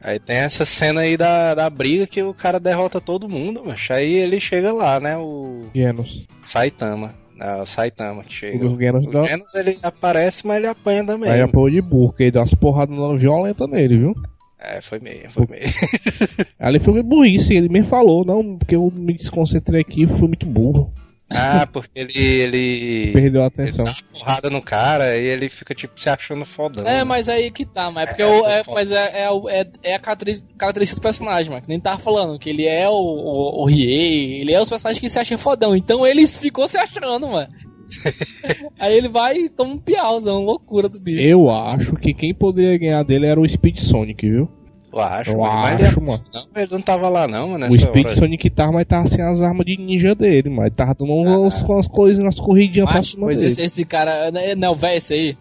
Aí 0.00 0.18
tem 0.18 0.36
essa 0.36 0.64
cena 0.66 1.00
aí 1.02 1.16
da, 1.16 1.54
da 1.54 1.68
briga 1.70 2.06
que 2.06 2.22
o 2.22 2.32
cara 2.34 2.60
derrota 2.60 3.00
todo 3.00 3.28
mundo, 3.28 3.62
mas 3.64 3.86
aí 3.90 4.12
ele 4.14 4.38
chega 4.38 4.72
lá, 4.72 5.00
né? 5.00 5.16
O 5.16 5.62
Genos. 5.74 6.24
Saitama. 6.44 7.14
Ah, 7.38 7.62
o 7.62 7.66
Saitama 7.66 8.24
que 8.24 8.32
chega. 8.32 8.66
O 8.66 8.78
Genos 8.78 9.06
O 9.06 9.10
dá. 9.10 9.24
Ele 9.54 9.78
aparece, 9.82 10.46
mas 10.46 10.56
ele 10.56 10.66
apanha 10.66 11.04
também. 11.04 11.30
Aí 11.30 11.40
apoio 11.40 11.74
de 11.74 11.80
burro, 11.82 12.12
que 12.12 12.24
ele 12.24 12.30
dá 12.30 12.40
umas 12.40 12.54
porradas 12.54 13.20
violentas 13.20 13.68
nele, 13.68 13.96
viu? 13.96 14.14
É, 14.58 14.80
foi 14.80 14.98
meio, 14.98 15.30
foi 15.30 15.46
meio. 15.48 15.64
Ele 16.58 16.80
foi 16.80 16.94
meio 16.94 17.04
burrice, 17.04 17.54
ele 17.54 17.68
me 17.68 17.82
falou, 17.84 18.24
não, 18.24 18.56
porque 18.56 18.74
eu 18.74 18.90
me 18.92 19.12
desconcentrei 19.12 19.82
aqui 19.82 20.04
e 20.04 20.06
fui 20.08 20.26
muito 20.26 20.46
burro. 20.46 20.90
Ah, 21.28 21.66
porque 21.66 21.90
ele. 21.98 22.12
ele... 22.16 23.12
Perdeu 23.12 23.42
a 23.42 23.46
Ele 23.46 23.52
atenção. 23.62 23.84
dá 23.84 23.90
uma 23.90 23.96
porrada 24.18 24.48
no 24.50 24.62
cara 24.62 25.16
e 25.16 25.24
ele 25.26 25.48
fica, 25.48 25.74
tipo, 25.74 26.00
se 26.00 26.08
achando 26.08 26.44
fodão. 26.44 26.86
É, 26.86 26.98
né? 26.98 27.04
mas 27.04 27.28
aí 27.28 27.50
que 27.50 27.64
tá, 27.64 27.90
mas 27.90 28.04
é 28.04 28.06
porque 28.06 28.22
É, 28.22 28.26
o- 28.26 28.46
é, 28.46 28.64
foto. 28.64 28.74
mas 28.74 28.90
é, 28.92 29.24
é, 29.24 29.30
o- 29.30 29.48
é, 29.48 29.66
é 29.82 29.94
a 29.96 29.98
característica 29.98 30.94
do 30.94 31.02
personagem, 31.02 31.50
mano. 31.50 31.62
Que 31.62 31.68
nem 31.68 31.80
tava 31.80 31.98
falando, 31.98 32.38
que 32.38 32.48
ele 32.48 32.64
é 32.64 32.88
o, 32.88 32.92
o, 32.92 33.62
o 33.62 33.66
Riei, 33.66 34.40
ele 34.40 34.52
é 34.52 34.60
os 34.60 34.68
personagens 34.68 35.00
que 35.00 35.08
se 35.08 35.18
acham 35.18 35.36
fodão. 35.36 35.74
Então 35.74 36.06
ele 36.06 36.26
ficou 36.28 36.68
se 36.68 36.78
achando, 36.78 37.26
mano. 37.28 37.48
aí 38.78 38.96
ele 38.96 39.08
vai 39.08 39.36
e 39.36 39.48
toma 39.48 39.74
um 39.74 39.78
piauzão, 39.78 40.44
loucura 40.44 40.88
do 40.88 41.00
bicho. 41.00 41.20
Eu 41.22 41.50
acho 41.50 41.94
que 41.96 42.14
quem 42.14 42.32
poderia 42.34 42.78
ganhar 42.78 43.02
dele 43.04 43.26
era 43.26 43.40
o 43.40 43.48
Speed 43.48 43.78
Sonic, 43.78 44.28
viu? 44.28 44.48
Eu 44.96 45.02
acho, 45.02 45.30
Eu 45.32 45.38
mas 45.38 45.74
acho, 45.82 45.98
ele, 45.98 46.06
mano. 46.06 46.22
não, 46.34 46.62
ele 46.62 46.72
não 46.72 46.80
tava 46.80 47.08
lá, 47.08 47.28
não, 47.28 47.48
mano. 47.50 47.66
O 47.68 47.78
Speed 47.78 48.06
hora. 48.06 48.16
Sonic 48.16 48.50
tava, 48.50 48.72
mas 48.72 48.86
tava 48.86 49.06
sem 49.06 49.22
as 49.22 49.42
armas 49.42 49.66
de 49.66 49.76
ninja 49.76 50.14
dele, 50.14 50.48
mas 50.48 50.72
tava 50.74 50.94
dando 50.98 51.12
umas, 51.12 51.60
umas 51.62 51.86
coisas 51.86 52.22
nas 52.24 52.40
corridinhas 52.40 52.88
pra 52.88 52.98
Mas, 52.98 53.08
cima 53.10 53.26
pois 53.26 53.38
dele. 53.38 53.52
esse, 53.52 53.62
esse 53.62 53.84
cara, 53.84 54.30
não 54.30 54.40
é- 54.40 54.54
não 54.54 54.68
é 54.68 54.70
o 54.70 54.74
velho 54.74 54.96
esse 54.96 55.12
aí? 55.14 55.36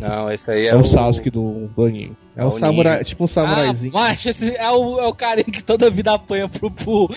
Não, 0.00 0.32
esse 0.32 0.50
aí 0.50 0.66
é, 0.66 0.70
É 0.70 0.76
o 0.76 0.82
Sasuke 0.84 1.30
do 1.30 1.70
Baninho. 1.76 2.16
É 2.36 2.44
um 2.44 2.48
o 2.48 2.58
samurai, 2.58 2.94
ninja. 2.94 3.04
tipo 3.04 3.22
um 3.22 3.26
Ah, 3.26 3.28
samuraizinho. 3.28 3.92
mas 3.94 4.26
esse 4.26 4.56
é 4.56 4.70
o, 4.72 4.98
é 4.98 5.06
o 5.06 5.14
carinha 5.14 5.44
que 5.44 5.62
toda 5.62 5.88
vida 5.88 6.12
apanha 6.12 6.48
pro, 6.48 6.68
pro, 6.72 7.08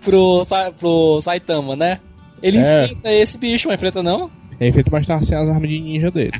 pro, 0.00 0.46
pro 0.78 1.20
Saitama, 1.20 1.76
né? 1.76 2.00
Ele 2.42 2.56
É. 2.56 2.84
enfrenta 2.84 3.12
esse 3.12 3.36
bicho, 3.36 3.68
mas 3.68 3.74
enfrenta 3.74 4.02
não? 4.02 4.30
É 4.58 4.72
feito, 4.72 4.90
mas 4.90 5.06
tava 5.06 5.22
sem 5.22 5.36
as 5.36 5.48
armas 5.50 5.68
de 5.68 5.78
ninja 5.78 6.10
dele. 6.10 6.32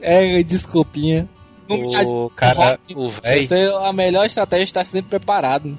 É, 0.00 0.40
desculpinha. 0.44 1.28
O 1.68 2.30
cara, 2.30 2.78
o 2.94 3.10
véi, 3.10 3.46
é 3.50 3.88
a 3.88 3.92
melhor 3.92 4.24
estratégia 4.24 4.62
é 4.62 4.64
estar 4.64 4.84
sempre 4.84 5.10
preparado. 5.10 5.78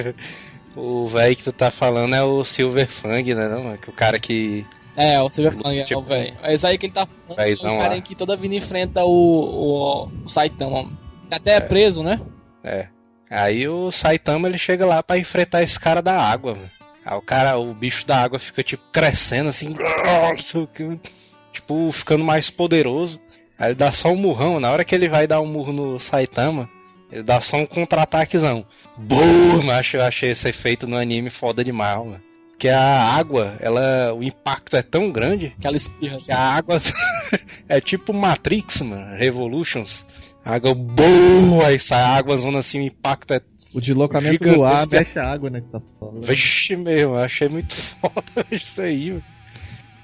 o 0.74 1.08
véi 1.08 1.36
que 1.36 1.42
tu 1.42 1.52
tá 1.52 1.70
falando 1.70 2.14
é 2.14 2.22
o 2.22 2.42
Silver 2.42 2.88
Fang, 2.88 3.34
né, 3.34 3.48
não? 3.48 3.76
Que 3.76 3.90
o 3.90 3.92
cara 3.92 4.18
que 4.18 4.64
É, 4.96 5.20
o 5.20 5.28
Silver 5.28 5.52
Fang, 5.52 5.78
é 5.78 5.84
Tipo, 5.84 6.00
o 6.00 6.04
velho. 6.04 6.34
É 6.42 6.54
isso 6.54 6.66
aí 6.66 6.78
que 6.78 6.86
ele 6.86 6.92
tá 6.92 7.06
falando. 7.06 7.38
É 7.38 7.52
o 7.52 7.78
cara 7.78 7.94
lá. 7.94 8.00
que 8.00 8.14
toda 8.14 8.36
vida 8.36 8.54
enfrenta 8.54 9.04
o, 9.04 9.10
o, 9.10 10.08
o 10.24 10.28
Saitama. 10.28 10.90
Até 11.30 11.56
é 11.56 11.60
preso, 11.60 12.02
né? 12.02 12.20
É. 12.64 12.88
Aí 13.30 13.68
o 13.68 13.90
Saitama 13.92 14.48
ele 14.48 14.58
chega 14.58 14.84
lá 14.84 15.02
pra 15.02 15.18
enfrentar 15.18 15.62
esse 15.62 15.78
cara 15.78 16.00
da 16.02 16.20
água, 16.20 16.54
mano. 16.54 16.68
Aí 17.04 17.16
o 17.16 17.22
cara, 17.22 17.58
o 17.58 17.72
bicho 17.72 18.06
da 18.06 18.20
água 18.22 18.38
fica 18.38 18.62
tipo 18.62 18.82
crescendo 18.92 19.48
assim, 19.48 19.74
tipo 21.52 21.92
ficando 21.92 22.24
mais 22.24 22.50
poderoso. 22.50 23.20
Aí 23.60 23.68
ele 23.68 23.74
dá 23.74 23.92
só 23.92 24.10
um 24.10 24.16
murrão, 24.16 24.58
na 24.58 24.70
hora 24.70 24.84
que 24.84 24.94
ele 24.94 25.06
vai 25.06 25.26
dar 25.26 25.42
um 25.42 25.46
murro 25.46 25.70
no 25.70 26.00
Saitama, 26.00 26.66
ele 27.12 27.22
dá 27.22 27.42
só 27.42 27.58
um 27.58 27.66
contra-ataquezão. 27.66 28.64
Boom! 28.96 29.62
Macho, 29.64 29.98
eu 29.98 30.02
achei 30.02 30.30
esse 30.30 30.48
efeito 30.48 30.86
no 30.86 30.96
anime 30.96 31.28
foda 31.28 31.62
demais, 31.62 31.98
mano. 31.98 32.20
Porque 32.52 32.68
a 32.68 32.80
água, 32.80 33.56
ela, 33.60 34.14
o 34.14 34.22
impacto 34.22 34.76
é 34.76 34.82
tão 34.82 35.10
grande 35.10 35.54
Aquela 35.58 35.76
espirra 35.76 36.16
que 36.16 36.22
assim. 36.24 36.32
a 36.32 36.42
água 36.42 36.80
é 37.68 37.80
tipo 37.80 38.14
Matrix, 38.14 38.80
mano, 38.80 39.14
Revolutions. 39.16 40.06
A 40.42 40.54
água, 40.54 40.74
boom, 40.74 41.60
aí 41.62 41.78
sai 41.78 42.02
água, 42.02 42.38
zona 42.38 42.60
assim, 42.60 42.78
o 42.80 42.82
impacto 42.82 43.34
é 43.34 43.40
O 43.74 43.80
deslocamento 43.80 44.42
do 44.42 44.64
ar 44.64 44.86
mexe 44.90 45.18
a 45.18 45.30
água, 45.30 45.50
né? 45.50 45.60
Que 45.60 45.68
tá 45.68 45.80
falando. 45.98 46.26
Vixe, 46.26 46.76
meu, 46.76 46.98
eu 46.98 47.16
achei 47.16 47.48
muito 47.48 47.74
foda 48.00 48.46
isso 48.50 48.80
aí. 48.80 49.10
mano. 49.10 49.22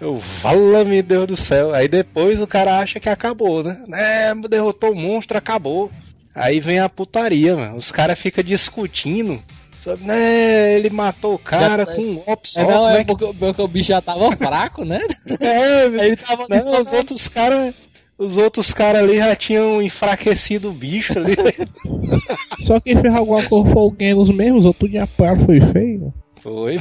Eu, 0.00 0.18
vala-me 0.42 1.00
Deus 1.02 1.26
do 1.26 1.36
céu. 1.36 1.72
Aí 1.74 1.88
depois 1.88 2.40
o 2.40 2.46
cara 2.46 2.78
acha 2.78 3.00
que 3.00 3.08
acabou, 3.08 3.62
né? 3.62 3.78
É, 3.94 4.34
derrotou 4.48 4.92
o 4.92 4.96
monstro, 4.96 5.38
acabou. 5.38 5.90
Aí 6.34 6.60
vem 6.60 6.78
a 6.78 6.88
putaria, 6.88 7.56
mano. 7.56 7.76
Os 7.76 7.90
caras 7.90 8.18
ficam 8.18 8.44
discutindo. 8.44 9.42
Sobre, 9.82 10.04
né, 10.04 10.74
ele 10.74 10.90
matou 10.90 11.34
o 11.34 11.38
cara 11.38 11.86
Já- 11.86 11.94
com 11.94 12.02
um 12.02 12.14
golpe 12.16 12.50
só. 12.50 12.60
É, 12.60 12.64
não, 12.66 12.88
é 12.88 12.94
é 12.94 12.98
que- 12.98 13.06
porque, 13.16 13.32
porque 13.38 13.62
o 13.62 13.68
bicho 13.68 13.88
já 13.90 14.02
tava 14.02 14.34
fraco, 14.36 14.84
né? 14.84 15.00
É, 15.40 15.84
ele 16.04 16.16
tava 16.16 16.46
não, 16.50 16.82
os 16.82 16.92
outros 16.92 17.28
caras. 17.28 17.74
Os 18.18 18.36
outros 18.38 18.72
caras 18.72 19.02
ali 19.02 19.18
já 19.18 19.36
tinham 19.36 19.80
enfraquecido 19.82 20.70
o 20.70 20.72
bicho 20.72 21.12
ali. 21.18 21.36
Só 22.66 22.80
quem 22.80 22.96
fez 22.96 23.14
alguma 23.14 23.42
coisa 23.46 23.70
foi 23.70 23.82
o 23.82 23.94
Genos 23.98 24.30
mesmo, 24.30 24.58
os 24.58 24.64
outros 24.64 24.90
de 24.90 24.98
apoiar 24.98 25.36
foi 25.44 25.60
feio. 25.60 26.12
Foi. 26.46 26.76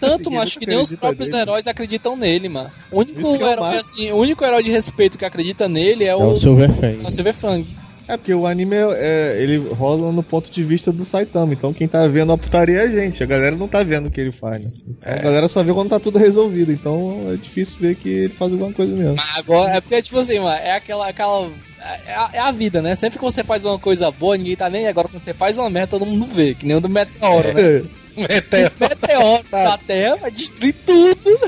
Tanto, 0.00 0.30
mas 0.30 0.44
acho 0.44 0.58
que 0.58 0.66
nem 0.66 0.80
os 0.80 0.94
próprios 0.94 1.30
nele. 1.30 1.42
heróis 1.42 1.66
acreditam 1.66 2.16
nele, 2.16 2.48
mano. 2.48 2.70
O 2.90 3.00
único 3.00 3.20
é 3.36 3.52
herói, 3.52 3.56
massa. 3.66 3.80
assim, 3.80 4.10
o 4.10 4.16
único 4.16 4.42
herói 4.42 4.62
de 4.62 4.72
respeito 4.72 5.18
que 5.18 5.26
acredita 5.26 5.68
nele 5.68 6.04
é 6.04 6.08
É 6.08 6.16
o, 6.16 6.28
o 6.28 6.36
Silver 6.38 6.72
Fang. 6.72 7.04
é 7.04 7.06
o 7.06 7.10
Silver 7.10 7.34
Fang. 7.34 7.66
É 8.08 8.16
porque 8.16 8.32
o 8.32 8.46
anime 8.46 8.74
é, 8.96 9.36
ele 9.38 9.58
rola 9.58 10.10
no 10.10 10.22
ponto 10.22 10.50
de 10.50 10.64
vista 10.64 10.90
do 10.90 11.04
Saitama. 11.04 11.52
Então 11.52 11.74
quem 11.74 11.86
tá 11.86 12.06
vendo 12.06 12.32
a 12.32 12.38
putaria 12.38 12.78
é 12.78 12.84
a 12.84 12.88
gente. 12.88 13.22
A 13.22 13.26
galera 13.26 13.54
não 13.54 13.68
tá 13.68 13.80
vendo 13.82 14.06
o 14.06 14.10
que 14.10 14.18
ele 14.18 14.32
faz, 14.32 14.64
né? 14.64 14.70
Então, 14.88 15.12
É. 15.12 15.18
A 15.18 15.22
galera 15.22 15.48
só 15.50 15.62
vê 15.62 15.74
quando 15.74 15.90
tá 15.90 16.00
tudo 16.00 16.18
resolvido. 16.18 16.72
Então 16.72 17.20
é 17.30 17.36
difícil 17.36 17.74
ver 17.78 17.94
que 17.96 18.08
ele 18.08 18.32
faz 18.32 18.50
alguma 18.50 18.72
coisa 18.72 18.94
mesmo. 18.96 19.14
Mas 19.16 19.38
agora, 19.38 19.76
é 19.76 19.80
porque, 19.82 20.00
tipo 20.00 20.18
assim, 20.18 20.38
mano, 20.38 20.56
é 20.56 20.72
aquela. 20.72 21.06
aquela 21.06 21.50
é, 22.06 22.14
a, 22.14 22.30
é 22.32 22.38
a 22.38 22.50
vida, 22.50 22.80
né? 22.80 22.94
Sempre 22.94 23.18
que 23.18 23.24
você 23.24 23.44
faz 23.44 23.62
uma 23.66 23.78
coisa 23.78 24.10
boa, 24.10 24.38
ninguém 24.38 24.56
tá 24.56 24.70
nem 24.70 24.84
aí. 24.84 24.88
Agora, 24.88 25.08
quando 25.08 25.22
você 25.22 25.34
faz 25.34 25.58
uma 25.58 25.68
merda, 25.68 25.88
todo 25.98 26.06
mundo 26.06 26.26
vê. 26.26 26.54
Que 26.54 26.64
nem 26.66 26.76
o 26.76 26.80
do 26.80 26.88
Meteoro, 26.88 27.52
né? 27.52 27.82
Meteoro. 28.18 28.72
Meteoro 28.80 29.44
da 29.50 29.78
Terra 29.78 30.16
vai 30.16 30.30
destruir 30.30 30.74
tudo. 30.84 31.38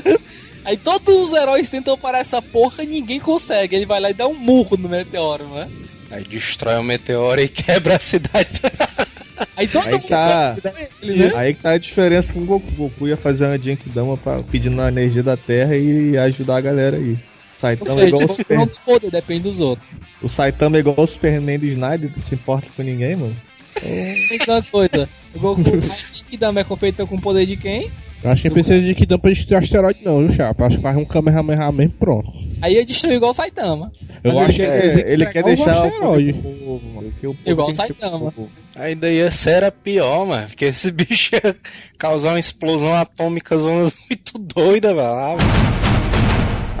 Aí 0.63 0.77
todos 0.77 1.15
os 1.15 1.33
heróis 1.33 1.69
tentam 1.69 1.97
parar 1.97 2.19
essa 2.19 2.41
porra 2.41 2.83
e 2.83 2.87
ninguém 2.87 3.19
consegue. 3.19 3.75
Ele 3.75 3.85
vai 3.85 3.99
lá 3.99 4.09
e 4.09 4.13
dá 4.13 4.27
um 4.27 4.35
murro 4.35 4.77
no 4.77 4.89
Meteoro, 4.89 5.47
né? 5.49 5.69
Aí 6.11 6.25
destrói 6.25 6.77
o 6.77 6.83
meteoro 6.83 7.39
e 7.39 7.47
quebra 7.47 7.95
a 7.95 7.99
cidade. 7.99 8.59
Aí 9.57 9.67
todo 9.67 9.87
Aí 9.87 9.93
mundo 9.93 10.07
tá- 10.07 10.55
ele, 11.01 11.27
né? 11.27 11.31
Aí 11.35 11.53
que 11.53 11.61
tá 11.63 11.71
a 11.71 11.77
diferença 11.77 12.31
com 12.31 12.41
o 12.41 12.45
Goku. 12.45 12.67
O 12.67 12.75
Goku 12.75 13.07
ia 13.07 13.17
fazer 13.17 13.45
uma 13.45 13.57
Genkidama 13.57 14.15
pra, 14.17 14.43
pedindo 14.43 14.79
a 14.81 14.89
energia 14.89 15.23
da 15.23 15.35
Terra 15.35 15.75
e 15.75 16.15
ajudar 16.17 16.57
a 16.57 16.61
galera 16.61 16.97
aí. 16.97 17.13
O 17.13 17.59
Saitama 17.59 18.01
é 18.01 18.07
igual 18.07 18.23
o 18.23 18.27
seja, 18.27 18.43
Super... 18.43 18.69
poder, 18.85 19.11
depende 19.11 19.43
dos 19.43 19.59
outros. 19.59 19.87
O 20.21 20.29
Saitama 20.29 20.77
é 20.77 20.79
igual 20.79 20.95
o 20.97 21.07
Superman 21.07 21.59
do 21.59 21.65
Snyder, 21.65 22.11
não 22.15 22.23
se 22.23 22.35
importa 22.35 22.67
com 22.75 22.83
ninguém, 22.83 23.15
mano. 23.15 23.35
Pensa 24.29 24.53
uma 24.53 24.63
coisa. 24.63 25.09
O 25.33 25.39
Goku, 25.39 25.61
a 25.91 26.23
Kidama 26.29 26.59
é 26.59 26.63
competente 26.63 27.07
com 27.09 27.15
o 27.15 27.21
poder 27.21 27.45
de 27.45 27.57
quem? 27.57 27.89
Eu 28.23 28.29
acho 28.29 28.43
que 28.43 28.49
não 28.49 28.53
precisa 28.53 28.79
de 28.81 28.93
que 28.93 29.05
dá 29.05 29.17
pra 29.17 29.31
destruir 29.31 29.57
asteroide 29.59 29.99
não, 30.03 30.19
viu, 30.19 30.31
Chapa? 30.31 30.65
Acho 30.65 30.77
que 30.77 30.83
faz 30.83 30.95
um 30.95 31.05
Kamehameha 31.05 31.71
mesmo 31.71 31.93
pronto. 31.97 32.31
Aí 32.61 32.75
ia 32.75 32.85
destruir 32.85 33.15
igual 33.15 33.31
o 33.31 33.33
Saitama. 33.33 33.91
Eu 34.23 34.33
Mas 34.35 34.49
acho 34.49 34.57
que 34.57 34.61
ele 34.61 34.71
quer, 34.93 35.11
ele 35.11 35.25
quer 35.25 35.43
deixar 35.43 35.83
o 35.83 35.87
asteroide. 35.87 36.33
poder 36.33 36.53
pro 36.53 36.65
povo, 36.65 36.93
mano, 36.93 37.13
que 37.19 37.27
o 37.27 37.33
povo 37.33 37.49
Igual 37.49 37.67
ser 37.69 37.73
Saitama. 37.73 38.33
Ainda 38.75 39.09
ia 39.09 39.31
ser 39.31 39.49
era 39.49 39.71
pior, 39.71 40.27
mano. 40.27 40.47
Porque 40.47 40.65
esse 40.65 40.91
bicho 40.91 41.33
ia 41.33 41.55
causar 41.97 42.29
uma 42.29 42.39
explosão 42.39 42.93
atômica 42.93 43.57
zonas 43.57 43.93
muito 44.07 44.37
doida, 44.37 44.93
velho. 44.93 45.90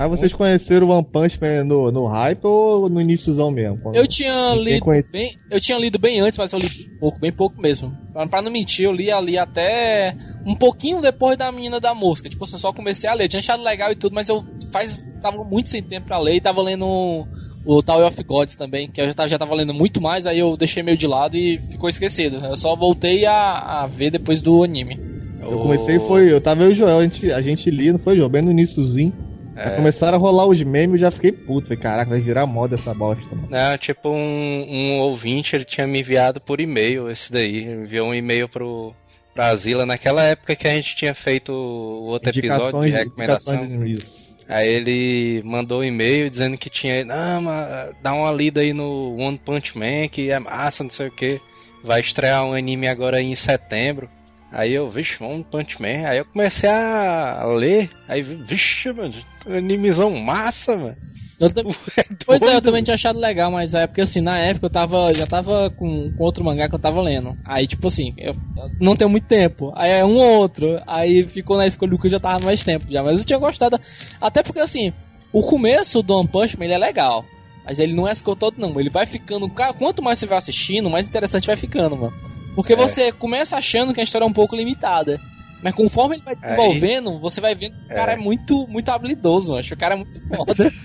Aí 0.01 0.09
vocês 0.09 0.33
conheceram 0.33 0.87
o 0.87 0.89
One 0.89 1.05
Punch 1.05 1.39
Man 1.39 1.63
no, 1.63 1.91
no 1.91 2.07
hype 2.07 2.43
ou 2.43 2.89
no 2.89 2.99
iníciozão 2.99 3.51
mesmo? 3.51 3.79
Eu 3.93 4.07
tinha 4.07 4.55
lido 4.55 4.83
conhece. 4.83 5.11
bem, 5.11 5.37
eu 5.51 5.61
tinha 5.61 5.77
lido 5.77 5.99
bem 5.99 6.19
antes, 6.19 6.39
mas 6.39 6.51
eu 6.53 6.59
li 6.59 6.69
pouco, 6.99 7.19
bem 7.19 7.31
pouco 7.31 7.61
mesmo. 7.61 7.95
Pra, 8.11 8.25
pra 8.25 8.41
não 8.41 8.51
mentir, 8.51 8.85
eu 8.85 8.91
li 8.91 9.11
ali 9.11 9.37
até 9.37 10.15
um 10.43 10.55
pouquinho 10.55 11.01
depois 11.01 11.37
da 11.37 11.51
menina 11.51 11.79
da 11.79 11.93
mosca. 11.93 12.27
Tipo, 12.27 12.43
eu 12.43 12.47
só 12.47 12.73
comecei 12.73 13.07
a 13.07 13.13
ler. 13.13 13.27
Tinha 13.27 13.41
achado 13.41 13.61
legal 13.61 13.91
e 13.91 13.95
tudo, 13.95 14.15
mas 14.15 14.27
eu 14.27 14.43
faz 14.71 15.07
tava 15.21 15.43
muito 15.43 15.69
sem 15.69 15.83
tempo 15.83 16.07
pra 16.07 16.17
ler 16.17 16.37
e 16.37 16.41
tava 16.41 16.63
lendo 16.63 17.27
o 17.63 17.83
Tower 17.83 18.07
of 18.07 18.23
Gods 18.23 18.55
também, 18.55 18.89
que 18.89 18.99
eu 18.99 19.05
já 19.05 19.13
tava, 19.13 19.29
já 19.29 19.37
tava 19.37 19.53
lendo 19.53 19.71
muito 19.71 20.01
mais, 20.01 20.25
aí 20.25 20.39
eu 20.39 20.57
deixei 20.57 20.81
meio 20.81 20.97
de 20.97 21.05
lado 21.05 21.37
e 21.37 21.59
ficou 21.69 21.87
esquecido. 21.87 22.37
Eu 22.37 22.55
só 22.55 22.75
voltei 22.75 23.27
a, 23.27 23.83
a 23.83 23.85
ver 23.85 24.09
depois 24.09 24.41
do 24.41 24.63
anime. 24.63 24.99
Eu 25.39 25.59
comecei, 25.59 25.99
foi. 25.99 26.33
Eu 26.33 26.41
tava 26.41 26.63
eu 26.63 26.71
e 26.71 26.73
o 26.73 26.75
Joel, 26.75 26.97
a 26.97 27.03
gente, 27.03 27.31
a 27.31 27.41
gente 27.41 27.69
lia, 27.69 27.91
não 27.91 27.99
foi, 27.99 28.15
Joel? 28.15 28.29
Bem 28.29 28.41
no 28.41 28.49
iníciozinho. 28.49 29.13
É. 29.61 29.75
Começaram 29.75 30.17
a 30.17 30.19
rolar 30.19 30.47
os 30.47 30.61
memes 30.63 30.97
e 30.97 31.01
já 31.01 31.11
fiquei 31.11 31.31
puto. 31.31 31.67
Falei, 31.67 31.81
caraca, 31.81 32.09
vai 32.09 32.19
virar 32.19 32.45
moda 32.45 32.75
essa 32.75 32.93
bosta, 32.93 33.23
mano. 33.35 33.47
Não, 33.49 33.77
tipo, 33.77 34.09
um, 34.09 34.65
um 34.67 34.99
ouvinte, 34.99 35.55
ele 35.55 35.65
tinha 35.65 35.85
me 35.85 35.99
enviado 35.99 36.41
por 36.41 36.59
e-mail 36.59 37.09
esse 37.09 37.31
daí. 37.31 37.57
Ele 37.57 37.83
enviou 37.83 38.07
um 38.07 38.13
e-mail 38.13 38.49
pro 38.49 38.93
pra 39.33 39.55
naquela 39.85 40.23
época 40.23 40.55
que 40.55 40.67
a 40.67 40.75
gente 40.75 40.95
tinha 40.95 41.15
feito 41.15 41.51
o 41.53 42.07
outro 42.07 42.29
episódio 42.37 42.81
de 42.81 42.89
recomendação. 42.89 43.63
indicações. 43.63 44.21
Aí 44.47 44.67
ele 44.67 45.41
mandou 45.45 45.79
um 45.79 45.83
e-mail 45.83 46.29
dizendo 46.29 46.57
que 46.57 46.69
tinha. 46.69 47.05
Não, 47.05 47.43
mas 47.43 47.91
dá 48.01 48.13
uma 48.13 48.31
lida 48.33 48.59
aí 48.59 48.73
no 48.73 49.15
One 49.17 49.37
Punch 49.37 49.77
Man, 49.77 50.09
que 50.09 50.29
é 50.29 50.39
massa, 50.39 50.83
não 50.83 50.91
sei 50.91 51.07
o 51.07 51.11
que. 51.11 51.39
Vai 51.81 52.01
estrear 52.01 52.45
um 52.45 52.53
anime 52.53 52.87
agora 52.87 53.21
em 53.21 53.33
setembro. 53.33 54.09
Aí 54.51 54.73
eu, 54.73 54.89
vixe, 54.89 55.21
One 55.23 55.45
Punch 55.49 55.81
Man. 55.81 56.07
Aí 56.07 56.17
eu 56.17 56.25
comecei 56.25 56.69
a 56.69 57.43
ler. 57.45 57.89
Aí, 58.07 58.21
vixe, 58.21 58.91
mano, 58.91 59.13
animezão 59.45 60.11
massa, 60.19 60.75
mano. 60.75 60.95
Tam- 61.39 61.63
Pois 62.25 62.41
é, 62.43 62.55
eu 62.55 62.61
também 62.61 62.83
tinha 62.83 62.93
achado 62.93 63.17
legal, 63.17 63.49
mas 63.49 63.73
é 63.73 63.87
porque 63.87 64.01
assim, 64.01 64.21
na 64.21 64.37
época 64.37 64.67
eu 64.67 64.69
tava. 64.69 65.11
Já 65.13 65.25
tava 65.25 65.71
com, 65.71 66.11
com 66.15 66.23
outro 66.23 66.43
mangá 66.43 66.69
que 66.69 66.75
eu 66.75 66.79
tava 66.79 67.01
lendo. 67.01 67.35
Aí, 67.43 67.65
tipo 67.65 67.87
assim, 67.87 68.13
eu 68.17 68.35
eu 68.57 68.69
não 68.79 68.95
tenho 68.95 69.09
muito 69.09 69.25
tempo. 69.25 69.71
Aí 69.75 69.89
é 69.91 70.05
um 70.05 70.17
ou 70.17 70.39
outro. 70.39 70.79
Aí 70.85 71.23
ficou 71.27 71.57
na 71.57 71.65
escolha 71.65 71.97
que 71.97 72.05
eu 72.05 72.11
já 72.11 72.19
tava 72.19 72.45
mais 72.45 72.61
tempo 72.63 72.85
já. 72.91 73.01
Mas 73.01 73.17
eu 73.19 73.25
tinha 73.25 73.39
gostado. 73.39 73.79
Até 74.19 74.43
porque 74.43 74.59
assim, 74.59 74.93
o 75.33 75.41
começo 75.41 76.03
do 76.03 76.15
One 76.15 76.27
Punch 76.27 76.59
Man 76.59 76.65
ele 76.65 76.73
é 76.75 76.77
legal. 76.77 77.25
Mas 77.65 77.79
ele 77.79 77.93
não 77.93 78.07
é 78.07 78.11
esse 78.11 78.23
todo, 78.23 78.55
não. 78.57 78.79
Ele 78.79 78.89
vai 78.91 79.05
ficando. 79.07 79.49
Quanto 79.79 80.03
mais 80.03 80.19
você 80.19 80.27
vai 80.27 80.37
assistindo, 80.37 80.89
mais 80.91 81.07
interessante 81.07 81.47
vai 81.47 81.55
ficando, 81.55 81.97
mano. 81.97 82.13
Porque 82.55 82.73
É. 82.73 82.75
você 82.75 83.11
começa 83.11 83.55
achando 83.57 83.93
que 83.93 84.01
a 84.01 84.03
história 84.03 84.25
é 84.25 84.27
um 84.27 84.33
pouco 84.33 84.55
limitada. 84.55 85.19
Mas 85.63 85.73
conforme 85.75 86.15
ele 86.15 86.23
vai 86.23 86.33
Aí- 86.41 86.41
desenvolvendo, 86.41 87.19
você 87.19 87.39
vai 87.39 87.53
vendo 87.55 87.75
que 87.77 87.87
o 87.87 87.91
É. 87.91 87.95
cara 87.95 88.13
é 88.13 88.17
muito, 88.17 88.67
muito 88.67 88.89
habilidoso, 88.89 89.55
acho. 89.55 89.73
O 89.73 89.77
cara 89.77 89.93
é 89.95 89.97
muito 89.97 90.27
foda. 90.27 90.73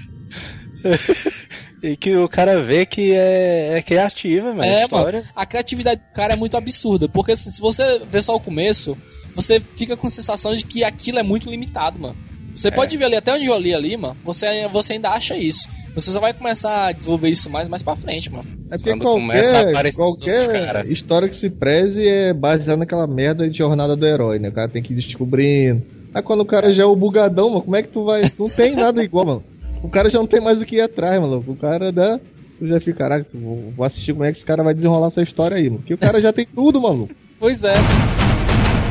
E 1.83 1.95
que 1.97 2.17
o 2.17 2.29
cara 2.29 2.61
vê 2.63 2.87
que 2.87 3.13
é, 3.13 3.75
é 3.79 3.83
criativa, 3.83 4.49
mano. 4.49 4.63
a 4.63 4.67
É, 4.67 4.85
história. 4.85 5.21
mano. 5.21 5.33
A 5.37 5.47
criatividade 5.47 6.01
do 6.01 6.13
cara 6.15 6.33
é 6.33 6.37
muito 6.37 6.57
absurda. 6.57 7.09
Porque 7.09 7.33
assim, 7.33 7.51
se 7.51 7.61
você 7.61 8.01
ver 8.11 8.23
só 8.23 8.35
o 8.35 8.41
começo, 8.41 8.97
você 9.35 9.61
fica 9.61 9.97
com 9.97 10.07
a 10.07 10.11
sensação 10.11 10.55
de 10.55 10.65
que 10.65 10.83
aquilo 10.83 11.19
é 11.19 11.23
muito 11.23 11.51
limitado, 11.51 11.99
mano. 11.99 12.17
Você 12.55 12.71
pode 12.71 12.97
ver 12.97 13.05
ali, 13.05 13.17
até 13.17 13.33
onde 13.35 13.45
eu 13.45 13.59
li 13.59 13.75
ali, 13.75 13.95
mano, 13.97 14.17
você, 14.25 14.67
você 14.69 14.95
ainda 14.95 15.11
acha 15.11 15.37
isso. 15.37 15.69
Você 15.97 16.11
só 16.11 16.21
vai 16.21 16.35
começar 16.35 16.89
a 16.89 16.93
desenvolver 16.93 17.31
isso 17.31 17.49
mais 17.49 17.71
mais 17.71 17.83
pra 17.83 17.97
frente, 17.97 18.31
mano. 18.31 18.45
É 18.71 18.77
porque 18.77 18.91
Quando 18.91 19.05
começa 19.05 19.61
a 19.61 19.73
qualquer, 19.73 19.95
qualquer 19.95 20.67
caras. 20.67 20.91
história 20.91 21.27
que 21.27 21.39
se 21.39 21.49
preze 21.49 22.07
é 22.07 22.35
baseada 22.35 22.77
naquela 22.77 23.07
merda 23.07 23.49
de 23.49 23.57
jornada 23.57 23.97
do 23.97 24.07
herói, 24.07 24.39
né? 24.39 24.51
O 24.51 24.53
cara 24.53 24.69
tem 24.69 24.83
que 24.83 24.93
ir 24.93 24.97
descobrindo. 24.97 25.83
Aí 26.13 26.23
quando 26.23 26.41
o 26.41 26.45
cara 26.45 26.71
já 26.71 26.83
é 26.83 26.87
o 26.87 26.95
bugadão, 26.95 27.49
mano, 27.49 27.63
como 27.63 27.77
é 27.77 27.83
que 27.83 27.89
tu 27.89 28.05
vai. 28.05 28.21
Não 28.39 28.51
tem 28.51 28.77
nada 28.77 29.03
igual, 29.03 29.25
mano. 29.25 29.45
O 29.83 29.89
cara 29.89 30.11
já 30.11 30.19
não 30.19 30.27
tem 30.27 30.39
mais 30.39 30.61
o 30.61 30.67
que 30.67 30.77
ir 30.77 30.83
atrás, 30.83 31.19
mano. 31.19 31.43
O 31.47 31.57
cara 31.57 31.91
dá. 31.91 32.21
Tu 32.59 32.67
já 32.69 32.79
fica, 32.79 32.99
caraca, 32.99 33.27
vou 33.33 33.73
vou 33.75 33.87
assistir 33.87 34.13
como 34.13 34.25
é 34.25 34.33
que 34.33 34.39
esse 34.39 34.47
cara 34.47 34.63
vai 34.63 34.75
desenrolar 34.75 35.09
essa 35.09 35.23
história 35.23 35.57
aí, 35.57 35.65
mano. 35.65 35.79
Porque 35.79 35.95
o 35.95 35.99
cara 35.99 36.21
já 36.21 36.31
tem 36.31 36.45
tudo, 36.45 36.79
mano. 36.79 37.09
Pois 37.41 37.65
é. 37.65 37.75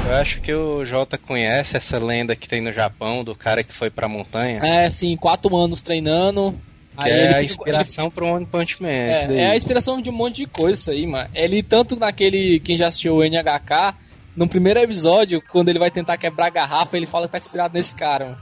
Eu 0.07 0.13
acho 0.15 0.41
que 0.41 0.53
o 0.53 0.83
Jota 0.85 1.19
conhece 1.19 1.77
essa 1.77 2.03
lenda 2.03 2.35
que 2.35 2.47
tem 2.49 2.61
no 2.61 2.71
Japão 2.71 3.23
do 3.23 3.35
cara 3.35 3.63
que 3.63 3.73
foi 3.73 3.91
pra 3.91 4.07
montanha. 4.07 4.59
É, 4.63 4.85
assim, 4.85 5.15
quatro 5.15 5.55
anos 5.55 5.81
treinando. 5.81 6.53
Que 6.95 7.09
aí 7.09 7.11
é 7.11 7.25
ele 7.25 7.33
a 7.33 7.43
inspiração 7.43 8.09
pro 8.09 8.27
One 8.27 8.45
Punch 8.45 8.81
Man. 8.81 8.89
É, 8.89 9.41
é 9.41 9.51
a 9.51 9.55
inspiração 9.55 10.01
de 10.01 10.09
um 10.09 10.13
monte 10.13 10.37
de 10.37 10.45
coisa 10.45 10.79
isso 10.79 10.91
aí, 10.91 11.05
mano. 11.05 11.29
Ele, 11.33 11.61
tanto 11.61 11.95
naquele. 11.95 12.59
Quem 12.59 12.75
já 12.75 12.87
assistiu 12.87 13.15
o 13.15 13.23
NHK, 13.23 13.95
no 14.35 14.47
primeiro 14.47 14.79
episódio, 14.79 15.41
quando 15.51 15.69
ele 15.69 15.79
vai 15.79 15.91
tentar 15.91 16.17
quebrar 16.17 16.47
a 16.47 16.49
garrafa, 16.49 16.97
ele 16.97 17.05
fala 17.05 17.27
que 17.27 17.33
tá 17.33 17.37
inspirado 17.37 17.73
nesse 17.73 17.95
cara, 17.95 18.25
mano. 18.25 18.37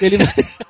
Ele, 0.00 0.18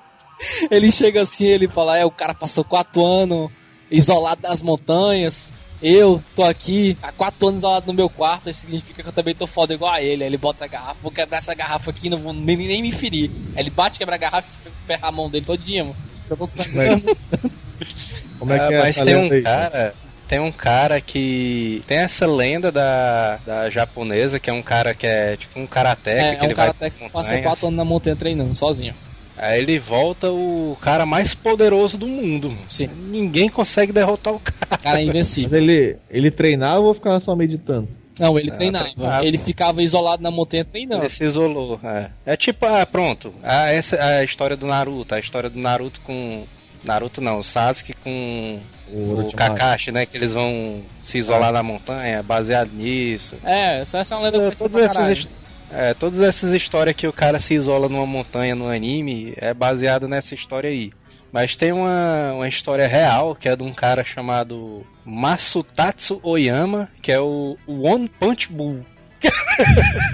ele 0.71 0.93
chega 0.93 1.23
assim, 1.23 1.47
ele 1.47 1.69
fala: 1.69 1.99
É, 1.99 2.05
o 2.05 2.11
cara 2.11 2.35
passou 2.35 2.65
quatro 2.65 3.05
anos 3.05 3.51
isolado 3.91 4.43
nas 4.43 4.63
montanhas. 4.63 5.53
Eu 5.83 6.23
tô 6.35 6.43
aqui 6.43 6.97
há 7.03 7.13
quatro 7.13 7.49
anos 7.49 7.61
isolado 7.61 7.87
no 7.87 7.93
meu 7.93 8.09
quarto, 8.09 8.49
isso 8.49 8.61
significa 8.61 9.03
que 9.03 9.09
eu 9.09 9.13
também 9.13 9.35
tô 9.35 9.47
foda 9.47 9.75
igual 9.75 9.93
a 9.93 10.01
ele. 10.01 10.23
Aí 10.23 10.31
ele 10.31 10.39
bota 10.39 10.65
essa 10.65 10.73
garrafa, 10.73 11.01
vou 11.03 11.13
quebrar 11.13 11.39
essa 11.39 11.55
garrafa 11.55 11.91
aqui, 11.91 12.09
não 12.09 12.19
vou 12.19 12.33
nem, 12.33 12.57
nem 12.57 12.81
me 12.81 12.91
ferir. 12.91 13.31
Aí 13.55 13.63
ele 13.63 13.71
bate, 13.71 13.99
quebra 13.99 14.15
a 14.15 14.19
garrafa 14.19 14.49
e 14.67 14.87
ferra 14.87 15.09
a 15.09 15.13
mão 15.13 15.29
dele 15.29 15.45
todinha, 15.45 15.85
mano. 15.85 15.97
Eu 16.31 16.47
sangrando. 16.47 17.17
Como 18.39 18.53
é 18.53 18.59
Ah, 18.59 18.69
que 18.69 18.75
é 18.75 18.79
mas 18.79 18.89
essa 18.97 19.05
tem 19.05 19.17
um 19.17 19.31
aí? 19.33 19.43
cara. 19.43 19.95
Tem 20.29 20.39
um 20.41 20.51
cara 20.53 21.01
que. 21.01 21.83
Tem 21.87 21.99
essa 21.99 22.27
lenda 22.27 22.73
da, 22.73 23.37
da 23.47 23.71
japonesa, 23.71 24.41
que 24.41 24.49
é 24.49 24.53
um 24.53 24.63
cara 24.63 24.95
que 24.95 25.07
é 25.07 25.37
tipo 25.37 25.61
um 25.61 25.67
karateca, 25.67 26.21
É, 26.21 26.35
que 26.37 26.41
é 26.41 26.45
ele 26.45 26.53
um 26.55 26.57
cara 26.57 26.75
vai 26.79 26.91
que 26.91 27.09
passa 27.11 27.39
quatro 27.43 27.67
anos 27.67 27.77
na 27.77 27.85
montanha 27.85 28.17
treinando, 28.17 28.55
sozinho. 28.55 28.95
Aí 29.37 29.59
ele 29.61 29.79
volta 29.79 30.31
o 30.31 30.77
cara 30.81 31.05
mais 31.05 31.35
poderoso 31.35 31.99
do 31.99 32.07
mundo. 32.07 32.49
mano. 32.51 32.63
Sim. 32.69 32.89
Ninguém 33.11 33.49
consegue 33.51 33.93
derrotar 33.93 34.33
o 34.33 34.39
cara. 34.41 34.57
O 34.71 34.79
cara 34.79 34.99
é 34.99 35.01
Mas 35.05 35.09
invencível. 35.09 35.59
ele, 35.59 35.97
ele 36.09 36.31
treinava 36.31 36.81
ou 36.81 36.95
ficava 36.95 37.21
só 37.21 37.35
meditando? 37.37 37.89
Não, 38.19 38.39
ele 38.39 38.51
Ah, 38.51 38.55
treinava. 38.55 38.91
treinava. 38.91 39.25
Ele 39.25 39.39
ficava 39.39 39.83
isolado 39.83 40.23
na 40.23 40.31
montanha 40.31 40.65
treinando. 40.65 41.03
Ele 41.03 41.09
se 41.09 41.25
isolou. 41.25 41.81
É, 41.83 42.11
é 42.25 42.37
tipo, 42.37 42.65
ah, 42.67 42.85
pronto. 42.87 43.35
Ah, 43.43 43.71
essa 43.73 43.97
é 43.97 44.19
a 44.21 44.25
história 44.25 44.57
do 44.57 44.67
Naruto. 44.67 45.15
A 45.15 45.19
história 45.21 45.51
do 45.51 45.59
Naruto 45.59 46.01
com. 46.01 46.45
Naruto 46.85 47.21
não, 47.21 47.39
o 47.39 47.43
Sasuke 47.45 47.95
com 48.05 48.61
o, 48.93 49.13
Orochimaru. 49.13 49.33
Kakashi, 49.37 49.91
né? 49.91 50.05
Que 50.05 50.17
eles 50.19 50.35
vão 50.35 50.83
se 51.03 51.17
isolar 51.19 51.51
na 51.53 51.63
montanha, 51.63 52.23
baseado 52.23 52.71
nisso. 52.73 53.37
É, 53.43 53.81
essa 53.81 53.99
essa 53.99 54.15
é 54.15 54.19
uma 54.19 54.25
lenda 54.29 54.49
É, 54.49 54.51
todas, 54.51 54.83
essas, 54.83 55.29
é, 55.73 55.95
todas 55.95 56.21
essas 56.21 56.53
histórias 56.53 56.95
que 56.95 57.07
o 57.07 57.13
cara 57.13 57.39
se 57.41 57.55
isola 57.55 57.89
numa 57.89 58.05
montanha 58.07 58.55
no 58.55 58.69
anime 58.69 59.33
é 59.39 59.55
baseado 59.55 60.07
nessa 60.07 60.35
história 60.35 60.69
aí. 60.69 60.93
Mas 61.33 61.57
tem 61.57 61.73
uma, 61.73 62.33
uma 62.35 62.49
história 62.49 62.87
real 62.87 63.35
que 63.35 63.49
é 63.49 63.57
de 63.57 63.63
um 63.63 63.73
cara 63.73 64.05
chamado 64.05 64.85
Masutatsu 65.05 66.21
Oyama, 66.23 66.89
que 67.03 67.13
é 67.13 67.21
o 67.21 67.57
One 67.67 68.09
Punch 68.09 68.51
Bull. 68.51 68.85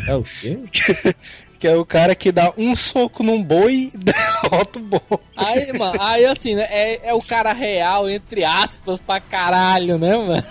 É 0.07 0.15
o 0.15 0.23
quê? 0.23 0.59
Que 1.61 1.69
é 1.69 1.77
o 1.77 1.85
cara 1.85 2.15
que 2.15 2.33
dá 2.33 2.55
um 2.57 2.75
soco 2.75 3.23
num 3.23 3.43
boi 3.43 3.91
e 3.93 3.97
derrota 3.99 4.79
o 4.79 4.83
boi. 4.83 5.21
Aí, 5.37 5.71
mano, 5.75 6.01
aí 6.01 6.25
assim, 6.25 6.55
né? 6.55 6.67
É, 6.71 7.11
é 7.11 7.13
o 7.13 7.21
cara 7.21 7.53
real, 7.53 8.09
entre 8.09 8.43
aspas, 8.45 8.99
pra 8.99 9.21
caralho, 9.21 9.99
né, 9.99 10.17
mano? 10.17 10.43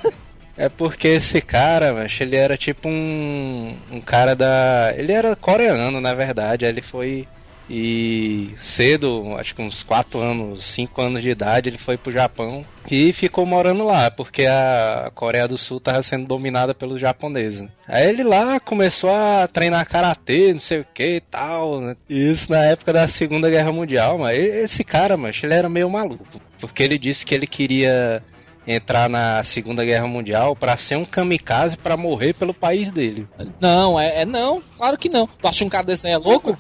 É 0.56 0.70
porque 0.70 1.08
esse 1.08 1.42
cara, 1.42 1.94
mas 1.94 2.16
ele 2.20 2.36
era 2.36 2.56
tipo 2.56 2.88
um, 2.88 3.76
um 3.90 4.00
cara 4.00 4.36
da. 4.36 4.94
Ele 4.96 5.12
era 5.12 5.36
coreano, 5.36 6.00
na 6.00 6.14
verdade. 6.14 6.66
Aí 6.66 6.72
ele 6.72 6.82
foi. 6.82 7.28
E 7.70 8.50
cedo, 8.58 9.36
acho 9.38 9.54
que 9.54 9.62
uns 9.62 9.84
4 9.84 10.20
anos, 10.20 10.64
5 10.64 11.02
anos 11.02 11.22
de 11.22 11.30
idade, 11.30 11.70
ele 11.70 11.78
foi 11.78 11.98
pro 11.98 12.12
Japão 12.12 12.66
e 12.90 13.14
ficou 13.14 13.46
morando 13.46 13.86
lá, 13.86 14.10
porque 14.10 14.46
a 14.48 15.12
Coreia 15.14 15.48
do 15.48 15.58
Sul 15.58 15.80
tava 15.80 16.02
sendo 16.02 16.26
dominada 16.26 16.74
pelos 16.74 17.00
japoneses. 17.00 17.62
né? 17.62 17.70
Aí 17.88 18.10
ele 18.10 18.24
lá 18.24 18.60
começou 18.60 19.12
a 19.16 19.48
treinar 19.48 19.88
karatê, 19.88 20.52
não 20.52 20.60
sei 20.60 20.80
o 20.80 20.86
que 20.94 21.18
e 21.18 21.22
tal. 21.22 21.80
né? 21.80 21.96
Isso 22.10 22.52
na 22.52 22.64
época 22.66 22.92
da 22.92 23.08
Segunda 23.08 23.50
Guerra 23.50 23.72
Mundial, 23.72 24.18
mas 24.18 24.38
esse 24.40 24.84
cara, 24.84 25.16
mas 25.16 25.40
ele 25.44 25.54
era 25.54 25.70
meio 25.70 25.90
maluco, 25.90 26.42
porque 26.60 26.82
ele 26.82 26.98
disse 26.98 27.24
que 27.26 27.36
ele 27.36 27.46
queria 27.46 28.24
entrar 28.66 29.10
na 29.10 29.44
Segunda 29.44 29.86
Guerra 29.86 30.08
Mundial 30.08 30.56
pra 30.56 30.76
ser 30.78 30.96
um 30.98 31.06
kamikaze 31.06 31.78
pra 31.78 31.96
morrer 31.98 32.34
pelo 32.34 32.54
país 32.54 32.92
dele. 32.92 33.28
Não, 33.60 34.00
é, 34.00 34.22
é 34.22 34.26
não, 34.26 34.62
claro 34.76 34.98
que 34.98 35.10
não. 35.10 35.28
Tu 35.28 35.48
acha 35.48 35.66
um 35.66 35.70
cara 35.70 35.84
desse 35.86 36.08
aí 36.08 36.14
é 36.14 36.18
louco? 36.18 36.58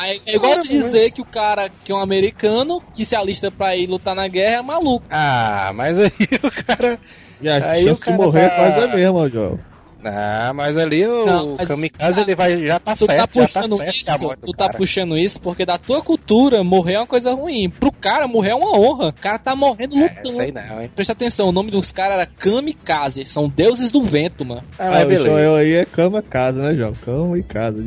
É, 0.00 0.16
é 0.26 0.34
igual 0.36 0.58
tu 0.58 0.68
dizer 0.68 1.10
que 1.10 1.20
o 1.20 1.24
cara 1.24 1.68
que 1.84 1.92
é 1.92 1.94
um 1.94 1.98
americano 1.98 2.82
que 2.94 3.04
se 3.04 3.14
alista 3.14 3.50
pra 3.50 3.76
ir 3.76 3.86
lutar 3.86 4.14
na 4.14 4.26
guerra 4.28 4.56
é 4.58 4.62
maluco. 4.62 5.04
Ah, 5.10 5.70
mas 5.74 5.98
aí 5.98 6.10
o 6.42 6.50
cara. 6.64 6.98
A 7.44 7.70
Aí 7.72 7.90
o 7.90 7.96
cara 7.96 8.16
morrer 8.16 8.48
tá- 8.48 8.54
é 8.54 8.70
quase 8.70 8.84
a 8.92 8.96
mesma, 8.96 9.28
João. 9.28 9.58
Ah, 10.04 10.52
mas 10.54 10.76
ali 10.76 11.06
o 11.06 11.24
Não, 11.26 11.54
mas- 11.56 11.68
kamikaze 11.68 12.20
ele 12.20 12.34
vai 12.34 12.66
já 12.66 12.78
tá 12.78 12.96
Tu 12.96 13.06
tá 13.06 13.12
certo, 13.14 13.18
já 13.18 13.26
tá 13.26 13.26
puxando 13.62 13.76
certo 13.76 13.92
que 13.92 14.10
a 14.10 14.14
isso, 14.14 14.36
tu 14.44 14.52
tá 14.52 14.64
cara. 14.66 14.78
puxando 14.78 15.16
isso 15.18 15.40
porque 15.40 15.64
da 15.64 15.78
tua 15.78 16.02
cultura 16.02 16.64
morrer 16.64 16.94
é 16.94 16.98
uma 16.98 17.06
coisa 17.06 17.32
ruim. 17.34 17.70
Pro 17.70 17.92
cara 17.92 18.26
morrer 18.26 18.50
é 18.50 18.54
uma 18.54 18.76
honra. 18.78 19.08
O 19.08 19.12
cara 19.12 19.38
tá 19.38 19.54
morrendo 19.54 19.96
É, 19.98 20.02
lutando. 20.08 20.32
sei 20.32 20.52
não, 20.52 20.82
hein? 20.82 20.90
Presta 20.94 21.12
atenção, 21.12 21.48
o 21.48 21.52
nome 21.52 21.70
dos 21.70 21.92
caras 21.92 22.14
era 22.16 22.26
Kamikaze. 22.26 23.24
São 23.24 23.48
deuses 23.48 23.90
do 23.90 24.02
vento, 24.02 24.44
mano. 24.44 24.62
Ah, 24.78 24.86
Ah, 24.86 24.90
mas 24.90 25.00
então 25.04 25.24
beleza, 25.24 25.40
eu 25.40 25.54
aí 25.54 25.72
é 25.74 25.84
cama, 25.84 26.22
casa, 26.22 26.60
né, 26.62 26.74
João? 26.74 26.92
Cama 26.94 27.38
e 27.38 27.42
casa. 27.42 27.78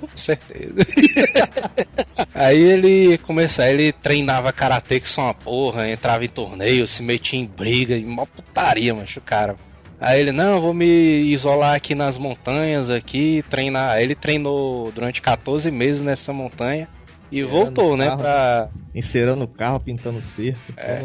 com 0.00 0.16
certeza. 0.18 0.74
aí 2.34 2.60
ele 2.60 3.18
começou, 3.18 3.64
ele 3.64 3.92
treinava 3.92 4.52
karatê 4.52 5.00
que 5.00 5.08
só 5.08 5.22
uma 5.22 5.34
porra, 5.34 5.90
entrava 5.90 6.24
em 6.24 6.28
torneio, 6.28 6.86
se 6.86 7.02
metia 7.02 7.38
em 7.38 7.46
briga, 7.46 7.96
em 7.96 8.04
mó 8.06 8.24
putaria, 8.26 8.94
macho, 8.94 9.18
o 9.18 9.22
cara. 9.22 9.56
Aí 10.00 10.20
ele, 10.20 10.32
não, 10.32 10.56
eu 10.56 10.60
vou 10.60 10.74
me 10.74 10.86
isolar 10.86 11.74
aqui 11.74 11.94
nas 11.94 12.18
montanhas 12.18 12.90
aqui, 12.90 13.42
treinar. 13.48 13.92
Aí 13.92 14.04
ele 14.04 14.14
treinou 14.14 14.90
durante 14.92 15.22
14 15.22 15.70
meses 15.70 16.02
nessa 16.02 16.32
montanha 16.32 16.88
e 17.32 17.40
É, 17.40 17.44
voltou, 17.44 17.96
né, 17.96 18.06
carro. 18.06 18.18
pra... 18.20 18.68
Encerando 18.94 19.44
o 19.44 19.48
carro, 19.48 19.80
pintando 19.80 20.22
cerco. 20.34 20.58
É. 20.76 21.02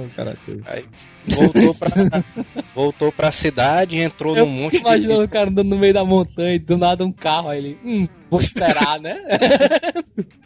Aí 0.66 0.86
voltou 1.28 1.76
pra, 1.76 1.90
voltou 2.76 3.12
pra 3.12 3.32
cidade, 3.32 3.98
entrou 3.98 4.36
Eu 4.36 4.46
num 4.46 4.52
monte 4.52 4.78
imaginando 4.78 5.24
o 5.24 5.30
cara 5.30 5.50
andando 5.50 5.70
no 5.70 5.78
meio 5.78 5.94
da 5.94 6.04
montanha 6.06 6.56
e 6.56 6.60
do 6.60 6.78
nada 6.78 7.06
um 7.06 7.12
carro. 7.12 7.50
Aí 7.50 7.60
ele, 7.60 7.78
hum, 7.84 8.08
vou 8.30 8.40
esperar, 8.40 9.00
né? 9.00 9.18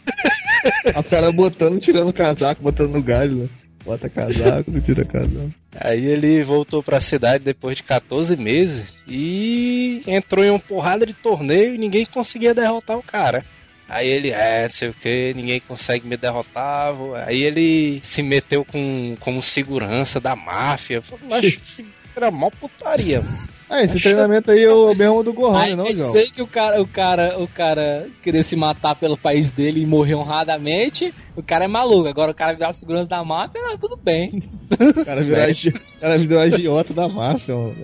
A 0.95 1.03
cara 1.03 1.31
botando, 1.31 1.79
tirando 1.79 2.09
o 2.09 2.13
casaco, 2.13 2.61
botando 2.61 2.91
no 2.91 3.01
galho, 3.01 3.35
né? 3.35 3.49
Bota 3.85 4.09
casaco, 4.09 4.71
não 4.71 4.81
tira 4.81 5.05
casaco. 5.05 5.53
Aí 5.79 6.05
ele 6.05 6.43
voltou 6.43 6.81
pra 6.81 6.99
cidade 6.99 7.43
depois 7.43 7.77
de 7.77 7.83
14 7.83 8.35
meses 8.35 8.93
e 9.07 10.01
entrou 10.07 10.43
em 10.43 10.49
uma 10.49 10.59
porrada 10.59 11.05
de 11.05 11.13
torneio 11.13 11.75
e 11.75 11.77
ninguém 11.77 12.05
conseguia 12.05 12.53
derrotar 12.53 12.97
o 12.97 13.03
cara. 13.03 13.43
Aí 13.87 14.07
ele, 14.07 14.31
é, 14.31 14.67
sei 14.67 14.89
o 14.89 14.93
que, 14.93 15.33
ninguém 15.35 15.59
consegue 15.59 16.07
me 16.07 16.17
derrotar. 16.17 16.93
Aí 17.25 17.43
ele 17.43 18.01
se 18.03 18.23
meteu 18.23 18.65
com, 18.65 19.15
como 19.19 19.43
segurança 19.43 20.19
da 20.19 20.35
máfia. 20.35 21.03
Mas 21.29 21.43
isso 21.61 21.85
era 22.15 22.31
mó 22.31 22.49
putaria. 22.49 23.21
mano. 23.21 23.54
Ah, 23.69 23.81
esse 23.83 23.99
treinamento 23.99 24.51
aí 24.51 24.63
é 24.63 24.71
o 24.71 24.93
mesmo 24.93 25.23
do 25.23 25.33
Gohan, 25.33 25.57
Aí 25.59 25.75
não, 25.75 25.85
João? 25.91 26.11
dizer 26.11 26.29
que 26.31 26.41
o 26.41 26.45
cara, 26.47 26.79
o 26.81 26.87
cara, 26.87 27.39
o 27.39 27.47
cara 27.47 28.07
querer 28.21 28.43
se 28.43 28.55
matar 28.55 28.93
pelo 28.95 29.17
país 29.17 29.49
dele 29.49 29.81
e 29.81 29.85
morrer 29.87 30.13
honradamente, 30.15 31.11
o 31.35 31.41
cara 31.41 31.65
é 31.65 31.67
maluco. 31.67 32.07
Agora 32.07 32.31
o 32.31 32.35
cara 32.35 32.53
virar 32.53 32.73
segurança 32.73 33.07
da 33.09 33.23
máfia, 33.23 33.59
não, 33.61 33.75
tudo 33.77 33.97
bem. 33.97 34.43
O 34.71 35.05
cara 35.05 35.23
virou, 35.23 35.43
agi- 35.43 35.69
o 35.69 35.99
cara 35.99 36.17
virou 36.19 36.39
agiota 36.41 36.93
da 36.93 37.07
máfia, 37.07 37.55
mano. 37.55 37.75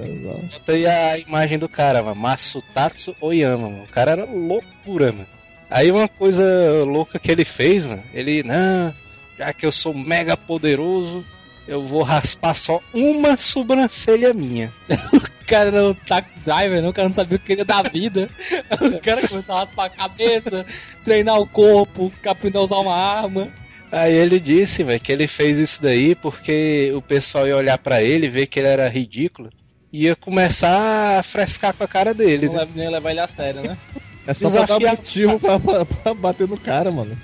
Bota 0.51 0.71
aí 0.71 0.85
a 0.85 1.17
imagem 1.17 1.57
do 1.57 1.67
cara, 1.67 2.03
mano. 2.03 2.15
Masutatsu 2.15 3.15
Oyama, 3.19 3.69
mano. 3.69 3.83
O 3.83 3.87
cara 3.91 4.11
era 4.11 4.25
loucura, 4.25 5.11
mano. 5.11 5.27
Aí 5.69 5.89
uma 5.91 6.07
coisa 6.07 6.43
louca 6.85 7.17
que 7.17 7.31
ele 7.31 7.45
fez, 7.45 7.85
mano. 7.87 8.03
Ele, 8.13 8.43
não, 8.43 8.93
já 9.37 9.51
que 9.53 9.65
eu 9.65 9.71
sou 9.71 9.93
mega 9.95 10.35
poderoso, 10.37 11.25
eu 11.73 11.85
vou 11.87 12.03
raspar 12.03 12.53
só 12.55 12.79
uma 12.93 13.37
sobrancelha 13.37 14.33
minha. 14.33 14.71
O 15.51 15.53
cara 15.53 15.67
era 15.67 15.85
um 15.89 15.93
taxi 15.93 16.39
driver, 16.39 16.81
né? 16.81 16.87
o 16.87 16.93
cara 16.93 17.09
não 17.09 17.15
sabia 17.15 17.35
o 17.35 17.39
que 17.39 17.47
queria 17.47 17.65
da 17.65 17.81
vida. 17.81 18.29
O 18.79 19.01
cara 19.01 19.27
começou 19.27 19.53
a 19.55 19.59
raspar 19.59 19.85
a 19.87 19.89
cabeça, 19.89 20.65
treinar 21.03 21.37
o 21.41 21.45
corpo, 21.47 22.09
aprender 22.25 22.57
a 22.57 22.61
usar 22.61 22.77
uma 22.77 22.95
arma. 22.95 23.49
Aí 23.91 24.13
ele 24.13 24.39
disse, 24.39 24.81
velho, 24.81 24.97
que 25.01 25.11
ele 25.11 25.27
fez 25.27 25.57
isso 25.57 25.81
daí 25.81 26.15
porque 26.15 26.91
o 26.95 27.01
pessoal 27.01 27.45
ia 27.45 27.57
olhar 27.57 27.77
pra 27.77 28.01
ele, 28.01 28.29
ver 28.29 28.47
que 28.47 28.59
ele 28.59 28.69
era 28.69 28.87
ridículo, 28.87 29.49
e 29.91 30.05
ia 30.05 30.15
começar 30.15 31.19
a 31.19 31.23
frescar 31.23 31.73
com 31.73 31.83
a 31.83 31.87
cara 31.87 32.13
dele. 32.13 32.45
Não 32.45 32.53
né? 32.53 32.59
leva, 32.61 32.71
nem 32.73 32.89
levar 32.89 33.11
ele 33.11 33.19
a 33.19 33.27
sério, 33.27 33.61
né? 33.61 33.77
É 34.25 34.33
só 34.33 34.49
pra 34.49 34.65
dar 34.65 34.77
Desafia- 34.79 34.91
motivo 34.91 35.39
pra, 35.39 35.59
pra- 35.59 35.83
pra 35.85 36.13
bater 36.13 36.47
no 36.47 36.57
cara, 36.57 36.89
mano. 36.91 37.17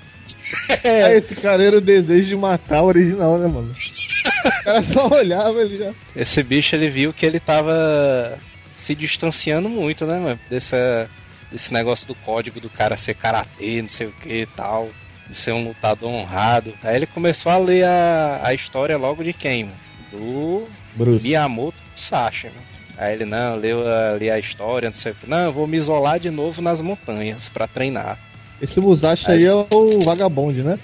Ah, 0.84 1.14
esse 1.14 1.34
cara 1.34 1.62
era 1.62 1.78
o 1.78 1.80
desejo 1.80 2.26
de 2.26 2.36
matar 2.36 2.82
o 2.82 2.86
original, 2.86 3.38
né, 3.38 3.48
mano? 3.48 3.70
O 3.70 4.64
cara 4.64 4.82
só 4.82 5.08
olhava 5.08 5.60
ele 5.60 5.78
já. 5.78 5.92
Esse 6.14 6.42
bicho 6.42 6.74
ele 6.74 6.88
viu 6.88 7.12
que 7.12 7.26
ele 7.26 7.40
tava 7.40 8.38
se 8.76 8.94
distanciando 8.94 9.68
muito, 9.68 10.06
né, 10.06 10.18
mano? 10.18 10.40
Dessa, 10.48 11.08
desse 11.50 11.72
negócio 11.72 12.06
do 12.06 12.14
código 12.14 12.60
do 12.60 12.70
cara 12.70 12.96
ser 12.96 13.14
karatê, 13.14 13.82
não 13.82 13.88
sei 13.88 14.06
o 14.06 14.12
que 14.12 14.42
e 14.42 14.46
tal. 14.46 14.88
De 15.28 15.34
ser 15.34 15.52
um 15.52 15.62
lutador 15.62 16.10
honrado. 16.10 16.72
Aí 16.82 16.96
ele 16.96 17.06
começou 17.06 17.52
a 17.52 17.58
ler 17.58 17.84
a, 17.84 18.40
a 18.44 18.54
história 18.54 18.96
logo 18.96 19.22
de 19.22 19.34
quem, 19.34 19.64
mano? 19.64 19.76
Do 20.10 20.66
Bruce. 20.94 21.22
Miyamoto 21.22 21.76
Sasha, 21.94 22.48
né? 22.48 22.62
Aí 22.96 23.12
ele, 23.12 23.24
não, 23.24 23.56
leu 23.56 23.80
ali 23.86 24.30
a 24.30 24.38
história, 24.38 24.88
não 24.88 24.96
sei 24.96 25.12
o 25.12 25.14
que. 25.14 25.28
Não, 25.28 25.44
eu 25.44 25.52
vou 25.52 25.66
me 25.66 25.76
isolar 25.76 26.18
de 26.18 26.30
novo 26.30 26.60
nas 26.62 26.80
montanhas 26.80 27.48
pra 27.48 27.68
treinar. 27.68 28.18
Esse 28.60 28.80
Musashi 28.80 29.24
É 29.26 29.32
aí 29.32 29.44
é 29.44 29.54
o 29.54 30.00
vagabonde, 30.04 30.62
né? 30.62 30.78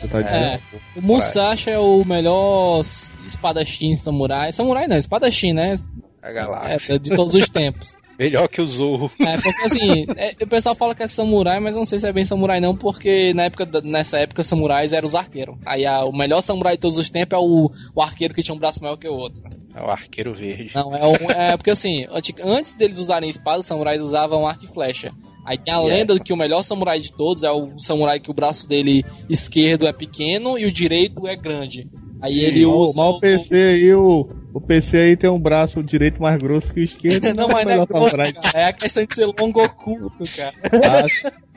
Você 0.00 0.08
tá 0.08 0.20
dizendo? 0.20 0.36
É. 0.36 0.60
O 0.96 1.02
Musashi 1.02 1.70
é 1.70 1.78
o 1.78 2.04
melhor 2.04 2.80
espadachim 3.26 3.94
samurai. 3.94 4.52
Samurai 4.52 4.86
não, 4.86 4.96
espadachim, 4.96 5.52
né? 5.52 5.76
A 6.22 6.30
É, 6.30 6.32
galáxia. 6.32 6.98
de 6.98 7.14
todos 7.14 7.34
os 7.34 7.48
tempos. 7.48 7.96
Melhor 8.18 8.48
que 8.48 8.60
o 8.60 8.66
Zorro. 8.66 9.10
É, 9.20 9.36
porque 9.40 9.62
assim, 9.62 10.06
é, 10.16 10.34
o 10.42 10.46
pessoal 10.46 10.74
fala 10.74 10.94
que 10.94 11.02
é 11.02 11.06
samurai, 11.06 11.58
mas 11.60 11.74
não 11.74 11.84
sei 11.84 11.98
se 11.98 12.06
é 12.06 12.12
bem 12.12 12.24
samurai 12.24 12.60
não, 12.60 12.76
porque 12.76 13.32
na 13.34 13.44
época, 13.44 13.68
nessa 13.82 14.18
época 14.18 14.42
samurais 14.42 14.92
eram 14.92 15.08
os 15.08 15.14
arqueiros. 15.14 15.56
Aí 15.66 15.84
a- 15.84 16.04
o 16.04 16.12
melhor 16.12 16.40
samurai 16.40 16.74
de 16.76 16.80
todos 16.80 16.98
os 16.98 17.10
tempos 17.10 17.36
é 17.36 17.40
o, 17.40 17.70
o 17.94 18.02
arqueiro 18.02 18.32
que 18.34 18.42
tinha 18.42 18.54
um 18.54 18.58
braço 18.58 18.80
maior 18.82 18.96
que 18.96 19.08
o 19.08 19.14
outro. 19.14 19.42
É 19.74 19.80
o 19.82 19.90
arqueiro 19.90 20.34
verde. 20.34 20.70
Não, 20.74 20.94
é, 20.94 21.06
um, 21.06 21.30
é 21.30 21.56
porque 21.56 21.70
assim, 21.70 22.06
antes 22.44 22.76
deles 22.76 22.98
usarem 22.98 23.28
espada, 23.28 23.58
os 23.58 23.66
samurais 23.66 24.00
usavam 24.00 24.46
arco 24.46 24.64
e 24.64 24.68
flecha. 24.68 25.12
Aí 25.44 25.58
tem 25.58 25.74
a 25.74 25.80
lenda 25.80 26.14
de 26.14 26.20
que 26.20 26.32
o 26.32 26.36
melhor 26.36 26.62
samurai 26.62 26.98
de 27.00 27.10
todos 27.12 27.42
é 27.42 27.50
o 27.50 27.76
samurai 27.78 28.18
que 28.20 28.30
o 28.30 28.34
braço 28.34 28.66
dele 28.68 29.04
esquerdo 29.28 29.86
é 29.86 29.92
pequeno 29.92 30.56
e 30.58 30.64
o 30.64 30.72
direito 30.72 31.26
é 31.26 31.34
grande. 31.36 31.86
Aí 32.24 32.38
ele 32.44 32.64
Mal- 32.66 32.76
usa. 32.78 32.96
mal 33.00 33.12
o- 33.12 33.16
o 33.16 33.20
PC 33.20 33.54
aí, 33.54 33.94
o, 33.94 34.28
o 34.54 34.60
PC 34.60 34.96
aí 34.96 35.16
tem 35.16 35.28
um 35.30 35.38
braço 35.38 35.82
direito 35.82 36.20
mais 36.22 36.40
grosso 36.40 36.72
que 36.72 36.80
o 36.80 36.84
esquerdo. 36.84 37.24
Não, 37.34 37.48
mas 37.48 37.66
não 37.66 37.82
é, 37.82 37.86
grosso, 37.86 38.16
cara, 38.16 38.32
é 38.54 38.64
a 38.66 38.72
questão 38.72 39.04
de 39.04 39.14
ser 39.14 39.26
longo 39.26 39.62
oculto, 39.62 40.24
cara. 40.36 40.54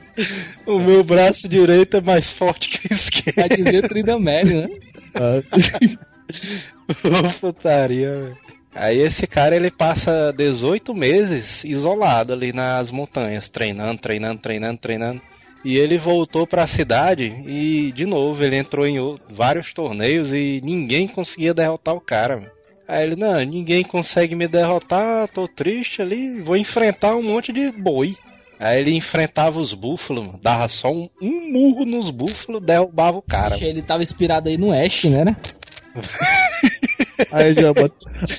O 0.66 0.80
meu 0.80 1.04
braço 1.04 1.48
direito 1.48 1.96
é 1.96 2.00
mais 2.00 2.32
forte 2.32 2.68
que 2.70 2.92
o 2.92 2.92
esquerdo. 2.92 3.36
Vai 3.36 3.48
dizer 3.48 3.88
Tridamere, 3.88 4.62
né? 4.62 4.68
Putaria, 7.40 8.10
velho. 8.10 8.36
Aí 8.74 8.98
esse 8.98 9.26
cara 9.26 9.56
ele 9.56 9.70
passa 9.70 10.32
18 10.36 10.94
meses 10.94 11.64
isolado 11.64 12.32
ali 12.32 12.52
nas 12.52 12.90
montanhas, 12.90 13.48
treinando, 13.48 14.00
treinando, 14.00 14.40
treinando, 14.40 14.78
treinando. 14.78 15.20
E 15.64 15.76
ele 15.76 15.98
voltou 15.98 16.46
pra 16.46 16.66
cidade 16.66 17.42
e 17.46 17.92
de 17.92 18.06
novo 18.06 18.42
ele 18.42 18.56
entrou 18.56 18.86
em 18.86 18.98
vários 19.30 19.72
torneios 19.72 20.32
e 20.32 20.60
ninguém 20.62 21.08
conseguia 21.08 21.52
derrotar 21.52 21.94
o 21.94 22.00
cara. 22.00 22.52
Aí 22.86 23.02
ele, 23.04 23.16
não, 23.16 23.38
ninguém 23.40 23.84
consegue 23.84 24.34
me 24.34 24.48
derrotar, 24.48 25.28
tô 25.28 25.46
triste 25.46 26.00
ali, 26.00 26.40
vou 26.40 26.56
enfrentar 26.56 27.14
um 27.16 27.22
monte 27.22 27.52
de 27.52 27.70
boi. 27.70 28.16
Aí 28.58 28.80
ele 28.80 28.94
enfrentava 28.94 29.60
os 29.60 29.74
búfalos, 29.74 30.26
mano, 30.26 30.40
dava 30.42 30.68
só 30.68 30.90
um, 30.90 31.08
um 31.20 31.52
murro 31.52 31.84
nos 31.84 32.10
búfalos, 32.10 32.62
derrubava 32.62 33.18
o 33.18 33.22
cara. 33.22 33.56
Que 33.56 33.64
Ele 33.64 33.82
tava 33.82 34.02
inspirado 34.02 34.48
aí 34.48 34.56
no 34.56 34.72
Ash, 34.72 35.04
né? 35.04 35.24
né? 35.24 35.36
Aí 37.32 37.52
já 37.52 37.72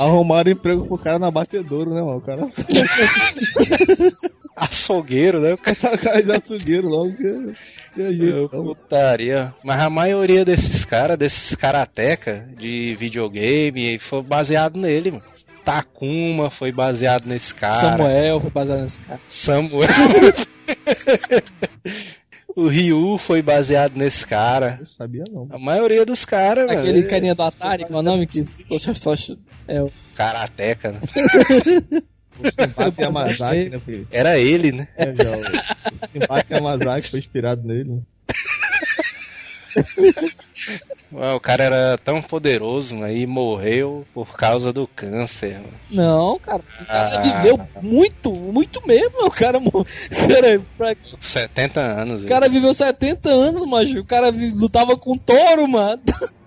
arrumaram 0.04 0.52
emprego 0.52 0.86
pro 0.86 0.98
cara 0.98 1.20
na 1.20 1.30
batedouro, 1.30 1.94
né, 1.94 2.02
mano? 2.02 2.18
O 2.18 2.22
cara, 2.22 2.48
Açougueiro, 4.60 5.40
né? 5.40 5.54
O 5.54 5.58
cara 5.58 5.96
o 5.96 5.98
cara 5.98 6.22
de 6.22 6.32
açougueiro 6.32 6.90
logo 6.90 7.14
que. 7.14 7.54
que 7.94 8.18
jeito, 8.18 8.50
não. 8.52 8.66
Putaria. 8.66 9.54
Mas 9.64 9.80
a 9.80 9.90
maioria 9.90 10.44
desses 10.44 10.84
caras, 10.84 11.18
desses 11.18 11.56
karateca 11.56 12.46
de 12.58 12.96
videogame, 13.00 13.98
foi 14.00 14.22
baseado 14.22 14.78
nele, 14.78 15.12
mano. 15.12 15.24
Takuma 15.64 16.50
foi 16.50 16.72
baseado 16.72 17.26
nesse 17.26 17.56
cara. 17.56 17.98
Samuel 17.98 18.42
foi 18.42 18.50
baseado 18.50 18.82
nesse 18.82 19.00
cara. 19.02 19.20
Samuel. 19.30 19.90
o 22.58 22.68
Ryu 22.68 23.18
foi 23.18 23.42
baseado 23.42 23.96
nesse 23.96 24.26
cara. 24.26 24.80
Eu 24.82 24.88
sabia 24.98 25.24
não. 25.32 25.48
A 25.52 25.58
maioria 25.58 26.06
dos 26.06 26.26
caras, 26.26 26.68
mano. 26.68 26.80
Aquele 26.80 27.00
é 27.00 27.04
carinha 27.04 27.36
do 27.36 27.44
Atari, 27.44 27.86
qual 27.86 28.00
é 28.00 28.02
o 28.02 28.04
nome? 28.04 28.28
Que 28.28 28.44
só, 28.44 28.94
só, 28.94 29.14
é 29.68 29.82
o 29.82 29.90
Karateca, 30.16 30.92
né? 30.92 31.00
O 32.40 32.46
Simpate 32.64 33.02
Yamazaki, 33.02 33.70
né, 33.70 33.80
filho? 33.86 34.08
Era 34.12 34.38
ele, 34.40 34.72
né? 34.72 34.88
É, 34.98 35.12
já, 35.12 35.24
o 35.36 36.08
Simpate 36.14 36.54
Yamazaki 36.54 37.10
foi 37.10 37.20
inspirado 37.20 37.68
nele, 37.68 37.90
né? 37.90 38.02
Ué, 41.14 41.34
O 41.34 41.40
cara 41.40 41.64
era 41.64 41.98
tão 41.98 42.22
poderoso, 42.22 42.96
e 43.08 43.26
morreu 43.26 44.06
por 44.14 44.36
causa 44.36 44.72
do 44.72 44.88
câncer. 44.88 45.54
mano. 45.56 45.74
Não, 45.90 46.40
cara. 46.40 46.62
O 46.82 46.86
cara 46.86 47.18
Ah. 47.20 47.22
viveu 47.22 47.60
muito, 47.82 48.32
muito 48.32 48.86
mesmo. 48.88 49.26
O 49.26 49.32
cara, 49.32 49.60
mo- 49.60 49.86
cara, 50.28 50.62
pra- 50.78 50.96
70 51.20 51.80
anos. 51.82 52.24
o 52.24 52.28
cara 52.28 52.48
viveu 52.48 52.74
70 52.74 53.30
anos, 53.30 53.66
macho. 53.66 54.00
O 54.00 54.06
cara 54.06 54.30
lutava 54.30 54.96
com 54.98 55.18
touro, 55.18 55.68
mano. 55.68 56.02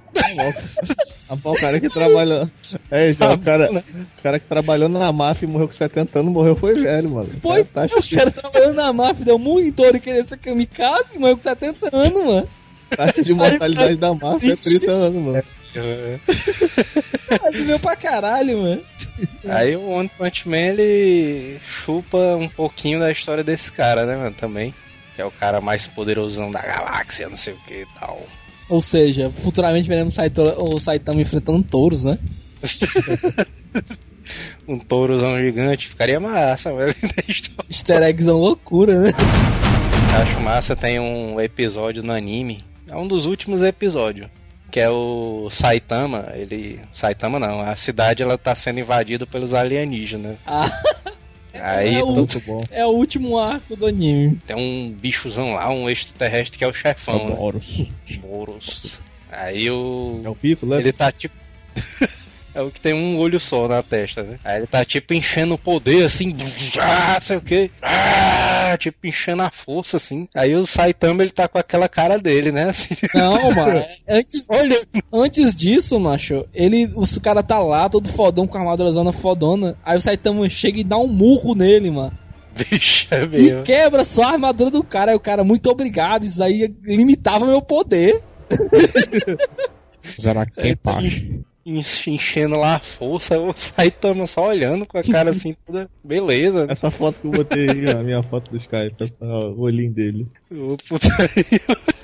Ah, 1.28 1.36
pô, 1.42 1.52
o 1.52 1.54
cara 1.54 1.80
que 1.80 1.88
trabalhou. 1.88 2.48
É, 2.90 3.12
já, 3.12 3.32
o 3.32 3.38
cara, 3.38 3.70
o 3.72 4.22
cara 4.22 4.38
que 4.38 4.46
trabalhou 4.46 4.88
na 4.88 5.10
máfia 5.12 5.46
e 5.46 5.48
morreu 5.48 5.68
com 5.68 5.74
70 5.74 6.18
anos, 6.18 6.32
morreu 6.32 6.54
foi 6.56 6.74
velho, 6.74 7.10
mano. 7.10 7.28
Foi, 7.40 7.64
Tá, 7.64 7.88
tá, 7.88 7.96
o 7.96 8.16
cara 8.16 8.30
trabalhando 8.30 8.74
na 8.74 8.92
máfia, 8.92 9.24
deu 9.24 9.38
muito 9.38 9.68
em 9.68 9.72
touro 9.72 9.96
e 9.96 10.00
queria 10.00 10.22
ser 10.24 10.36
kamikaze, 10.36 11.18
morreu 11.18 11.36
com 11.36 11.42
70 11.42 11.96
anos, 11.96 12.24
mano. 12.24 12.48
taxa 12.90 13.22
de 13.22 13.32
mortalidade 13.32 13.96
da 13.96 14.12
máfia 14.14 14.52
é 14.52 14.56
30 14.56 14.90
anos, 14.90 15.22
mano. 15.22 15.42
O 15.74 17.38
cara 17.38 17.50
viveu 17.50 17.78
pra 17.80 17.96
caralho, 17.96 18.58
mano. 18.58 18.82
Aí 19.48 19.74
o 19.74 19.88
One 19.88 20.10
Punch 20.18 20.48
Man 20.48 20.56
ele 20.58 21.58
chupa 21.66 22.18
um 22.36 22.48
pouquinho 22.48 23.00
da 23.00 23.10
história 23.10 23.42
desse 23.42 23.72
cara, 23.72 24.04
né, 24.04 24.16
mano? 24.16 24.34
Também. 24.38 24.74
Que 25.16 25.22
é 25.22 25.24
o 25.24 25.30
cara 25.30 25.60
mais 25.60 25.86
poderosão 25.86 26.50
da 26.50 26.60
galáxia, 26.60 27.28
não 27.28 27.36
sei 27.36 27.54
o 27.54 27.58
que 27.66 27.74
e 27.74 27.86
tal. 27.98 28.20
Ou 28.72 28.80
seja, 28.80 29.28
futuramente 29.28 29.86
veremos 29.86 30.16
o 30.56 30.78
Saitama 30.78 31.20
enfrentando 31.20 31.62
touros, 31.62 32.04
né? 32.04 32.18
Um 34.66 34.78
tourozão 34.78 35.38
gigante, 35.38 35.88
ficaria 35.88 36.18
massa, 36.18 36.72
velho. 36.72 36.94
Easter 37.68 38.02
eggs 38.02 38.24
são 38.24 38.38
loucura, 38.38 38.98
né? 38.98 39.10
Acho 40.22 40.40
massa, 40.40 40.74
tem 40.74 40.98
um 40.98 41.38
episódio 41.38 42.02
no 42.02 42.14
anime. 42.14 42.64
É 42.88 42.96
um 42.96 43.06
dos 43.06 43.26
últimos 43.26 43.60
episódios. 43.60 44.28
Que 44.70 44.80
é 44.80 44.88
o 44.88 45.50
Saitama, 45.50 46.28
ele. 46.32 46.80
Saitama 46.94 47.38
não, 47.38 47.60
a 47.60 47.76
cidade 47.76 48.22
ela 48.22 48.38
tá 48.38 48.54
sendo 48.54 48.80
invadida 48.80 49.26
pelos 49.26 49.52
alienígenas. 49.52 50.38
Ah, 50.46 50.70
Aí 51.54 51.96
é, 51.96 52.02
o, 52.02 52.12
Muito 52.12 52.40
bom. 52.40 52.64
é 52.70 52.84
o 52.86 52.90
último 52.90 53.38
arco 53.38 53.76
do 53.76 53.86
anime. 53.86 54.38
tem 54.46 54.56
um 54.56 54.90
bichozão 54.90 55.54
lá, 55.54 55.70
um 55.70 55.88
extraterrestre 55.88 56.58
que 56.58 56.64
é 56.64 56.68
o 56.68 56.72
chefão, 56.72 57.28
né? 57.28 57.34
Boros. 57.34 57.88
Boros. 58.20 59.00
Aí 59.30 59.70
o. 59.70 60.20
É 60.24 60.28
o 60.28 60.34
pico, 60.34 60.66
né? 60.66 60.78
Ele 60.78 60.92
tá 60.92 61.10
tipo. 61.12 61.34
é 62.54 62.60
o 62.60 62.70
que 62.70 62.80
tem 62.80 62.92
um 62.94 63.18
olho 63.18 63.38
só 63.40 63.66
na 63.68 63.82
testa, 63.82 64.22
né? 64.22 64.38
Aí 64.44 64.58
ele 64.58 64.66
tá 64.66 64.84
tipo 64.84 65.14
enchendo 65.14 65.54
o 65.54 65.58
poder 65.58 66.04
assim, 66.04 66.34
ah, 66.80 67.18
sei 67.20 67.36
o 67.36 67.40
que, 67.40 67.70
ah, 67.82 68.76
tipo 68.78 69.06
enchendo 69.06 69.42
a 69.42 69.50
força 69.50 69.96
assim. 69.96 70.28
Aí 70.34 70.54
o 70.54 70.66
Saitama 70.66 71.22
ele 71.22 71.30
tá 71.30 71.48
com 71.48 71.58
aquela 71.58 71.88
cara 71.88 72.18
dele, 72.18 72.50
né? 72.52 72.70
Assim, 72.70 72.94
Não, 73.14 73.50
mano. 73.54 73.82
Antes, 74.08 74.46
olha, 74.50 74.80
antes 75.12 75.54
disso, 75.54 75.98
macho, 76.00 76.46
ele, 76.54 76.90
os 76.94 77.18
cara 77.18 77.42
tá 77.42 77.58
lá, 77.58 77.88
todo 77.88 78.08
fodão 78.08 78.46
com 78.46 78.56
a 78.56 78.60
armadurazona 78.60 79.12
fodona. 79.12 79.76
Aí 79.84 79.96
o 79.96 80.00
Saitama 80.00 80.48
chega 80.48 80.80
e 80.80 80.84
dá 80.84 80.96
um 80.98 81.06
murro 81.08 81.54
nele, 81.54 81.90
mano. 81.90 82.12
bicho, 82.56 83.06
é 83.10 83.22
E 83.22 83.26
mesmo. 83.26 83.62
quebra 83.62 84.04
só 84.04 84.24
a 84.24 84.32
armadura 84.32 84.70
do 84.70 84.82
cara. 84.82 85.12
Aí 85.12 85.16
o 85.16 85.20
cara, 85.20 85.42
muito 85.44 85.70
obrigado. 85.70 86.24
Isso 86.24 86.42
aí 86.42 86.72
limitava 86.82 87.46
meu 87.46 87.62
poder. 87.62 88.22
Será 90.20 90.44
Enchendo 91.64 92.56
lá 92.58 92.76
a 92.76 92.78
força, 92.80 93.38
o 93.40 93.52
Saitama 93.56 94.26
só 94.26 94.48
olhando 94.48 94.84
com 94.86 94.98
a 94.98 95.02
cara 95.02 95.30
assim, 95.30 95.54
toda 95.66 95.88
beleza. 96.02 96.66
Essa 96.68 96.90
foto 96.90 97.20
que 97.20 97.26
eu 97.26 97.30
botei 97.30 97.70
aí, 97.70 97.90
a 97.90 98.02
minha 98.02 98.22
foto 98.24 98.50
do 98.50 98.56
Skype, 98.56 98.94
essa- 99.00 99.14
o 99.24 99.62
olhinho 99.62 99.92
dele. 99.92 100.26
Ô, 100.50 100.76
putaria. 100.88 101.60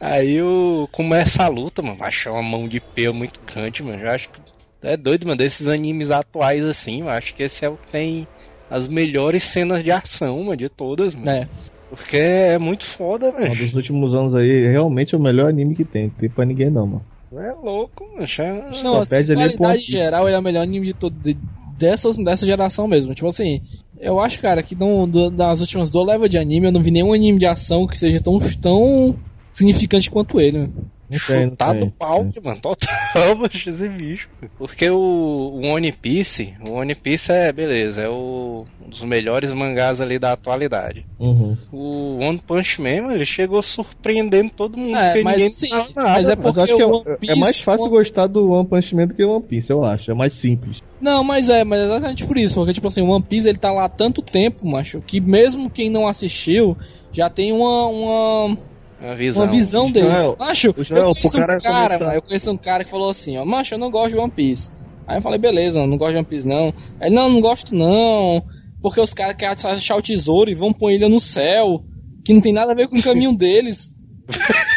Aí 0.00 0.40
o, 0.40 0.88
começa 0.92 1.42
a 1.42 1.48
luta, 1.48 1.82
mano. 1.82 1.96
Achar 2.00 2.30
uma 2.30 2.42
mão 2.42 2.68
de 2.68 2.78
pelo 2.78 3.14
muito 3.14 3.40
grande, 3.44 3.82
mano. 3.82 4.00
Eu 4.00 4.10
acho 4.10 4.28
que 4.30 4.40
é 4.82 4.96
doido, 4.96 5.26
mano. 5.26 5.36
Desses 5.36 5.66
animes 5.66 6.10
atuais 6.12 6.64
assim, 6.64 7.00
eu 7.00 7.08
acho 7.08 7.34
que 7.34 7.42
esse 7.42 7.64
é 7.64 7.68
o 7.68 7.76
que 7.76 7.88
tem 7.90 8.28
as 8.70 8.86
melhores 8.86 9.42
cenas 9.42 9.82
de 9.82 9.90
ação, 9.90 10.38
mano, 10.44 10.56
de 10.56 10.68
todas, 10.68 11.16
mano. 11.16 11.28
É. 11.28 11.48
Porque 11.90 12.16
é 12.16 12.58
muito 12.58 12.84
foda, 12.84 13.30
Um 13.30 13.32
velho. 13.32 13.56
dos 13.56 13.74
últimos 13.74 14.14
anos 14.14 14.34
aí, 14.36 14.68
realmente 14.68 15.14
é 15.14 15.18
o 15.18 15.20
melhor 15.20 15.48
anime 15.48 15.74
que 15.74 15.84
tem. 15.84 16.04
Não 16.04 16.10
tem 16.10 16.28
pra 16.30 16.44
ninguém 16.44 16.70
não, 16.70 16.86
mano. 16.86 17.04
É 17.32 17.52
louco, 17.52 18.04
mano. 18.14 18.26
É- 18.38 18.82
Não, 18.82 19.00
assim, 19.00 19.10
qualidade 19.56 19.82
geral, 19.92 20.26
ele 20.26 20.36
é 20.36 20.38
o 20.38 20.42
melhor 20.42 20.62
anime 20.62 20.86
de 20.86 20.94
todo. 20.94 21.14
de- 21.14 21.36
dessas, 21.78 22.16
dessa 22.16 22.44
geração 22.44 22.88
mesmo. 22.88 23.14
Tipo 23.14 23.28
assim, 23.28 23.60
eu 24.00 24.18
acho, 24.18 24.40
cara, 24.40 24.62
que 24.64 24.74
não, 24.74 25.08
do- 25.08 25.30
das 25.30 25.60
últimas 25.60 25.90
duas 25.90 26.06
levas 26.08 26.28
de 26.28 26.36
anime, 26.36 26.66
eu 26.66 26.72
não 26.72 26.82
vi 26.82 26.90
nenhum 26.90 27.12
anime 27.12 27.38
de 27.38 27.46
ação 27.46 27.86
que 27.86 27.96
seja 27.96 28.20
tão, 28.20 28.38
tão 28.60 29.14
significante 29.52 30.10
quanto 30.10 30.40
ele. 30.40 30.58
né? 30.58 30.68
Não 31.10 31.18
Chutado 31.18 31.80
tem. 31.80 31.90
pau, 31.90 32.26
mano. 32.44 32.60
Total, 32.62 33.34
macho, 33.36 33.70
esse 33.70 33.88
bicho. 33.88 34.28
Porque 34.58 34.90
o, 34.90 34.96
o 34.98 35.66
One 35.72 35.90
Piece, 35.92 36.54
o 36.62 36.72
One 36.72 36.94
Piece 36.94 37.32
é, 37.32 37.50
beleza, 37.50 38.02
é 38.02 38.08
o, 38.08 38.66
um 38.84 38.88
dos 38.90 39.02
melhores 39.02 39.50
mangás 39.52 40.00
ali 40.00 40.18
da 40.18 40.32
atualidade. 40.32 41.06
Uhum. 41.18 41.56
O 41.72 42.18
One 42.20 42.38
Punch 42.38 42.80
Man, 42.80 43.02
mano, 43.02 43.14
ele 43.14 43.24
chegou 43.24 43.62
surpreendendo 43.62 44.50
todo 44.54 44.76
mundo. 44.76 44.96
É, 44.96 45.22
mas 45.22 45.56
sim, 45.56 45.70
nada, 45.70 45.88
mas 45.94 46.28
é. 46.28 46.36
Mas 46.36 46.42
porque 46.44 46.60
eu 46.60 46.64
acho 46.64 46.76
que 46.76 46.82
o 46.82 46.90
é- 46.90 46.94
One 46.94 47.02
é, 47.06 47.16
Piece- 47.16 47.38
mais 47.40 47.60
fácil 47.60 47.84
One- 47.86 47.92
gostar 47.96 48.26
do 48.26 48.50
One 48.50 48.66
Punch 48.68 48.94
Man 48.94 49.06
do 49.06 49.14
que 49.14 49.24
o 49.24 49.30
One 49.36 49.44
Piece, 49.44 49.70
eu 49.70 49.84
acho. 49.84 50.10
É 50.10 50.14
mais 50.14 50.34
simples. 50.34 50.78
Não, 51.00 51.22
mas 51.24 51.48
é, 51.48 51.64
mas 51.64 51.80
é 51.80 51.84
exatamente 51.86 52.26
por 52.26 52.36
isso, 52.36 52.54
porque 52.54 52.72
tipo 52.72 52.86
assim, 52.88 53.00
o 53.02 53.08
One 53.08 53.24
Piece 53.24 53.48
ele 53.48 53.56
tá 53.58 53.72
lá 53.72 53.84
há 53.84 53.88
tanto 53.88 54.20
tempo, 54.20 54.66
macho, 54.66 55.00
que 55.06 55.20
mesmo 55.20 55.70
quem 55.70 55.88
não 55.88 56.06
assistiu 56.08 56.76
já 57.12 57.30
tem 57.30 57.52
uma, 57.52 57.86
uma, 57.86 58.58
Uma 59.00 59.14
visão. 59.14 59.44
uma 59.44 59.50
visão 59.52 59.90
dele. 59.90 60.06
Joel, 60.06 60.36
macho, 60.38 60.74
Joel, 60.78 61.02
eu 61.08 61.14
conheço 61.14 61.28
um 61.36 61.40
cara 61.40 61.60
cara, 61.60 61.82
começar- 61.88 62.04
mano, 62.04 62.12
eu 62.16 62.22
conheço 62.22 62.50
um 62.52 62.56
cara 62.56 62.84
que 62.84 62.90
falou 62.90 63.10
assim, 63.10 63.36
ó, 63.38 63.44
macho, 63.44 63.74
eu 63.74 63.78
não 63.78 63.90
gosto 63.90 64.14
de 64.14 64.18
One 64.20 64.30
Piece. 64.30 64.70
Aí 65.06 65.18
eu 65.18 65.22
falei, 65.22 65.38
beleza, 65.38 65.86
não 65.86 65.96
gosto 65.96 66.10
de 66.12 66.16
One 66.18 66.26
Piece 66.26 66.46
não. 66.46 66.72
Aí, 67.00 67.10
não, 67.10 67.28
não 67.30 67.40
gosto 67.40 67.74
não, 67.74 68.42
porque 68.82 69.00
os 69.00 69.14
caras 69.14 69.36
querem 69.36 69.54
achar 69.54 69.96
o 69.96 70.02
tesouro 70.02 70.50
e 70.50 70.54
vão 70.54 70.72
pôr 70.72 70.90
ele 70.90 71.08
no 71.08 71.20
céu, 71.20 71.82
que 72.24 72.32
não 72.34 72.40
tem 72.40 72.52
nada 72.52 72.72
a 72.72 72.74
ver 72.74 72.88
com 72.88 72.96
o 72.98 73.02
caminho 73.02 73.34
deles. 73.38 73.90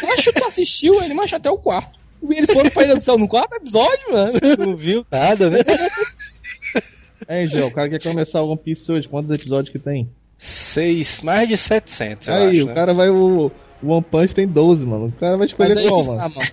Macho, 0.04 0.32
tu 0.34 0.46
assistiu 0.46 1.02
ele, 1.04 1.14
macho, 1.14 1.36
até 1.36 1.50
o 1.50 1.58
quarto. 1.58 2.00
E 2.30 2.34
eles 2.36 2.52
foram 2.54 2.70
pra 2.70 2.84
Ilha 2.84 2.96
do 2.96 3.02
Céu 3.02 3.18
no 3.18 3.28
quarto 3.28 3.56
episódio, 3.56 4.12
mano. 4.14 4.34
Não 4.60 4.76
viu 4.78 5.04
nada, 5.12 5.50
né? 5.50 5.60
É, 7.28 7.48
Gel, 7.48 7.68
o 7.68 7.72
cara 7.72 7.88
quer 7.90 8.02
começar 8.02 8.42
o 8.42 8.50
One 8.50 8.58
Piece 8.60 8.92
hoje. 8.92 9.08
Quantos 9.08 9.36
episódios 9.38 9.72
que 9.72 9.80
tem? 9.80 10.10
Seis, 10.38 11.22
mais 11.22 11.48
de 11.48 11.56
700, 11.58 12.28
eu 12.28 12.34
Aí, 12.34 12.48
acho, 12.58 12.64
o 12.64 12.68
né? 12.68 12.74
cara 12.74 12.94
vai. 12.94 13.10
O 13.10 13.52
One 13.84 14.04
Punch 14.04 14.34
tem 14.34 14.48
12, 14.48 14.86
mano. 14.86 15.08
O 15.08 15.12
cara 15.14 15.38
vai 15.38 15.48
escolher 15.48 15.78
aí, 15.78 15.88
qual, 15.88 16.04
mano? 16.04 16.20
tá, 16.20 16.30
mano. 16.30 16.52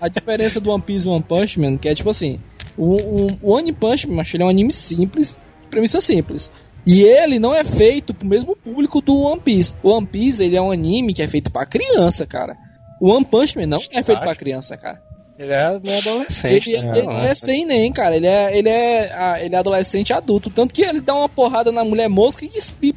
A 0.00 0.08
diferença 0.08 0.60
do 0.60 0.70
One 0.70 0.82
Piece 0.82 1.06
e 1.06 1.10
One 1.10 1.22
Punch 1.22 1.60
Man, 1.60 1.76
que 1.76 1.88
é 1.88 1.94
tipo 1.94 2.08
assim, 2.08 2.40
o, 2.76 2.96
o, 2.96 3.26
o 3.42 3.50
One 3.52 3.72
Punch 3.72 4.08
Man, 4.08 4.22
ele 4.32 4.42
é 4.42 4.46
um 4.46 4.48
anime 4.48 4.72
simples, 4.72 5.42
premissa 5.70 6.00
simples. 6.00 6.50
E 6.86 7.02
ele 7.02 7.38
não 7.38 7.54
é 7.54 7.64
feito 7.64 8.12
pro 8.12 8.26
mesmo 8.26 8.56
público 8.56 9.00
do 9.00 9.14
One 9.22 9.40
Piece. 9.40 9.74
O 9.82 9.90
One 9.90 10.06
Piece, 10.06 10.44
ele 10.44 10.56
é 10.56 10.60
um 10.60 10.70
anime 10.70 11.14
que 11.14 11.22
é 11.22 11.28
feito 11.28 11.50
pra 11.50 11.64
criança, 11.64 12.26
cara. 12.26 12.56
O 13.00 13.10
One 13.10 13.24
Punch 13.24 13.58
Man 13.58 13.66
não 13.66 13.80
é 13.90 14.02
feito 14.02 14.20
pra 14.20 14.34
criança, 14.34 14.76
cara. 14.76 15.02
Ele 15.38 15.52
é 15.52 15.80
meio 15.82 15.98
adolescente. 15.98 16.70
Ele, 16.70 16.82
né? 16.86 16.98
ele 16.98 17.26
é 17.26 17.34
sem 17.34 17.64
nem, 17.64 17.92
cara. 17.92 18.14
Ele 18.16 18.26
é, 18.26 18.56
ele, 18.56 18.68
é, 18.68 19.12
ah, 19.12 19.36
ele 19.42 19.54
é 19.54 19.58
adolescente 19.58 20.12
adulto. 20.12 20.48
Tanto 20.48 20.72
que 20.72 20.82
ele 20.82 21.00
dá 21.00 21.12
uma 21.14 21.28
porrada 21.28 21.72
na 21.72 21.84
mulher 21.84 22.08
mosca 22.08 22.44
e, 22.44 22.50
e- 22.80 22.94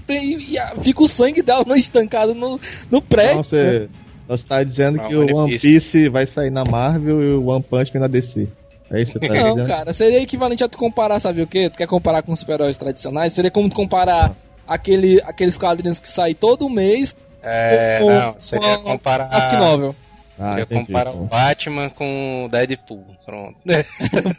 e- 0.56 0.84
fica 0.84 1.04
o 1.04 1.08
sangue 1.08 1.42
dela 1.42 1.64
no- 1.66 1.74
estancado 1.78 2.36
no, 2.36 2.52
no 2.52 2.60
Então, 2.90 3.02
prédio. 3.02 3.44
você, 3.44 3.90
você 4.28 4.44
tá 4.48 4.64
dizendo 4.64 5.02
Ah, 5.02 5.08
que 5.08 5.16
One 5.16 5.34
o 5.34 5.36
One 5.38 5.58
Piece. 5.60 6.10
Vai 6.10 6.28
sair 6.28 6.52
na 6.52 6.64
Marvel 6.64 7.22
e 7.24 7.34
o 7.34 7.48
One 7.48 7.64
Punch 7.64 7.92
Man 7.94 8.02
na 8.02 8.08
DC. 8.08 8.48
É 8.92 9.02
isso 9.02 9.20
que 9.20 9.28
você 9.28 9.34
tá 9.34 9.40
Não, 9.42 9.50
dizendo? 9.56 9.68
cara, 9.68 9.92
seria 9.92 10.22
equivalente 10.22 10.64
a 10.64 10.70
tu 10.70 10.78
comparar, 10.78 11.20
sabe 11.20 11.42
o 11.42 11.48
quê? 11.48 11.70
Tu 11.72 11.78
quer 11.78 11.88
comparar 11.88 12.22
com 12.22 12.36
super-heróis 12.36 12.78
tradicionais? 12.78 13.34
Seria 13.34 13.50
como 13.52 13.68
tu 13.68 13.76
comparar 13.76 14.34
aquele, 14.68 15.20
aqueles 15.24 15.58
quadrinhos 15.58 16.00
que 16.00 16.08
saem 16.08 16.36
todo 16.36 16.70
mês 16.70 17.16
É, 17.42 17.98
com, 18.00 18.10
não, 18.10 18.36
você 18.40 18.58
com 18.60 18.78
comparar. 18.84 19.28
graphic 19.28 19.58
novel. 19.58 19.96
Ah, 20.40 20.66
comparar 20.66 21.10
então. 21.12 21.24
o 21.24 21.26
Batman 21.26 21.90
com 21.90 22.46
o 22.46 22.50
Deadpool. 22.50 23.06
Pronto. 23.26 23.56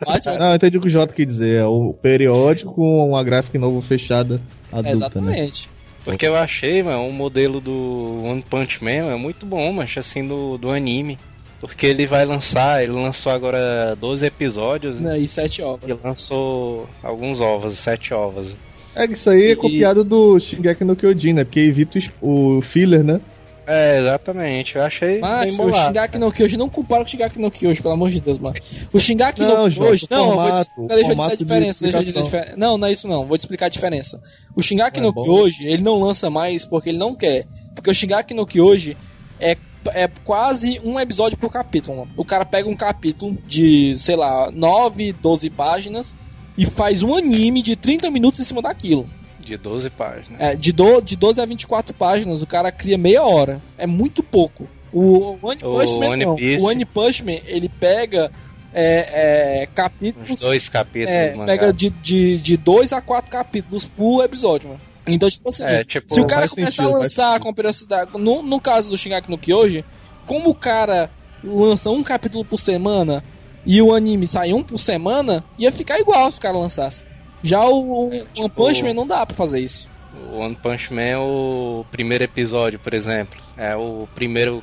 Batman. 0.07 0.39
Não, 0.39 0.49
eu 0.51 0.57
entendi 0.57 0.79
o 0.79 0.81
que 0.81 0.87
o 0.87 0.91
Jota 0.91 1.13
quis 1.13 1.27
dizer. 1.27 1.61
É 1.61 1.65
o 1.67 1.93
periódico 1.93 2.75
com 2.75 3.09
uma 3.09 3.23
gráfica 3.25 3.59
novo 3.59 3.81
fechada 3.83 4.41
adulta, 4.71 4.83
né? 4.83 4.93
Exatamente. 4.93 5.69
Porque 6.05 6.27
eu 6.27 6.37
achei, 6.37 6.83
mano, 6.83 7.07
o 7.09 7.13
modelo 7.13 7.61
do 7.61 8.23
One 8.25 8.43
Punch 8.49 8.83
Man 8.83 9.13
é 9.13 9.17
muito 9.17 9.45
bom, 9.45 9.73
mas 9.73 9.95
assim, 9.99 10.27
do, 10.27 10.57
do 10.57 10.71
anime. 10.71 11.19
Porque 11.61 11.87
ele 11.87 12.07
vai 12.07 12.25
lançar, 12.25 12.83
ele 12.83 12.93
lançou 12.93 13.33
agora 13.33 13.97
12 14.01 14.25
episódios, 14.25 15.01
né? 15.01 15.11
Né, 15.15 15.19
E 15.19 15.27
sete 15.29 15.61
ovos. 15.61 15.89
E 15.89 15.93
lançou 15.93 16.89
alguns 17.03 17.41
ovos, 17.41 17.77
sete 17.77 18.15
ovos. 18.15 18.55
É 18.95 19.07
que 19.09 19.15
isso 19.15 19.29
aí 19.29 19.49
é 19.49 19.53
E- 19.53 19.57
copiado 19.57 20.05
do 20.05 20.39
Shingeki 20.39 20.85
no 20.85 20.95
Kyojin, 20.95 21.33
né? 21.33 21.45
Porque 21.45 21.59
evita 21.61 21.99
o 22.23 22.63
filler, 22.63 23.03
né? 23.03 23.21
É, 23.69 23.99
exatamente. 24.01 24.77
Eu 24.77 24.83
achei 24.83 25.19
Mas 25.21 25.55
bem 25.57 25.67
o 25.67 25.71
bolado. 25.71 25.95
Shingeki 25.95 26.19
no 26.19 26.33
Kyoji 26.33 26.57
não 26.57 26.69
compara 26.71 27.03
com 27.03 27.07
o 27.07 27.11
Shingeki 27.11 27.39
no 27.39 27.51
Kyoji, 27.51 27.83
pelo 27.83 27.95
amor 27.95 28.11
de 28.11 28.21
Deus, 28.21 28.39
mano. 28.39 28.57
O 28.93 28.99
Shingeki 28.99 29.41
Não, 29.43 29.67
no 29.69 29.71
Kyoji, 29.75 30.07
não, 30.11 30.35
vou 30.37 30.45
te- 30.47 30.51
deixa 30.53 30.71
eu 30.79 30.87
dizer 30.89 31.03
a 31.03 31.07
formato 31.07 31.31
de 31.37 31.45
diferença, 31.45 31.81
deixa 31.85 31.99
eu 31.99 32.03
dizer 32.03 32.19
a 32.19 32.23
diferença. 32.23 32.57
Não, 32.57 32.79
não 32.79 32.89
é 32.89 32.91
isso 32.91 33.07
não, 33.07 33.27
vou 33.27 33.37
te 33.37 33.41
explicar 33.41 33.67
a 33.67 33.69
diferença. 33.69 34.21
O 34.57 34.63
Shingeki 34.63 34.99
É 34.99 35.03
no. 35.03 35.13
Kyoji, 35.13 35.67
ele 35.67 35.83
não 35.83 36.01
lança 36.01 36.31
mais 36.31 36.65
porque 36.65 36.89
ele 36.89 36.99
não 36.99 37.15
quer. 37.15 37.47
Porque 37.75 37.91
o 37.91 37.95
Shingeki 37.95 38.33
no 38.33 38.47
Kyoji 38.47 38.97
é, 39.39 39.57
é 39.89 40.09
quase 40.25 40.81
um 40.83 40.99
episódio 40.99 41.37
por 41.37 41.51
capítulo. 41.53 42.09
O 42.17 42.25
cara 42.25 42.47
pega 42.47 42.69
um 42.69 42.75
capítulo 42.77 43.37
de, 43.47 43.95
sei 43.99 44.17
lá, 44.17 44.51
9, 44.51 45.13
12 45.13 45.51
páginas 45.51 46.17
e 46.57 46.65
faz 46.65 47.03
um 47.03 47.15
anime 47.15 47.61
de 47.63 47.77
30 47.77 48.11
minutos 48.11 48.41
em 48.41 48.45
cima 48.45 48.63
daquilo. 48.63 49.09
De 49.49 49.57
12 49.57 49.91
páginas. 49.91 50.39
É, 50.39 50.55
de, 50.55 50.73
do, 50.73 51.01
de 51.01 51.17
12 51.17 51.41
a 51.41 51.47
24 51.47 51.95
páginas, 51.95 52.43
o 52.43 52.47
cara 52.47 52.71
cria 52.71 52.99
meia 52.99 53.23
hora. 53.23 53.61
É 53.77 53.87
muito 53.87 54.23
pouco. 54.23 54.69
O, 54.93 55.01
o 55.01 55.39
One 55.43 55.61
O 55.63 55.75
Punch 55.75 55.99
Man 55.99 56.09
One 56.11 56.25
não. 56.25 56.37
Piece. 56.37 56.65
O 56.65 56.69
One 56.69 56.85
Punch 56.85 57.25
Man, 57.25 57.39
ele 57.47 57.69
pega 57.69 58.31
é, 58.73 59.63
é, 59.63 59.69
Uns 59.69 59.75
capítulos. 59.75 60.41
dois 60.41 60.69
capítulos 60.69 61.15
É, 61.15 61.45
pega 61.47 61.73
de, 61.73 61.91
de, 61.91 62.39
de 62.41 62.57
dois 62.57 62.93
a 62.93 63.01
quatro 63.01 63.31
capítulos 63.31 63.85
por 63.85 64.25
episódio, 64.25 64.69
mano. 64.71 64.81
Então, 65.07 65.29
tipo 65.29 65.49
assim, 65.49 65.65
É, 65.65 65.85
tipo, 65.85 66.13
se 66.13 66.21
o 66.21 66.27
cara 66.27 66.49
começar 66.49 66.83
sentido, 66.83 66.95
a 66.97 66.99
lançar 66.99 67.27
sentido. 67.29 67.43
com 67.43 67.55
periodicidade. 67.55 68.11
No, 68.19 68.43
no 68.43 68.61
caso 68.61 68.91
do 68.91 68.97
Shingeki 68.97 69.31
no 69.31 69.39
Kyoji, 69.39 69.85
como 70.27 70.51
o 70.51 70.55
cara 70.55 71.11
lança 71.43 71.89
um 71.91 72.03
capítulo 72.03 72.45
por 72.45 72.59
semana 72.59 73.25
e 73.65 73.81
o 73.81 73.95
anime 73.95 74.27
sai 74.27 74.53
um 74.53 74.63
por 74.63 74.79
semana, 74.79 75.45
ia 75.59 75.73
ficar 75.73 75.99
igual 75.99 76.31
se 76.31 76.39
o 76.39 76.41
cara 76.41 76.57
lançasse. 76.59 77.05
Já 77.43 77.65
o, 77.65 78.09
o 78.09 78.11
One 78.37 78.51
Punch 78.51 78.83
Man 78.83 78.95
não 78.95 79.07
dá 79.07 79.25
pra 79.25 79.37
fazer 79.37 79.61
isso. 79.61 79.89
O 80.33 80.39
One 80.39 80.57
Punch 80.57 80.93
Man, 80.93 81.19
o 81.21 81.85
primeiro 81.91 82.25
episódio, 82.25 82.79
por 82.79 82.93
exemplo, 82.95 83.41
é 83.57 83.77
o 83.77 84.09
primeiro. 84.15 84.63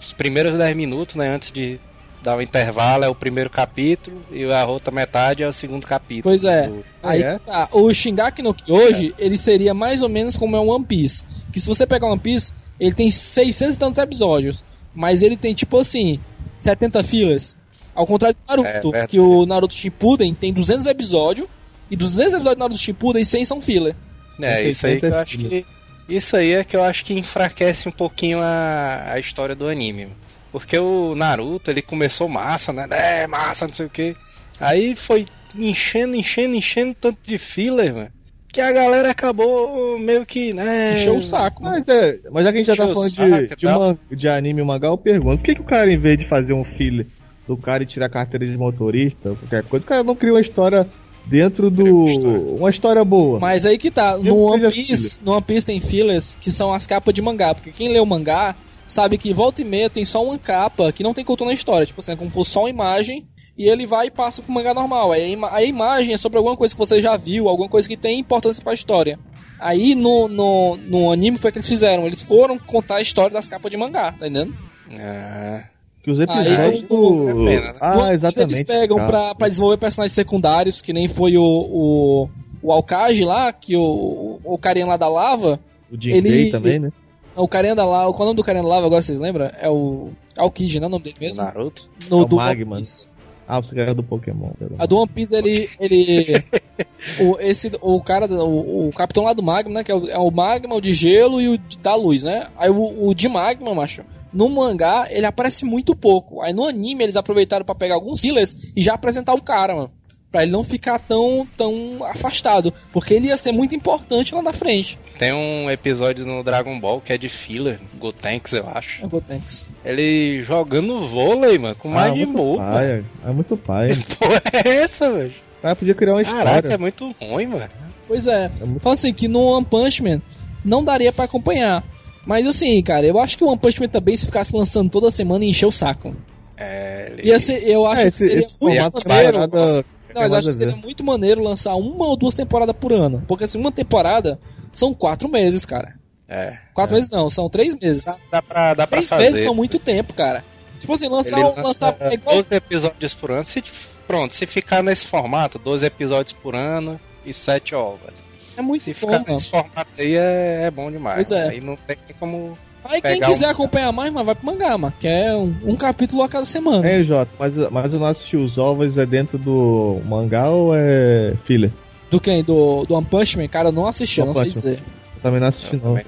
Os 0.00 0.12
primeiros 0.12 0.56
10 0.56 0.74
minutos, 0.74 1.14
né? 1.16 1.28
Antes 1.28 1.52
de 1.52 1.78
dar 2.22 2.36
o 2.38 2.40
intervalo, 2.42 3.04
é 3.04 3.08
o 3.08 3.14
primeiro 3.14 3.50
capítulo, 3.50 4.20
e 4.32 4.44
a 4.50 4.64
outra 4.66 4.90
metade 4.90 5.42
é 5.42 5.48
o 5.48 5.52
segundo 5.52 5.86
capítulo. 5.86 6.22
Pois 6.24 6.44
é. 6.44 6.66
do- 6.66 6.84
Aí 7.02 7.22
é? 7.22 7.38
tá, 7.38 7.68
o 7.72 7.92
Shingeki 7.92 8.42
no 8.42 8.54
Kyoji, 8.54 9.14
ele 9.18 9.36
seria 9.36 9.74
mais 9.74 10.02
ou 10.02 10.08
menos 10.08 10.36
como 10.36 10.56
é 10.56 10.58
o 10.60 10.66
One 10.68 10.84
Piece. 10.84 11.22
Que 11.52 11.60
se 11.60 11.68
você 11.68 11.86
pegar 11.86 12.08
One 12.08 12.18
Piece, 12.18 12.52
ele 12.80 12.94
tem 12.94 13.10
600 13.10 13.76
e 13.76 13.78
tantos 13.78 13.98
episódios, 13.98 14.64
mas 14.94 15.22
ele 15.22 15.36
tem 15.36 15.54
tipo 15.54 15.78
assim, 15.78 16.18
70 16.58 17.02
filas. 17.04 17.56
Ao 17.94 18.06
contrário 18.06 18.34
do 18.36 18.42
É, 18.50 18.56
Naruto, 18.56 18.90
verdade. 18.90 19.10
que 19.10 19.20
o 19.20 19.46
Naruto 19.46 19.74
Shippuden 19.74 20.34
tem 20.34 20.52
200 20.52 20.86
episódios, 20.86 21.46
e 21.90 21.96
dos 21.96 22.10
200 22.10 22.34
episódios 22.34 22.56
do 22.56 22.60
Naruto 22.60 22.80
Shippuden, 22.80 23.24
100 23.24 23.44
são 23.44 23.60
filler. 23.60 23.94
É, 24.40 24.68
isso 24.68 24.86
aí 24.86 24.98
que 24.98 25.06
eu 25.06 25.10
80 25.10 25.22
acho 25.22 25.38
que. 25.38 25.66
Isso 26.08 26.36
aí 26.36 26.52
é 26.54 26.64
que 26.64 26.76
eu 26.76 26.84
acho 26.84 27.04
que 27.04 27.14
enfraquece 27.14 27.88
um 27.88 27.92
pouquinho 27.92 28.38
a, 28.40 29.12
a 29.12 29.18
história 29.18 29.54
do 29.54 29.66
anime. 29.66 30.08
Porque 30.52 30.78
o 30.78 31.14
Naruto, 31.14 31.70
ele 31.70 31.82
começou 31.82 32.28
massa, 32.28 32.72
né? 32.72 32.86
É, 32.90 33.26
massa, 33.26 33.66
não 33.66 33.74
sei 33.74 33.86
o 33.86 33.90
que. 33.90 34.16
Aí 34.60 34.94
foi 34.94 35.26
enchendo, 35.54 36.14
enchendo, 36.14 36.54
enchendo 36.54 36.94
tanto 36.94 37.18
de 37.24 37.38
filler, 37.38 37.92
mano. 37.92 38.10
Que 38.52 38.60
a 38.60 38.72
galera 38.72 39.10
acabou 39.10 39.98
meio 39.98 40.24
que, 40.24 40.52
né? 40.52 40.94
Encheu 40.94 41.16
o 41.16 41.22
saco. 41.22 41.62
Mas, 41.62 41.86
é, 41.88 42.20
mas 42.30 42.44
já 42.44 42.52
que 42.52 42.58
a 42.58 42.60
gente 42.60 42.66
já 42.68 42.76
tá 42.76 42.94
falando 42.94 43.10
saco 43.10 43.46
de, 43.46 43.52
e 43.52 43.56
de, 43.56 43.66
uma, 43.66 43.98
de 44.10 44.28
anime 44.28 44.62
e 44.62 44.64
mangá, 44.64 44.88
eu 44.88 44.96
pergunto, 44.96 45.38
por 45.38 45.44
que, 45.44 45.54
que 45.56 45.60
o 45.60 45.64
cara, 45.64 45.92
em 45.92 45.98
vez 45.98 46.18
de 46.18 46.26
fazer 46.26 46.52
um 46.52 46.64
filler 46.64 47.06
do 47.46 47.56
cara 47.56 47.82
e 47.82 47.86
tirar 47.86 48.06
a 48.06 48.10
carteira 48.10 48.46
de 48.46 48.56
motorista, 48.56 49.30
ou 49.30 49.36
qualquer 49.36 49.62
coisa, 49.64 49.84
o 49.84 49.88
cara 49.88 50.02
não 50.02 50.16
cria 50.16 50.32
uma 50.32 50.40
história 50.40 50.86
dentro 51.26 51.70
do. 51.70 51.84
Uma 51.84 52.10
história. 52.12 52.40
Uma 52.40 52.70
história 52.70 53.04
boa. 53.04 53.38
Mas 53.40 53.66
aí 53.66 53.76
que 53.78 53.90
tá, 53.90 54.16
no 54.18 54.36
One 54.44 54.68
Piece, 54.70 55.20
no 55.24 55.32
One 55.32 55.42
Piece 55.42 55.66
tem 55.66 55.80
fillers 55.80 56.36
que 56.40 56.50
são 56.50 56.72
as 56.72 56.86
capas 56.86 57.12
de 57.14 57.20
mangá, 57.22 57.54
porque 57.54 57.72
quem 57.72 57.88
lê 57.88 58.00
o 58.00 58.06
mangá 58.06 58.54
sabe 58.86 59.18
que 59.18 59.32
volta 59.32 59.62
e 59.62 59.64
meia 59.64 59.90
tem 59.90 60.04
só 60.04 60.24
uma 60.24 60.38
capa 60.38 60.92
que 60.92 61.02
não 61.02 61.12
tem 61.12 61.24
contorno 61.24 61.50
na 61.50 61.54
história, 61.54 61.84
tipo 61.86 62.00
assim, 62.00 62.12
é 62.12 62.16
como 62.16 62.30
fosse 62.30 62.52
só 62.52 62.60
uma 62.62 62.70
imagem 62.70 63.26
e 63.58 63.68
ele 63.68 63.86
vai 63.86 64.06
e 64.06 64.10
passa 64.10 64.42
pro 64.42 64.52
mangá 64.52 64.72
normal. 64.72 65.12
Aí 65.12 65.24
a, 65.24 65.28
ima- 65.28 65.52
a 65.52 65.62
imagem 65.62 66.14
é 66.14 66.16
sobre 66.16 66.38
alguma 66.38 66.56
coisa 66.56 66.74
que 66.74 66.78
você 66.78 67.00
já 67.00 67.16
viu, 67.16 67.48
alguma 67.48 67.68
coisa 67.68 67.88
que 67.88 67.96
tem 67.96 68.20
importância 68.20 68.62
pra 68.62 68.72
história. 68.74 69.18
Aí 69.58 69.94
no, 69.94 70.28
no, 70.28 70.76
no 70.76 71.10
anime 71.10 71.38
foi 71.38 71.48
o 71.48 71.52
que 71.52 71.58
eles 71.58 71.68
fizeram, 71.68 72.06
eles 72.06 72.20
foram 72.22 72.58
contar 72.58 72.96
a 72.96 73.00
história 73.00 73.32
das 73.32 73.48
capas 73.48 73.70
de 73.70 73.76
mangá, 73.76 74.12
tá 74.12 74.28
entendendo? 74.28 74.54
Ah, 75.00 75.64
Que 76.06 76.12
os 76.12 76.20
episódios 76.20 76.84
o- 76.88 76.96
do... 77.24 77.28
é 77.28 77.34
pena, 77.56 77.72
né? 77.72 77.78
Ah, 77.80 78.14
exatamente. 78.14 78.54
Eles 78.58 78.62
pegam 78.62 78.96
cara. 78.98 79.08
pra, 79.10 79.34
pra 79.34 79.48
desenvolver 79.48 79.76
personagens 79.76 80.12
secundários, 80.12 80.80
que 80.80 80.92
nem 80.92 81.08
foi 81.08 81.36
o, 81.36 81.42
o, 81.42 82.28
o 82.62 82.70
Alcage 82.72 83.24
lá, 83.24 83.52
que 83.52 83.76
o, 83.76 84.38
o, 84.44 84.56
carinha 84.56 84.86
lá 84.86 84.96
da 84.96 85.08
lava. 85.08 85.58
O 85.90 86.00
Jim 86.00 86.10
ele- 86.12 86.50
também, 86.52 86.78
né? 86.78 86.92
O 87.34 87.48
carinha 87.48 87.74
da 87.74 87.84
lava. 87.84 88.12
Qual 88.12 88.20
é 88.20 88.22
o 88.22 88.26
nome 88.26 88.36
do 88.36 88.44
carinha 88.44 88.62
da 88.62 88.68
lava 88.68 88.86
agora, 88.86 89.02
vocês 89.02 89.18
lembram? 89.18 89.50
É 89.60 89.68
o. 89.68 90.10
Alkid, 90.38 90.78
não 90.78 90.84
é 90.84 90.88
o 90.88 90.90
nome 90.92 91.04
dele 91.04 91.16
mesmo? 91.20 91.42
Naruto. 91.42 91.90
No, 92.08 92.20
É 92.20 92.22
o 92.22 92.24
do 92.24 92.36
Magma. 92.36 92.76
Piece. 92.76 93.08
Ah, 93.48 93.60
você 93.60 93.78
era 93.80 93.92
do 93.94 94.02
Pokémon. 94.04 94.50
lá. 94.60 94.76
A 94.78 94.86
do 94.86 94.98
One 94.98 95.08
Piece, 95.12 95.34
ele. 95.34 95.68
ele 95.80 96.42
o, 97.20 97.36
esse, 97.40 97.70
o 97.82 98.00
cara, 98.00 98.26
o, 98.26 98.88
o 98.88 98.92
capitão 98.92 99.24
lá 99.24 99.32
do 99.32 99.42
Magma, 99.42 99.74
né? 99.74 99.82
Que 99.84 99.90
é 99.90 99.94
o, 99.96 100.08
é 100.08 100.18
o 100.18 100.30
Magma, 100.30 100.74
o 100.76 100.80
de 100.80 100.92
gelo 100.92 101.40
e 101.40 101.48
o 101.48 101.58
de- 101.58 101.78
da 101.78 101.94
luz, 101.96 102.22
né? 102.22 102.46
Aí 102.56 102.70
o, 102.70 103.08
o 103.08 103.12
de 103.14 103.28
Magma, 103.28 103.74
macho. 103.74 104.02
No 104.32 104.48
mangá, 104.48 105.06
ele 105.10 105.26
aparece 105.26 105.64
muito 105.64 105.94
pouco. 105.94 106.42
Aí 106.42 106.52
no 106.52 106.66
anime, 106.66 107.04
eles 107.04 107.16
aproveitaram 107.16 107.64
pra 107.64 107.74
pegar 107.74 107.94
alguns 107.94 108.24
healers 108.24 108.54
e 108.76 108.82
já 108.82 108.94
apresentar 108.94 109.34
o 109.34 109.42
cara, 109.42 109.74
mano. 109.74 109.90
Pra 110.30 110.42
ele 110.42 110.50
não 110.50 110.64
ficar 110.64 110.98
tão, 110.98 111.46
tão 111.56 111.98
afastado. 112.04 112.74
Porque 112.92 113.14
ele 113.14 113.28
ia 113.28 113.36
ser 113.36 113.52
muito 113.52 113.74
importante 113.74 114.34
lá 114.34 114.42
na 114.42 114.52
frente. 114.52 114.98
Tem 115.18 115.32
um 115.32 115.70
episódio 115.70 116.26
no 116.26 116.42
Dragon 116.42 116.78
Ball 116.78 117.00
que 117.00 117.12
é 117.12 117.16
de 117.16 117.28
filler, 117.28 117.80
Gotenks, 117.98 118.52
eu 118.52 118.68
acho. 118.68 119.02
É 119.04 119.06
Gotenks. 119.08 119.66
Ele 119.84 120.42
jogando 120.42 121.08
vôlei, 121.08 121.58
mano, 121.58 121.76
com 121.76 121.88
Ah, 121.90 122.08
Majin 122.08 122.26
muito 122.26 122.32
Buu. 122.36 122.56
mano. 122.58 122.72
pai, 122.72 123.04
é 123.24 123.30
muito 123.30 123.56
pai. 123.56 123.88
Que 124.04 124.16
porra 124.16 124.42
é 124.64 124.68
essa, 124.82 125.10
velho? 125.10 125.32
Cara 125.62 125.76
podia 125.76 125.94
criar 125.94 126.12
uma 126.14 126.24
Caraca, 126.24 126.56
história. 126.56 126.74
é 126.74 126.78
muito 126.78 127.14
ruim, 127.20 127.46
mano. 127.46 127.68
Pois 128.06 128.26
é. 128.26 128.50
É 128.60 128.64
muito- 128.64 128.82
Fala 128.82 128.94
assim, 128.94 129.12
que 129.14 129.28
no 129.28 129.40
One 129.42 129.64
Punch 129.64 130.02
Man 130.02 130.20
não 130.64 130.84
daria 130.84 131.12
pra 131.12 131.24
acompanhar. 131.24 131.82
Mas 132.26 132.46
assim, 132.46 132.82
cara, 132.82 133.06
eu 133.06 133.18
acho 133.20 133.38
que 133.38 133.44
o 133.44 133.46
One 133.48 133.58
Punch 133.58 133.80
Man 133.80 133.88
também, 133.88 134.16
se 134.16 134.26
ficasse 134.26 134.54
lançando 134.54 134.90
toda 134.90 135.10
semana, 135.10 135.44
ia 135.44 135.50
encher 135.50 135.66
o 135.66 135.70
saco. 135.72 136.14
É, 136.56 137.12
ele... 137.12 137.28
Ia 137.28 137.38
ser, 137.38 137.62
eu 137.68 137.86
acho 137.86 138.00
É, 138.02 138.10
que 138.10 138.16
esse, 138.16 138.28
seria 138.28 138.44
esse 138.46 138.60
muito 138.60 139.08
maneiro. 139.08 139.32
parada 139.48 139.84
Não, 140.14 140.22
eu 140.22 140.34
acho 140.34 140.48
que 140.48 140.54
seria 140.54 140.76
muito 140.76 141.04
maneiro 141.04 141.42
lançar 141.42 141.74
uma 141.76 142.06
ou 142.06 142.16
duas 142.16 142.34
temporadas 142.34 142.74
por 142.78 142.92
ano. 142.92 143.22
Porque 143.28 143.44
assim, 143.44 143.58
uma 143.58 143.70
temporada 143.70 144.38
são 144.72 144.92
quatro 144.92 145.28
meses, 145.28 145.64
cara. 145.64 145.94
É. 146.28 146.56
Quatro 146.74 146.94
meses 146.96 147.08
não, 147.10 147.30
são 147.30 147.48
três 147.48 147.74
meses. 147.78 148.04
Dá, 148.04 148.16
dá 148.32 148.42
pra, 148.42 148.74
dá 148.74 148.86
pra 148.86 148.96
Três 148.96 149.08
fazer. 149.08 149.22
meses 149.24 149.44
são 149.44 149.54
muito 149.54 149.78
tempo, 149.78 150.12
cara. 150.12 150.42
Tipo 150.80 150.92
assim, 150.94 151.08
lançar, 151.08 151.38
Ele 151.38 151.48
um- 151.48 151.62
lançar 151.62 151.92
lança 151.92 151.96
é 152.00 152.14
igual 152.14 152.36
12 152.36 152.54
episódios 152.54 153.14
por 153.14 153.30
ano. 153.30 153.44
Se, 153.44 153.62
pronto, 154.08 154.34
se 154.34 154.46
ficar 154.46 154.82
nesse 154.82 155.06
formato, 155.06 155.58
12 155.58 155.86
episódios 155.86 156.32
por 156.32 156.56
ano 156.56 156.98
e 157.24 157.32
7 157.32 157.74
ovas. 157.74 158.14
É 158.56 158.62
muito 158.62 158.82
Se 158.82 158.94
bom, 158.94 158.98
ficar 159.10 159.24
nesse 159.32 159.48
formato 159.48 159.88
aí 159.98 160.14
é, 160.14 160.62
é 160.64 160.70
bom 160.70 160.90
demais. 160.90 161.28
Pois 161.28 161.30
é. 161.40 161.48
Aí 161.50 161.60
não 161.60 161.76
tem 161.86 161.96
como. 162.18 162.56
Aí 162.84 163.00
quem 163.02 163.20
quiser 163.20 163.48
um- 163.48 163.50
acompanhar 163.50 163.90
mais, 163.92 164.12
mano, 164.12 164.26
vai 164.26 164.34
pro 164.34 164.46
mangá, 164.46 164.78
mano. 164.78 164.94
Que 165.00 165.08
é 165.08 165.34
um, 165.36 165.52
um 165.64 165.74
capítulo 165.76 166.22
a 166.22 166.28
cada 166.28 166.44
semana. 166.44 166.86
É, 166.88 167.02
Jota, 167.02 167.30
mas, 167.38 167.52
mas 167.70 167.92
eu 167.92 167.98
não 167.98 168.06
assisti 168.06 168.36
os 168.36 168.56
ovos, 168.58 168.96
é 168.96 169.04
dentro 169.04 169.38
do 169.38 170.00
mangá 170.04 170.48
ou 170.50 170.72
é 170.74 171.34
filler? 171.44 171.70
Do 172.10 172.20
quem? 172.20 172.44
Do, 172.44 172.84
do 172.84 172.94
One 172.94 173.06
Punch 173.06 173.36
Man? 173.36 173.48
Cara, 173.48 173.68
eu 173.68 173.72
não 173.72 173.86
assisti, 173.88 174.20
eu 174.20 174.26
não 174.26 174.34
sei 174.34 174.50
dizer. 174.50 174.78
Eu 175.16 175.22
também 175.22 175.40
não 175.40 175.48
assisti, 175.48 175.74
Eu 175.74 175.80
não. 175.82 176.00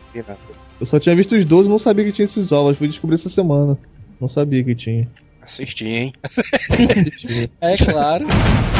Eu 0.80 0.86
só 0.86 1.00
tinha 1.00 1.16
visto 1.16 1.34
os 1.34 1.44
12 1.44 1.68
e 1.68 1.70
não 1.72 1.78
sabia 1.80 2.04
que 2.04 2.12
tinha 2.12 2.24
esses 2.24 2.52
ovos. 2.52 2.78
Fui 2.78 2.86
descobrir 2.86 3.16
essa 3.16 3.28
semana. 3.28 3.76
Não 4.20 4.28
sabia 4.28 4.62
que 4.62 4.76
tinha. 4.76 5.08
Assisti, 5.42 5.86
hein? 5.88 6.12
É 7.60 7.76
claro. 7.76 8.24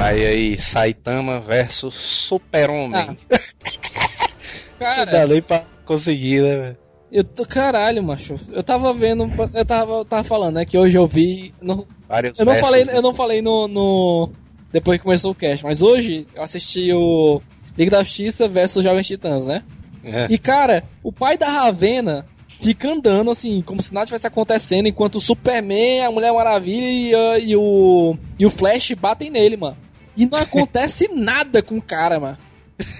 Aí 0.00 0.26
aí, 0.26 0.60
Saitama 0.60 1.40
versus 1.40 1.94
Super-Homem. 1.94 3.16
Ah. 3.30 3.38
Cara, 4.78 5.26
nem 5.26 5.40
pra 5.40 5.64
conseguir, 5.84 6.42
né, 6.42 6.56
velho? 6.56 6.76
eu 7.10 7.24
tô. 7.24 7.46
Caralho, 7.46 8.02
macho. 8.02 8.38
Eu 8.52 8.62
tava 8.62 8.92
vendo. 8.92 9.30
Eu 9.54 9.64
tava, 9.64 9.92
eu 9.92 10.04
tava 10.04 10.22
falando, 10.24 10.56
né? 10.56 10.64
Que 10.66 10.76
hoje 10.76 10.96
eu 10.98 11.06
vi. 11.06 11.52
não- 11.62 11.86
Vários 12.08 12.38
eu 12.38 12.44
não 12.44 12.52
versos, 12.52 12.68
falei, 12.68 12.84
né? 12.84 12.96
eu 12.96 13.02
não 13.02 13.14
falei 13.14 13.40
no, 13.42 13.66
no- 13.66 14.30
Depois 14.70 14.98
que 14.98 15.04
começou 15.04 15.30
o 15.30 15.34
cast, 15.34 15.64
mas 15.64 15.80
hoje 15.80 16.26
eu 16.34 16.42
assisti 16.42 16.92
o 16.92 17.40
Liga 17.76 17.90
da 17.92 18.02
Justiça 18.02 18.46
versus 18.46 18.84
Jovens 18.84 19.06
Titãs, 19.06 19.46
né? 19.46 19.62
É. 20.04 20.26
E 20.30 20.36
cara, 20.38 20.84
o 21.02 21.10
pai 21.10 21.38
da 21.38 21.48
Ravena 21.48 22.26
fica 22.60 22.90
andando 22.92 23.30
assim, 23.30 23.62
como 23.62 23.82
se 23.82 23.92
nada 23.94 24.06
tivesse 24.06 24.26
acontecendo, 24.26 24.86
enquanto 24.86 25.16
o 25.16 25.20
Superman, 25.20 26.04
a 26.04 26.10
Mulher 26.10 26.32
Maravilha 26.32 26.86
e, 26.86 27.14
a- 27.14 27.38
e 27.38 27.56
o. 27.56 28.14
E 28.38 28.44
o 28.44 28.50
Flash 28.50 28.92
batem 28.92 29.30
nele, 29.30 29.56
mano. 29.56 29.76
E 30.16 30.26
não 30.26 30.38
acontece 30.38 31.08
nada 31.14 31.62
com 31.62 31.76
o 31.78 31.82
cara, 31.82 32.18
mano. 32.20 32.36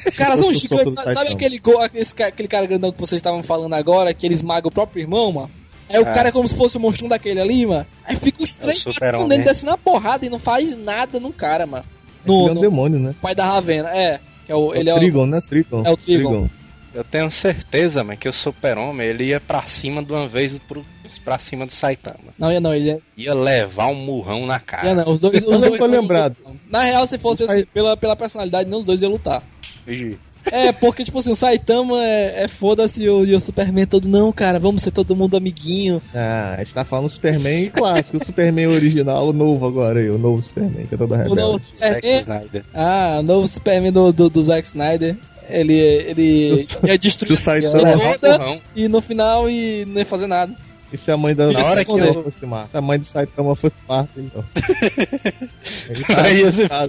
Os 0.07 0.15
caras 0.17 0.41
são 0.41 0.53
gigantes, 0.53 0.95
sabe, 0.95 1.13
sabe 1.13 1.33
aquele, 1.33 1.61
esse 1.95 2.23
aquele 2.23 2.49
cara 2.49 2.65
grandão 2.67 2.91
que 2.93 2.99
vocês 3.01 3.19
estavam 3.19 3.43
falando 3.43 3.75
agora, 3.75 4.15
que 4.15 4.27
ele 4.27 4.35
esmaga 4.35 4.67
o 4.67 4.71
próprio 4.71 5.03
irmão, 5.03 5.31
mano? 5.33 5.51
Aí 5.89 5.99
o 5.99 6.09
É. 6.09 6.13
cara 6.15 6.29
é 6.31 6.33
como 6.33 6.49
se 6.49 6.57
fosse 6.57 6.77
o 6.79 6.81
monstro 6.81 7.09
daquele 7.09 7.41
ali, 7.41 7.67
mano. 7.67 7.87
Aí 8.05 8.17
fica 8.17 8.43
os 8.43 8.57
três 8.57 8.83
batendo 8.85 9.27
nele, 9.29 9.45
descendo 9.45 9.73
a 9.73 9.79
porrada 9.79 10.25
e 10.25 10.31
não 10.31 10.39
faz 10.39 10.77
nada 10.77 11.21
no 11.21 11.33
cara, 11.33 11.67
mano. 11.67 11.85
Ele 12.25 12.35
No, 12.35 12.49
é 12.49 12.51
um 12.51 12.55
no 12.55 12.61
demônio, 12.63 12.99
né? 12.99 13.15
pai 13.21 13.35
da 13.35 13.45
Ravena, 13.45 13.91
é. 13.91 14.19
Que 14.47 14.53
é 14.53 14.55
o, 14.55 14.75
ele 14.75 14.89
é 14.89 14.93
é 14.93 14.95
o 14.95 14.97
o. 14.97 15.01
Trigon, 15.01 15.27
né? 15.27 15.39
Trigon. 15.47 15.83
é 15.85 15.91
o 15.91 15.97
Trigon. 15.97 16.49
Eu 16.95 17.05
tenho 17.05 17.31
certeza, 17.31 18.03
mano, 18.03 18.19
que 18.19 18.29
o 18.29 18.33
Super-Homem 18.33 19.07
ele 19.07 19.25
ia 19.25 19.41
pra 19.41 19.63
cima 19.67 20.03
de 20.03 20.11
uma 20.11 20.27
vez 20.27 20.59
pro, 20.59 20.83
pra 21.23 21.39
cima 21.39 21.67
do 21.67 21.73
Saitama. 21.73 22.33
Não, 22.39 22.51
ia 22.51 22.59
não, 22.61 22.75
ele 22.75 22.91
é. 22.91 22.99
Ia 23.17 23.35
levar 23.35 23.89
um 23.89 23.95
murrão 23.95 24.47
na 24.47 24.59
cara. 24.59 24.89
ia 24.89 24.95
não, 24.95 25.13
os 25.13 25.21
dois. 25.21 25.45
Os 25.45 25.61
dois 25.61 25.79
tô 25.79 25.87
lembrado. 25.87 26.37
Na 26.71 26.83
real, 26.83 27.07
se 27.07 27.17
fosse 27.19 27.45
Os 27.45 27.51
assim, 27.51 27.65
pela, 27.73 27.97
pela 27.97 28.17
personalidade, 28.17 28.69
nem 28.69 28.79
os 28.79 28.87
dois 28.87 29.03
iam 29.03 29.13
lutar. 29.13 29.43
Vigi. 29.87 30.19
É, 30.53 30.71
porque, 30.71 31.03
tipo 31.03 31.19
assim, 31.19 31.33
o 31.33 31.35
Saitama 31.37 31.97
é, 32.05 32.45
é 32.45 32.49
foda-se 32.49 33.03
e 33.03 33.09
o, 33.11 33.25
e 33.25 33.35
o 33.35 33.41
Superman 33.41 33.85
todo, 33.85 34.07
não, 34.09 34.31
cara, 34.31 34.61
vamos 34.61 34.81
ser 34.81 34.93
todo 34.93 35.17
mundo 35.17 35.37
amiguinho. 35.37 36.01
Ah, 36.15 36.55
a 36.55 36.59
gente 36.63 36.73
tá 36.73 36.85
falando 36.85 37.09
Superman 37.11 37.69
clássico, 37.71 38.19
o 38.19 38.25
Superman 38.25 38.69
original, 38.69 39.29
o 39.29 39.33
novo 39.33 39.67
agora 39.67 39.99
aí, 39.99 40.09
o 40.09 40.19
novo 40.19 40.41
Superman, 40.45 40.87
que 40.87 40.95
é 40.95 40.99
todo 40.99 41.13
O 41.15 41.17
novo 41.17 41.35
rebelde. 41.35 41.65
Zack 41.77 41.95
Superman, 41.97 42.21
Snyder. 42.21 42.65
ah, 42.73 43.17
o 43.19 43.23
novo 43.25 43.49
Superman 43.49 43.91
do, 43.93 44.13
do, 44.13 44.31
do 44.31 44.45
Zack 44.45 44.65
Snyder. 44.67 45.17
Ele, 45.49 45.75
ele 45.79 46.65
Do- 46.81 46.89
ia 46.89 46.99
destruir 46.99 47.37
do 47.37 47.41
a 47.41 47.43
Saitama. 47.43 47.97
murrão. 47.97 48.61
e 48.75 48.89
no 48.89 49.01
final 49.01 49.49
e 49.51 49.85
não 49.85 49.99
ia 49.99 50.05
fazer 50.07 50.27
nada. 50.29 50.53
E 50.93 50.97
se 50.99 51.11
a 51.11 51.17
mãe 51.17 51.35
da 51.35 51.47
Na 51.51 51.65
hora 51.65 51.85
que 51.85 51.91
eu- 51.91 52.23
fosse 52.25 52.47
Marta? 52.47 52.69
Se 52.71 52.77
a 52.77 52.81
mãe 52.81 52.99
do 52.99 53.05
Saitama 53.05 53.55
fosse 53.57 53.75
Marta, 53.89 54.13
então. 54.21 54.45
Ele 55.91 56.05
tá, 56.05 56.23
Aí 56.23 56.43
você 56.45 56.69
tá, 56.69 56.83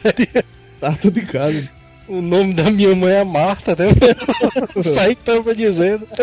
tá 0.79 0.97
tudo 1.01 1.19
em 1.19 1.25
casa. 1.25 1.69
O 2.07 2.21
nome 2.21 2.53
da 2.53 2.69
minha 2.71 2.95
mãe 2.95 3.13
é 3.15 3.23
Marta, 3.23 3.75
né? 3.75 3.85
Saitama 4.95 5.53
dizendo. 5.55 6.07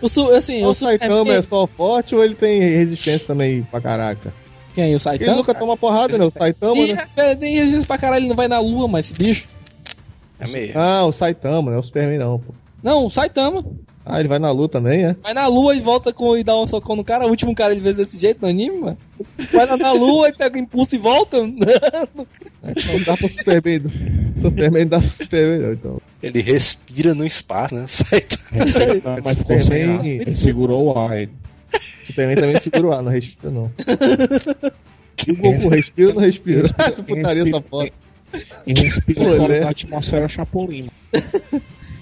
O, 0.00 0.08
su, 0.08 0.28
assim, 0.30 0.62
O 0.62 0.68
o 0.68 0.74
Saitama 0.74 1.18
Superman... 1.20 1.42
é 1.42 1.48
só 1.48 1.66
forte 1.66 2.14
ou 2.14 2.22
ele 2.22 2.34
tem 2.34 2.60
resistência 2.60 3.26
também 3.26 3.62
pra 3.62 3.80
caraca? 3.80 4.32
Quem? 4.74 4.84
O 4.84 4.88
Ele 4.90 4.98
Saitama? 4.98 5.36
nunca 5.38 5.54
toma 5.54 5.74
porrada, 5.76 6.18
né? 6.18 6.24
O 6.26 6.30
Saitama, 6.30 6.76
E, 6.76 6.92
né? 6.92 7.06
é, 7.16 7.34
tem 7.34 7.54
resistência 7.54 7.86
pra 7.86 7.96
caralho, 7.98 8.20
ele 8.20 8.28
não 8.28 8.36
vai 8.36 8.46
na 8.46 8.60
lua, 8.60 8.86
mas 8.86 9.06
esse 9.06 9.14
bicho. 9.14 9.48
É 10.38 10.46
mesmo. 10.46 10.78
Ah, 10.78 11.04
o 11.06 11.12
Saitama, 11.12 11.70
não 11.70 11.78
é 11.78 11.80
o 11.80 11.82
Superman 11.82 12.18
não, 12.18 12.38
pô. 12.38 12.54
Não, 12.82 13.06
o 13.06 13.10
Saitama. 13.10 13.64
Ah, 14.08 14.20
ele 14.20 14.28
vai 14.28 14.38
na 14.38 14.52
lua 14.52 14.68
também, 14.68 15.04
é? 15.04 15.16
Vai 15.20 15.34
na 15.34 15.48
lua 15.48 15.74
e 15.74 15.80
volta 15.80 16.12
com, 16.12 16.36
e 16.36 16.44
dá 16.44 16.56
um 16.56 16.64
socão 16.66 16.94
no 16.94 17.02
cara. 17.02 17.26
O 17.26 17.30
último 17.30 17.52
cara 17.56 17.72
ele 17.72 17.80
fez 17.80 17.96
desse 17.96 18.20
jeito 18.20 18.40
no 18.40 18.46
anime, 18.48 18.78
mano. 18.78 18.98
Vai 19.52 19.66
lá 19.66 19.76
na 19.76 19.90
lua 19.90 20.28
e 20.28 20.32
pega 20.32 20.54
o 20.56 20.60
impulso 20.60 20.94
e 20.94 20.98
volta. 20.98 21.38
Não 21.44 23.02
dá 23.04 23.16
pro 23.16 23.28
Superman. 23.28 23.82
Superman 24.40 24.86
dá 24.86 25.00
pro 25.00 25.10
Superman, 25.24 25.58
não, 25.66 25.72
então. 25.72 26.00
Ele 26.22 26.40
respira 26.40 27.14
no 27.14 27.26
espaço, 27.26 27.74
né? 27.74 27.84
Saitama. 27.88 29.16
Ah, 29.18 29.20
mas 29.24 29.38
ficou 29.38 29.60
sem 29.60 29.82
ar. 29.84 29.92
Superman- 29.92 30.20
Ele 30.20 30.30
segurou 30.32 30.84
o 30.94 30.98
ar. 30.98 31.18
ele. 31.18 31.32
Superman 32.06 32.36
também 32.36 32.60
segura 32.60 32.86
o 32.86 32.92
ar, 32.92 33.02
não 33.02 33.10
respira 33.10 33.50
não. 33.50 33.70
E 35.26 35.30
o 35.32 35.36
Goku 35.36 35.68
respira 35.68 36.08
ou 36.10 36.14
não 36.14 36.22
respira? 36.22 36.62
Essa 36.78 37.02
putaria 37.02 37.42
essa 37.48 37.60
foto. 37.62 37.92
E 38.66 38.72
respira 38.74 39.20
Pô, 39.24 39.36
fora 39.36 39.54
né? 39.54 39.60
da 39.60 39.70
atmosfera 39.70 40.28
Chapolin. 40.28 40.88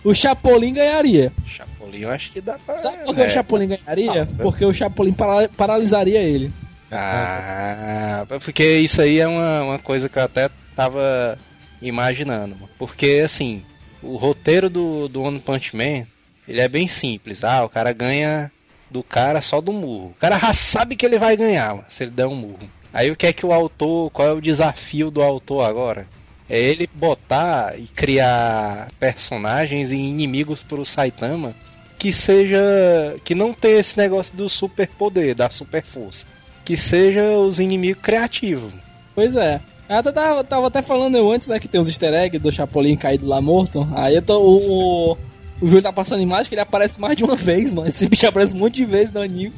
o 0.05 0.15
Chapolin 0.15 0.75
ganharia. 0.75 1.33
Chapolin, 1.47 1.74
eu 1.93 2.11
acho 2.11 2.31
que 2.33 2.41
dá 2.41 2.59
pra. 2.65 2.77
Sabe 2.77 2.99
por 3.05 3.15
que 3.15 3.23
é. 3.23 3.27
o 3.27 3.31
Chapolin 3.31 3.69
ganharia? 3.69 4.23
Ah, 4.23 4.43
Porque 4.43 4.65
o 4.65 4.73
Chapolin 4.73 5.13
para- 5.13 5.49
paralisaria 5.51 6.21
ele. 6.21 6.53
Ah, 6.91 8.25
porque 8.45 8.79
isso 8.79 9.01
aí 9.03 9.19
é 9.19 9.27
uma, 9.27 9.63
uma 9.63 9.79
coisa 9.79 10.09
que 10.09 10.19
eu 10.19 10.23
até 10.23 10.49
tava 10.77 11.39
imaginando. 11.83 12.57
Porque, 12.79 13.23
assim, 13.25 13.63
o 14.03 14.17
roteiro 14.17 14.69
do, 14.71 15.09
do 15.09 15.23
One 15.23 15.41
Punch 15.41 15.75
Man, 15.77 16.07
ele 16.49 16.61
é 16.61 16.69
bem 16.69 16.89
simples. 16.89 17.43
Ah, 17.45 17.65
o 17.65 17.69
cara 17.69 17.93
ganha 17.93 18.51
do 18.91 19.03
cara 19.03 19.41
só 19.41 19.61
do 19.61 19.73
murro. 19.73 20.09
O 20.11 20.21
cara 20.21 20.39
já 20.39 20.55
sabe 20.55 20.97
que 20.97 21.05
ele 21.05 21.19
vai 21.19 21.37
ganhar, 21.37 21.85
se 21.89 22.05
ele 22.05 22.11
der 22.13 22.27
um 22.27 22.35
murro. 22.37 22.69
Aí 22.93 23.11
o 23.11 23.17
que 23.17 23.27
é 23.27 23.33
que 23.33 23.45
o 23.45 23.53
autor, 23.53 24.11
qual 24.11 24.29
é 24.29 24.33
o 24.33 24.41
desafio 24.41 25.11
do 25.11 25.21
autor 25.23 25.63
agora? 25.69 26.07
É 26.49 26.59
ele 26.59 26.89
botar 26.95 27.77
e 27.79 27.87
criar 27.89 28.89
personagens 29.01 29.91
e 29.91 29.97
inimigos 29.97 30.61
pro 30.61 30.85
Saitama 30.87 31.55
que 32.05 32.13
seja. 32.13 33.17
que 33.25 33.35
não 33.35 33.55
tenha 33.55 33.81
esse 33.81 33.97
negócio 33.97 34.37
do 34.37 34.47
super 34.47 34.87
poder, 34.87 35.35
da 35.35 35.49
super 35.49 35.83
força. 35.83 36.27
Que 36.63 36.77
seja 36.77 37.39
os 37.39 37.59
inimigos 37.59 38.03
criativos. 38.03 38.71
Pois 39.15 39.35
é. 39.37 39.59
Eu 39.89 39.97
até 39.97 40.13
tava, 40.13 40.45
tava 40.45 40.67
até 40.67 40.83
falando 40.83 41.17
eu 41.17 41.33
antes, 41.33 41.49
né, 41.49 41.59
que 41.59 41.67
tem 41.67 41.81
os 41.81 41.89
easter 41.89 42.13
eggs 42.13 42.43
do 42.43 42.53
Chapolin 42.53 42.95
caído 42.95 43.27
lá 43.27 43.41
morto. 43.41 43.89
Aí 43.95 44.17
eu 44.17 44.21
tô, 44.21 44.39
o, 44.39 45.13
o, 45.13 45.19
O 45.63 45.67
Júlio 45.67 45.83
tá 45.83 45.95
passando 45.95 46.21
imagem 46.21 46.47
que 46.47 46.55
ele 46.55 46.61
aparece 46.61 47.01
mais 47.01 47.17
de 47.17 47.25
uma 47.25 47.37
vez, 47.37 47.73
mano. 47.73 47.89
Esse 47.89 48.07
bicho 48.07 48.27
aparece 48.27 48.53
um 48.53 48.59
monte 48.59 48.75
de 48.75 48.85
vezes 48.85 49.11
no 49.11 49.23
anime. 49.23 49.55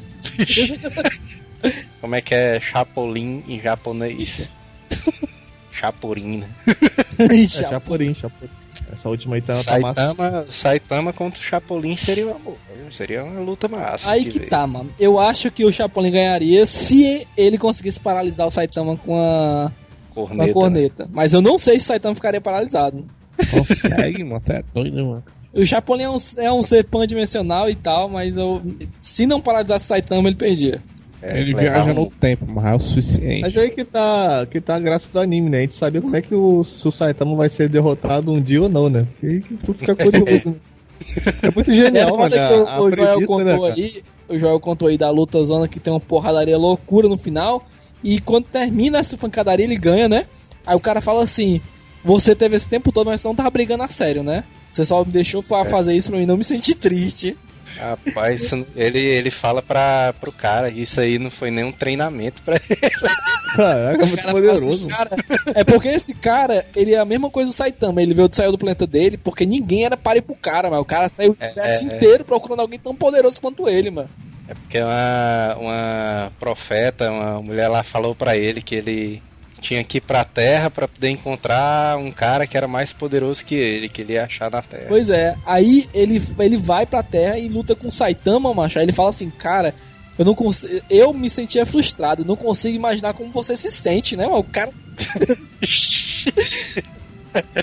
Como 1.99 2.15
é 2.15 2.21
que 2.21 2.33
é 2.33 2.61
Chapolin 2.61 3.43
em 3.45 3.59
japonês? 3.59 4.47
Chapurin, 5.69 6.37
né? 6.37 6.47
É 7.19 7.45
Chapolin, 7.45 8.15
Chapolin. 8.15 8.49
Essa 9.07 9.09
última 9.09 9.35
aí 9.35 9.41
tá, 9.41 9.63
tá 9.63 9.79
massa. 9.79 10.01
Saitama, 10.01 10.45
Saitama 10.49 11.13
contra 11.13 11.41
o 11.41 11.43
Chapolin 11.43 11.95
seria 11.95 12.27
uma, 12.27 12.37
seria 12.91 13.23
uma 13.23 13.39
luta 13.39 13.67
massa. 13.67 14.09
Aí 14.09 14.25
que 14.25 14.39
tá, 14.41 14.67
mano. 14.67 14.91
Eu 14.99 15.17
acho 15.19 15.49
que 15.49 15.65
o 15.65 15.71
Chapolin 15.71 16.11
ganharia 16.11 16.65
se 16.65 17.25
ele 17.35 17.57
conseguisse 17.57 17.99
paralisar 17.99 18.45
o 18.45 18.51
Saitama 18.51 18.97
com 18.97 19.17
a, 19.17 19.71
com 20.13 20.25
Corneta, 20.27 20.43
a 20.43 20.47
né? 20.47 20.53
corneta. 20.53 21.09
Mas 21.11 21.33
eu 21.33 21.41
não 21.41 21.57
sei 21.57 21.79
se 21.79 21.85
o 21.85 21.87
Saitama 21.87 22.15
ficaria 22.15 22.41
paralisado. 22.41 23.05
Consegue, 23.49 24.23
mano. 24.23 24.41
Tá 24.41 24.63
doido, 24.73 25.05
mano. 25.05 25.23
O 25.53 25.65
Chapolin 25.65 26.03
é 26.03 26.09
um, 26.09 26.17
é 26.37 26.51
um 26.53 26.61
ser 26.61 26.83
pandimensional 26.85 27.69
e 27.69 27.75
tal, 27.75 28.09
mas 28.09 28.37
eu, 28.37 28.61
se 28.99 29.25
não 29.25 29.41
paralisasse 29.41 29.85
o 29.85 29.87
Saitama, 29.87 30.27
ele 30.29 30.35
perdia. 30.35 30.81
É, 31.21 31.39
Ele 31.39 31.55
viaja 31.55 31.91
um- 31.91 31.95
no 31.95 32.05
tempo, 32.11 32.45
mas 32.47 32.65
é 32.65 32.73
o 32.75 32.79
suficiente. 32.79 33.41
Mas 33.41 33.57
aí 33.57 33.71
que 33.71 33.83
tá, 33.83 34.45
que 34.49 34.61
tá 34.61 34.75
a 34.75 34.79
graça 34.79 35.07
do 35.11 35.19
anime, 35.19 35.49
né? 35.49 35.57
A 35.57 35.61
gente 35.61 35.75
sabia 35.75 35.99
como 36.01 36.15
é 36.15 36.21
que 36.21 36.35
o, 36.35 36.59
o 36.59 36.91
Saitama 36.91 37.35
vai 37.35 37.49
ser 37.49 37.67
derrotado 37.69 38.31
um 38.31 38.39
dia 38.41 38.61
ou 38.61 38.69
não, 38.69 38.87
né? 38.89 39.07
E 39.23 39.39
que 39.39 39.55
tu 39.57 39.73
fica 39.73 39.95
curioso. 39.97 40.41
né? 40.45 40.55
É 41.43 41.51
muito 41.51 41.71
É 41.71 41.73
genial, 41.73 42.17
mano. 42.17 42.29
que 42.31 42.37
o, 42.39 42.63
o 42.63 42.91
Joel 42.91 42.91
premissa, 42.91 43.25
contou 43.27 43.43
né, 43.67 43.73
aí, 43.75 44.03
o 44.29 44.37
Joel 44.37 44.59
contou 44.59 44.87
aí 44.89 44.97
da 44.97 45.09
luta 45.09 45.43
zona 45.43 45.67
que 45.67 45.79
tem 45.79 45.91
uma 45.93 45.99
porradaria 45.99 46.57
loucura 46.57 47.07
no 47.09 47.17
final. 47.17 47.65
E 48.03 48.19
quando 48.21 48.45
termina 48.45 48.99
essa 48.99 49.17
pancadaria, 49.17 49.65
ele 49.65 49.75
ganha, 49.75 50.07
né? 50.07 50.25
Aí 50.65 50.75
o 50.75 50.79
cara 50.79 51.01
fala 51.01 51.23
assim: 51.23 51.59
Você 52.05 52.35
teve 52.35 52.55
esse 52.55 52.69
tempo 52.69 52.91
todo, 52.91 53.07
mas 53.07 53.21
você 53.21 53.27
não 53.27 53.35
tava 53.35 53.49
brigando 53.49 53.81
a 53.83 53.87
sério, 53.87 54.21
né? 54.21 54.43
Você 54.69 54.85
só 54.85 55.03
me 55.03 55.11
deixou 55.11 55.41
fa- 55.41 55.65
fazer 55.65 55.95
isso 55.95 56.09
pra 56.11 56.19
mim 56.19 56.25
não 56.27 56.37
me 56.37 56.43
sentir 56.43 56.75
triste. 56.75 57.35
Rapaz, 57.79 58.43
isso 58.43 58.65
ele, 58.75 58.99
ele 58.99 59.29
fala 59.31 59.61
pra, 59.61 60.13
pro 60.19 60.31
cara, 60.31 60.69
isso 60.69 60.99
aí 60.99 61.19
não 61.19 61.29
foi 61.31 61.51
nenhum 61.51 61.71
treinamento 61.71 62.41
pra 62.41 62.55
ele. 62.69 62.79
Caraca, 63.55 64.01
é 64.01 64.05
O 64.05 64.07
muito 64.07 64.23
cara 64.23 64.31
fala 64.33 64.51
assim, 64.53 64.65
poderoso. 64.65 64.87
cara, 64.87 65.09
é 65.55 65.63
porque 65.63 65.87
esse 65.89 66.13
cara, 66.13 66.65
ele 66.75 66.93
é 66.93 66.99
a 66.99 67.05
mesma 67.05 67.29
coisa 67.29 67.49
do 67.49 67.53
Saitama. 67.53 68.01
Ele 68.01 68.13
veio, 68.13 68.27
saiu 68.31 68.51
do 68.51 68.57
planeta 68.57 68.85
dele 68.87 69.17
porque 69.17 69.45
ninguém 69.45 69.85
era 69.85 69.95
pare 69.97 70.21
pro 70.21 70.35
cara, 70.35 70.69
mas 70.69 70.79
o 70.79 70.85
cara 70.85 71.07
saiu 71.09 71.31
o 71.31 71.37
É, 71.39 71.45
universo 71.47 71.85
é, 71.87 71.91
é. 71.91 71.95
inteiro 71.95 72.25
procurando 72.25 72.59
alguém 72.61 72.79
tão 72.79 72.95
poderoso 72.95 73.39
quanto 73.41 73.67
ele, 73.69 73.89
mano. 73.91 74.09
É 74.49 74.53
porque 74.53 74.79
uma, 74.79 75.55
uma 75.59 76.31
profeta, 76.39 77.11
uma 77.11 77.41
mulher 77.41 77.67
lá 77.67 77.83
falou 77.83 78.15
pra 78.15 78.37
ele 78.37 78.61
que 78.61 78.75
ele 78.75 79.21
tinha 79.61 79.83
que 79.83 79.97
ir 79.97 80.01
pra 80.01 80.23
Terra 80.23 80.69
pra 80.69 80.87
poder 80.87 81.09
encontrar 81.09 81.97
um 81.97 82.11
cara 82.11 82.47
que 82.47 82.57
era 82.57 82.67
mais 82.67 82.93
poderoso 82.93 83.43
que 83.43 83.55
ele, 83.55 83.89
que 83.89 84.01
ele 84.01 84.13
ia 84.13 84.25
achar 84.25 84.49
na 84.49 84.61
Terra. 84.61 84.85
Pois 84.87 85.09
é, 85.09 85.35
aí 85.45 85.87
ele, 85.93 86.21
ele 86.39 86.57
vai 86.57 86.85
pra 86.85 87.03
Terra 87.03 87.37
e 87.37 87.47
luta 87.47 87.75
com 87.75 87.87
o 87.87 87.91
Saitama, 87.91 88.53
macho. 88.53 88.79
Aí 88.79 88.85
ele 88.85 88.91
fala 88.91 89.09
assim, 89.09 89.29
cara, 89.29 89.73
eu 90.17 90.25
não 90.25 90.33
consigo. 90.33 90.81
Eu 90.89 91.13
me 91.13 91.29
sentia 91.29 91.65
frustrado, 91.65 92.25
não 92.25 92.35
consigo 92.35 92.75
imaginar 92.75 93.13
como 93.13 93.29
você 93.29 93.55
se 93.55 93.71
sente, 93.71 94.17
né, 94.17 94.25
mano? 94.25 94.39
O 94.39 94.43
cara. 94.43 94.71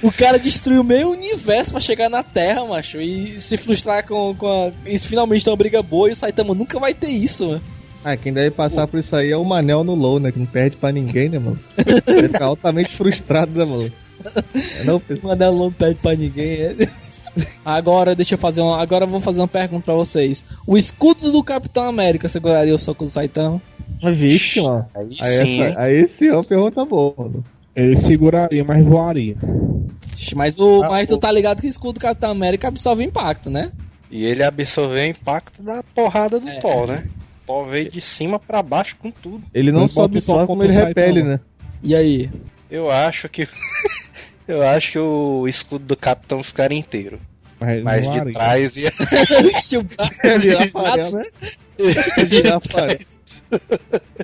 o 0.02 0.12
cara 0.12 0.38
destruiu 0.38 0.84
meio 0.84 1.10
universo 1.10 1.72
pra 1.72 1.80
chegar 1.80 2.08
na 2.08 2.22
Terra, 2.22 2.64
macho. 2.64 3.00
E 3.00 3.40
se 3.40 3.56
frustrar 3.56 4.06
com, 4.06 4.34
com 4.36 4.46
a. 4.46 4.70
E 4.88 4.96
finalmente 4.98 5.44
ter 5.44 5.50
uma 5.50 5.56
briga 5.56 5.82
boa 5.82 6.08
e 6.08 6.12
o 6.12 6.16
Saitama 6.16 6.54
nunca 6.54 6.78
vai 6.78 6.94
ter 6.94 7.08
isso, 7.08 7.46
mano. 7.46 7.62
Ah, 8.04 8.16
quem 8.16 8.32
deve 8.32 8.50
passar 8.50 8.86
por 8.86 9.00
isso 9.00 9.14
aí 9.16 9.30
é 9.30 9.36
o 9.36 9.44
Manel 9.44 9.82
no 9.82 9.94
LoL, 9.94 10.20
né? 10.20 10.30
Que 10.30 10.38
não 10.38 10.46
perde 10.46 10.76
pra 10.76 10.92
ninguém, 10.92 11.28
né, 11.30 11.38
mano? 11.38 11.58
Ele 12.06 12.28
fica 12.28 12.44
altamente 12.44 12.94
frustrado, 12.96 13.52
né, 13.58 13.64
mano? 13.64 13.90
É, 14.80 14.84
não, 14.84 15.00
pessoal. 15.00 15.32
Mandar 15.32 15.50
não 15.52 15.72
pede 15.72 15.94
pra 15.96 16.14
ninguém. 16.14 16.60
é. 16.60 16.76
Agora, 17.64 18.14
deixa 18.14 18.34
eu 18.34 18.38
fazer 18.38 18.60
uma. 18.60 18.80
Agora 18.80 19.04
eu 19.04 19.08
vou 19.08 19.20
fazer 19.20 19.40
uma 19.40 19.48
pergunta 19.48 19.84
pra 19.86 19.94
vocês. 19.94 20.44
O 20.66 20.76
escudo 20.76 21.32
do 21.32 21.42
Capitão 21.42 21.84
América 21.88 22.28
seguraria 22.28 22.74
o 22.74 22.78
soco 22.78 23.04
do 23.04 23.10
Saitama? 23.10 23.60
Vixe, 24.14 24.60
mano. 24.60 24.84
Aí 24.94 25.16
Aí, 25.20 25.44
sim, 25.44 25.62
essa, 25.62 25.80
aí 25.80 26.10
sim 26.18 26.26
é 26.28 26.32
uma 26.32 26.44
pergunta 26.44 26.84
boa, 26.84 27.14
mano. 27.16 27.44
Ele 27.74 27.96
seguraria, 27.96 28.62
mas 28.62 28.84
voaria. 28.84 29.34
Mas, 30.36 30.58
o, 30.60 30.82
Ah, 30.84 30.90
mas 30.90 31.08
tu 31.08 31.14
o- 31.14 31.18
tá 31.18 31.32
ligado 31.32 31.60
que 31.60 31.66
o 31.66 31.70
escudo 31.70 31.94
do 31.94 32.00
Capitão 32.00 32.30
América 32.30 32.68
absorve 32.68 33.02
impacto, 33.02 33.50
né? 33.50 33.72
E 34.10 34.24
ele 34.24 34.44
absorveu 34.44 35.02
o 35.02 35.06
impacto 35.06 35.60
da 35.60 35.82
porrada 35.94 36.38
do 36.38 36.48
É. 36.48 36.60
Thor, 36.60 36.86
né? 36.86 37.04
O 37.44 37.46
Thor 37.46 37.66
veio 37.66 37.90
de 37.90 38.00
cima 38.00 38.38
pra 38.38 38.62
baixo 38.62 38.96
com 38.98 39.10
tudo. 39.10 39.42
Ele 39.52 39.70
não 39.70 39.82
Ele 39.82 39.92
só 39.92 40.04
absorve, 40.04 40.46
como 40.46 40.64
ele 40.64 40.72
repele, 40.72 41.22
né? 41.22 41.40
E 41.82 41.94
aí? 41.94 42.30
Eu 42.70 42.90
acho 42.90 43.28
que. 43.28 43.46
eu 44.48 44.62
acho 44.62 44.92
que 44.92 44.98
o 44.98 45.46
escudo 45.46 45.84
do 45.84 45.96
capitão 45.96 46.42
ficaria 46.42 46.78
inteiro. 46.78 47.20
Mas 47.60 47.82
Mas 47.82 48.10
de 48.10 48.32
trás 48.32 48.76
ia. 48.76 48.90
Ixi, 49.50 49.76
o 49.76 49.82
braço 49.82 50.12
ia 50.26 50.38
virar 50.38 50.70
pato, 50.70 51.10
né? 51.10 51.24
Aparece. 52.54 53.24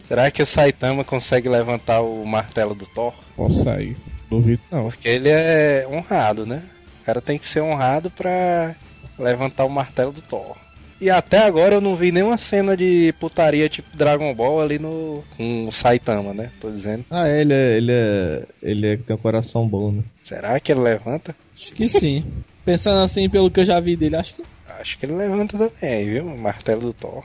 Será 0.06 0.30
que 0.30 0.42
o 0.42 0.46
Saitama 0.46 1.04
consegue 1.04 1.48
levantar 1.48 2.00
o 2.00 2.24
martelo 2.24 2.74
do 2.74 2.86
Thor? 2.86 3.14
Consegue. 3.36 3.96
Duvido 4.28 4.62
não. 4.70 4.84
Porque 4.90 5.08
ele 5.08 5.28
é 5.28 5.86
honrado, 5.88 6.46
né? 6.46 6.62
O 7.02 7.04
cara 7.04 7.20
tem 7.20 7.38
que 7.38 7.46
ser 7.46 7.60
honrado 7.60 8.10
pra 8.10 8.74
levantar 9.18 9.64
o 9.64 9.70
martelo 9.70 10.12
do 10.12 10.22
Thor. 10.22 10.56
E 11.00 11.08
até 11.08 11.38
agora 11.38 11.76
eu 11.76 11.80
não 11.80 11.96
vi 11.96 12.12
nenhuma 12.12 12.36
cena 12.36 12.76
de 12.76 13.14
putaria 13.18 13.68
tipo 13.70 13.96
Dragon 13.96 14.34
Ball 14.34 14.60
ali 14.60 14.78
no. 14.78 15.24
com 15.36 15.66
o 15.68 15.72
Saitama, 15.72 16.34
né? 16.34 16.50
Tô 16.60 16.70
dizendo. 16.70 17.04
Ah, 17.10 17.26
é, 17.26 17.40
ele 17.40 17.54
é, 17.54 17.76
ele 17.78 17.92
é. 17.92 18.42
Ele 18.62 18.86
é 18.88 18.96
que 18.98 19.02
tem 19.04 19.16
um 19.16 19.18
coração 19.18 19.66
bom, 19.66 19.90
né? 19.90 20.02
Será 20.22 20.60
que 20.60 20.70
ele 20.70 20.80
levanta? 20.80 21.34
Acho 21.56 21.72
que 21.72 21.88
sim. 21.88 22.22
Pensando 22.64 23.00
assim, 23.00 23.28
pelo 23.30 23.50
que 23.50 23.60
eu 23.60 23.64
já 23.64 23.80
vi 23.80 23.96
dele, 23.96 24.16
acho 24.16 24.34
que. 24.34 24.42
Acho 24.78 24.98
que 24.98 25.06
ele 25.06 25.14
levanta 25.14 25.56
também, 25.58 26.04
viu? 26.06 26.24
Martelo 26.36 26.80
do 26.82 26.92
Thor. 26.92 27.22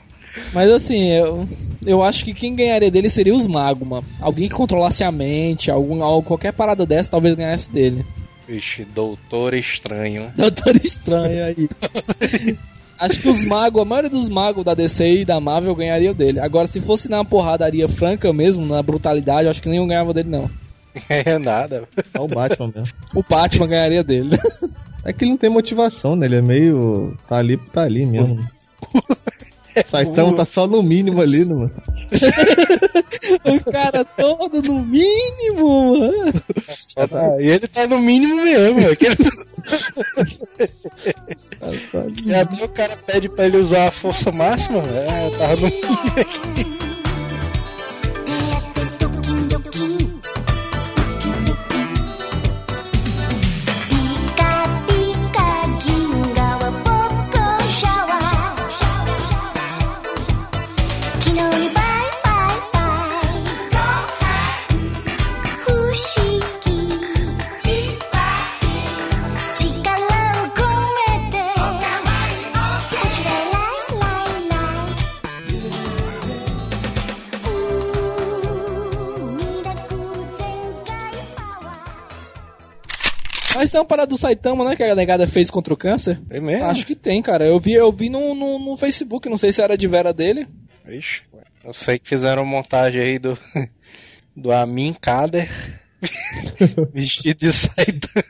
Mas 0.52 0.70
assim, 0.70 1.10
eu, 1.12 1.46
eu 1.84 2.02
acho 2.02 2.24
que 2.24 2.34
quem 2.34 2.54
ganharia 2.54 2.90
dele 2.90 3.08
seria 3.08 3.34
os 3.34 3.46
magos, 3.46 3.88
mano. 3.88 4.04
Alguém 4.20 4.48
que 4.48 4.54
controlasse 4.54 5.02
a 5.04 5.10
mente, 5.12 5.70
algum, 5.70 6.02
al- 6.02 6.22
qualquer 6.22 6.52
parada 6.52 6.84
dessa 6.84 7.10
talvez 7.10 7.34
ganhasse 7.34 7.70
dele. 7.70 8.04
Vixe, 8.46 8.84
doutor 8.84 9.54
estranho. 9.54 10.24
né? 10.24 10.32
Doutor 10.36 10.76
Estranho 10.76 11.44
aí. 11.46 11.68
Acho 12.98 13.20
que 13.20 13.28
os 13.28 13.44
magos, 13.44 13.82
a 13.82 13.84
maioria 13.84 14.10
dos 14.10 14.28
magos 14.28 14.64
da 14.64 14.74
DC 14.74 15.20
e 15.20 15.24
da 15.24 15.38
Marvel 15.38 15.74
ganharia 15.74 16.14
dele. 16.14 16.40
Agora, 16.40 16.66
se 16.66 16.80
fosse 16.80 17.10
na 17.10 17.24
porradaria 17.24 17.88
franca 17.88 18.32
mesmo, 18.32 18.66
na 18.66 18.82
brutalidade, 18.82 19.44
eu 19.44 19.50
acho 19.50 19.62
que 19.62 19.68
nenhum 19.68 19.86
ganhava 19.86 20.14
dele, 20.14 20.30
não. 20.30 20.50
É 21.10 21.38
nada. 21.38 21.86
Só 22.14 22.24
o 22.24 22.28
Batman 22.28 22.72
mesmo. 22.74 22.94
O 23.14 23.22
Batman 23.22 23.66
ganharia 23.66 24.02
dele. 24.02 24.30
É 25.04 25.12
que 25.12 25.24
ele 25.24 25.32
não 25.32 25.38
tem 25.38 25.50
motivação, 25.50 26.16
né? 26.16 26.26
Ele 26.26 26.36
é 26.36 26.42
meio. 26.42 27.16
Tá 27.28 27.36
ali, 27.36 27.56
tá 27.56 27.82
ali 27.82 28.06
mesmo. 28.06 28.44
Saitão 29.86 30.34
tá 30.34 30.44
só 30.44 30.66
no 30.66 30.82
mínimo 30.82 31.20
ali, 31.20 31.44
né, 31.44 31.54
mano? 31.54 31.70
o 33.44 33.70
cara 33.70 34.04
todo 34.04 34.62
no 34.62 34.80
mínimo, 34.84 35.98
mano. 35.98 36.42
Ah, 37.12 37.36
e 37.40 37.48
ele 37.48 37.68
tá 37.68 37.86
no 37.86 37.98
mínimo 37.98 38.42
mesmo. 38.42 38.80
E 42.24 42.32
até 42.32 42.64
o 42.64 42.68
cara 42.68 42.96
pede 42.96 43.28
pra 43.28 43.46
ele 43.46 43.56
usar 43.56 43.88
a 43.88 43.90
força 43.90 44.30
máxima. 44.30 44.78
É, 44.78 45.36
tava 45.36 45.56
no 45.56 45.62
mínimo. 45.62 45.86
ピ 46.54 47.05
Mas 83.66 83.72
tem 83.72 83.80
uma 83.80 83.84
parada 83.84 84.06
do 84.06 84.16
Saitama, 84.16 84.64
né? 84.64 84.76
Que 84.76 84.84
a 84.84 84.94
negada 84.94 85.26
fez 85.26 85.50
contra 85.50 85.74
o 85.74 85.76
câncer. 85.76 86.20
É 86.30 86.38
mesmo? 86.38 86.68
Acho 86.68 86.86
que 86.86 86.94
tem, 86.94 87.20
cara. 87.20 87.44
Eu 87.48 87.58
vi, 87.58 87.72
eu 87.72 87.90
vi 87.90 88.08
no, 88.08 88.32
no, 88.32 88.60
no 88.60 88.76
Facebook, 88.76 89.28
não 89.28 89.36
sei 89.36 89.50
se 89.50 89.60
era 89.60 89.76
de 89.76 89.88
vera 89.88 90.12
dele. 90.12 90.46
Ixi, 90.88 91.22
eu 91.64 91.74
sei 91.74 91.98
que 91.98 92.08
fizeram 92.08 92.46
montagem 92.46 93.02
aí 93.02 93.18
do. 93.18 93.36
Do 94.36 94.52
Amin 94.52 94.94
Kader. 95.00 95.50
vestido 96.94 97.38
de 97.38 97.52
Saitama. 97.52 98.24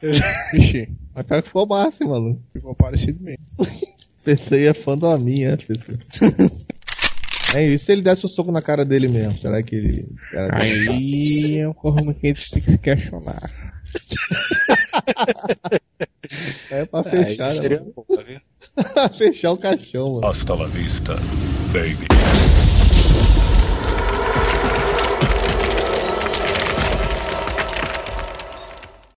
Vixe, 0.54 0.88
Mas 1.14 1.26
cara 1.26 1.42
ficou 1.42 1.66
massa, 1.66 2.02
mano. 2.02 2.42
ficou 2.54 2.74
parecido 2.74 3.22
mesmo. 3.22 3.44
PC 4.24 4.64
é 4.64 4.72
fã 4.72 4.96
do 4.96 5.18
minha, 5.18 5.58
PC. 5.58 5.98
É 7.54 7.66
isso 7.66 7.84
se 7.84 7.92
ele 7.92 8.00
desse 8.00 8.24
o 8.24 8.28
soco 8.30 8.50
na 8.50 8.62
cara 8.62 8.82
dele 8.82 9.08
mesmo. 9.08 9.36
Será 9.38 9.62
que 9.62 9.74
ele. 9.74 10.08
Era 10.32 10.62
Aí 10.62 11.58
é 11.58 11.66
uma 11.66 11.74
coisa 11.74 12.14
que 12.14 12.26
a 12.28 12.32
gente 12.32 12.50
tem 12.50 12.62
que 12.62 12.70
se 12.70 12.78
questionar. 12.78 13.50
É 16.70 16.84
pra 16.86 17.00
Aí 17.06 17.36
fechar, 17.36 17.50
seria 17.50 17.80
né? 17.80 17.92
boa, 17.94 18.22
viu? 18.24 18.40
fechar 19.18 19.52
o 19.52 19.56
caixão, 19.56 20.14
mano. 20.14 20.26
Hasta 20.26 20.54
la 20.54 20.66
vista, 20.66 21.14
baby. 21.72 22.06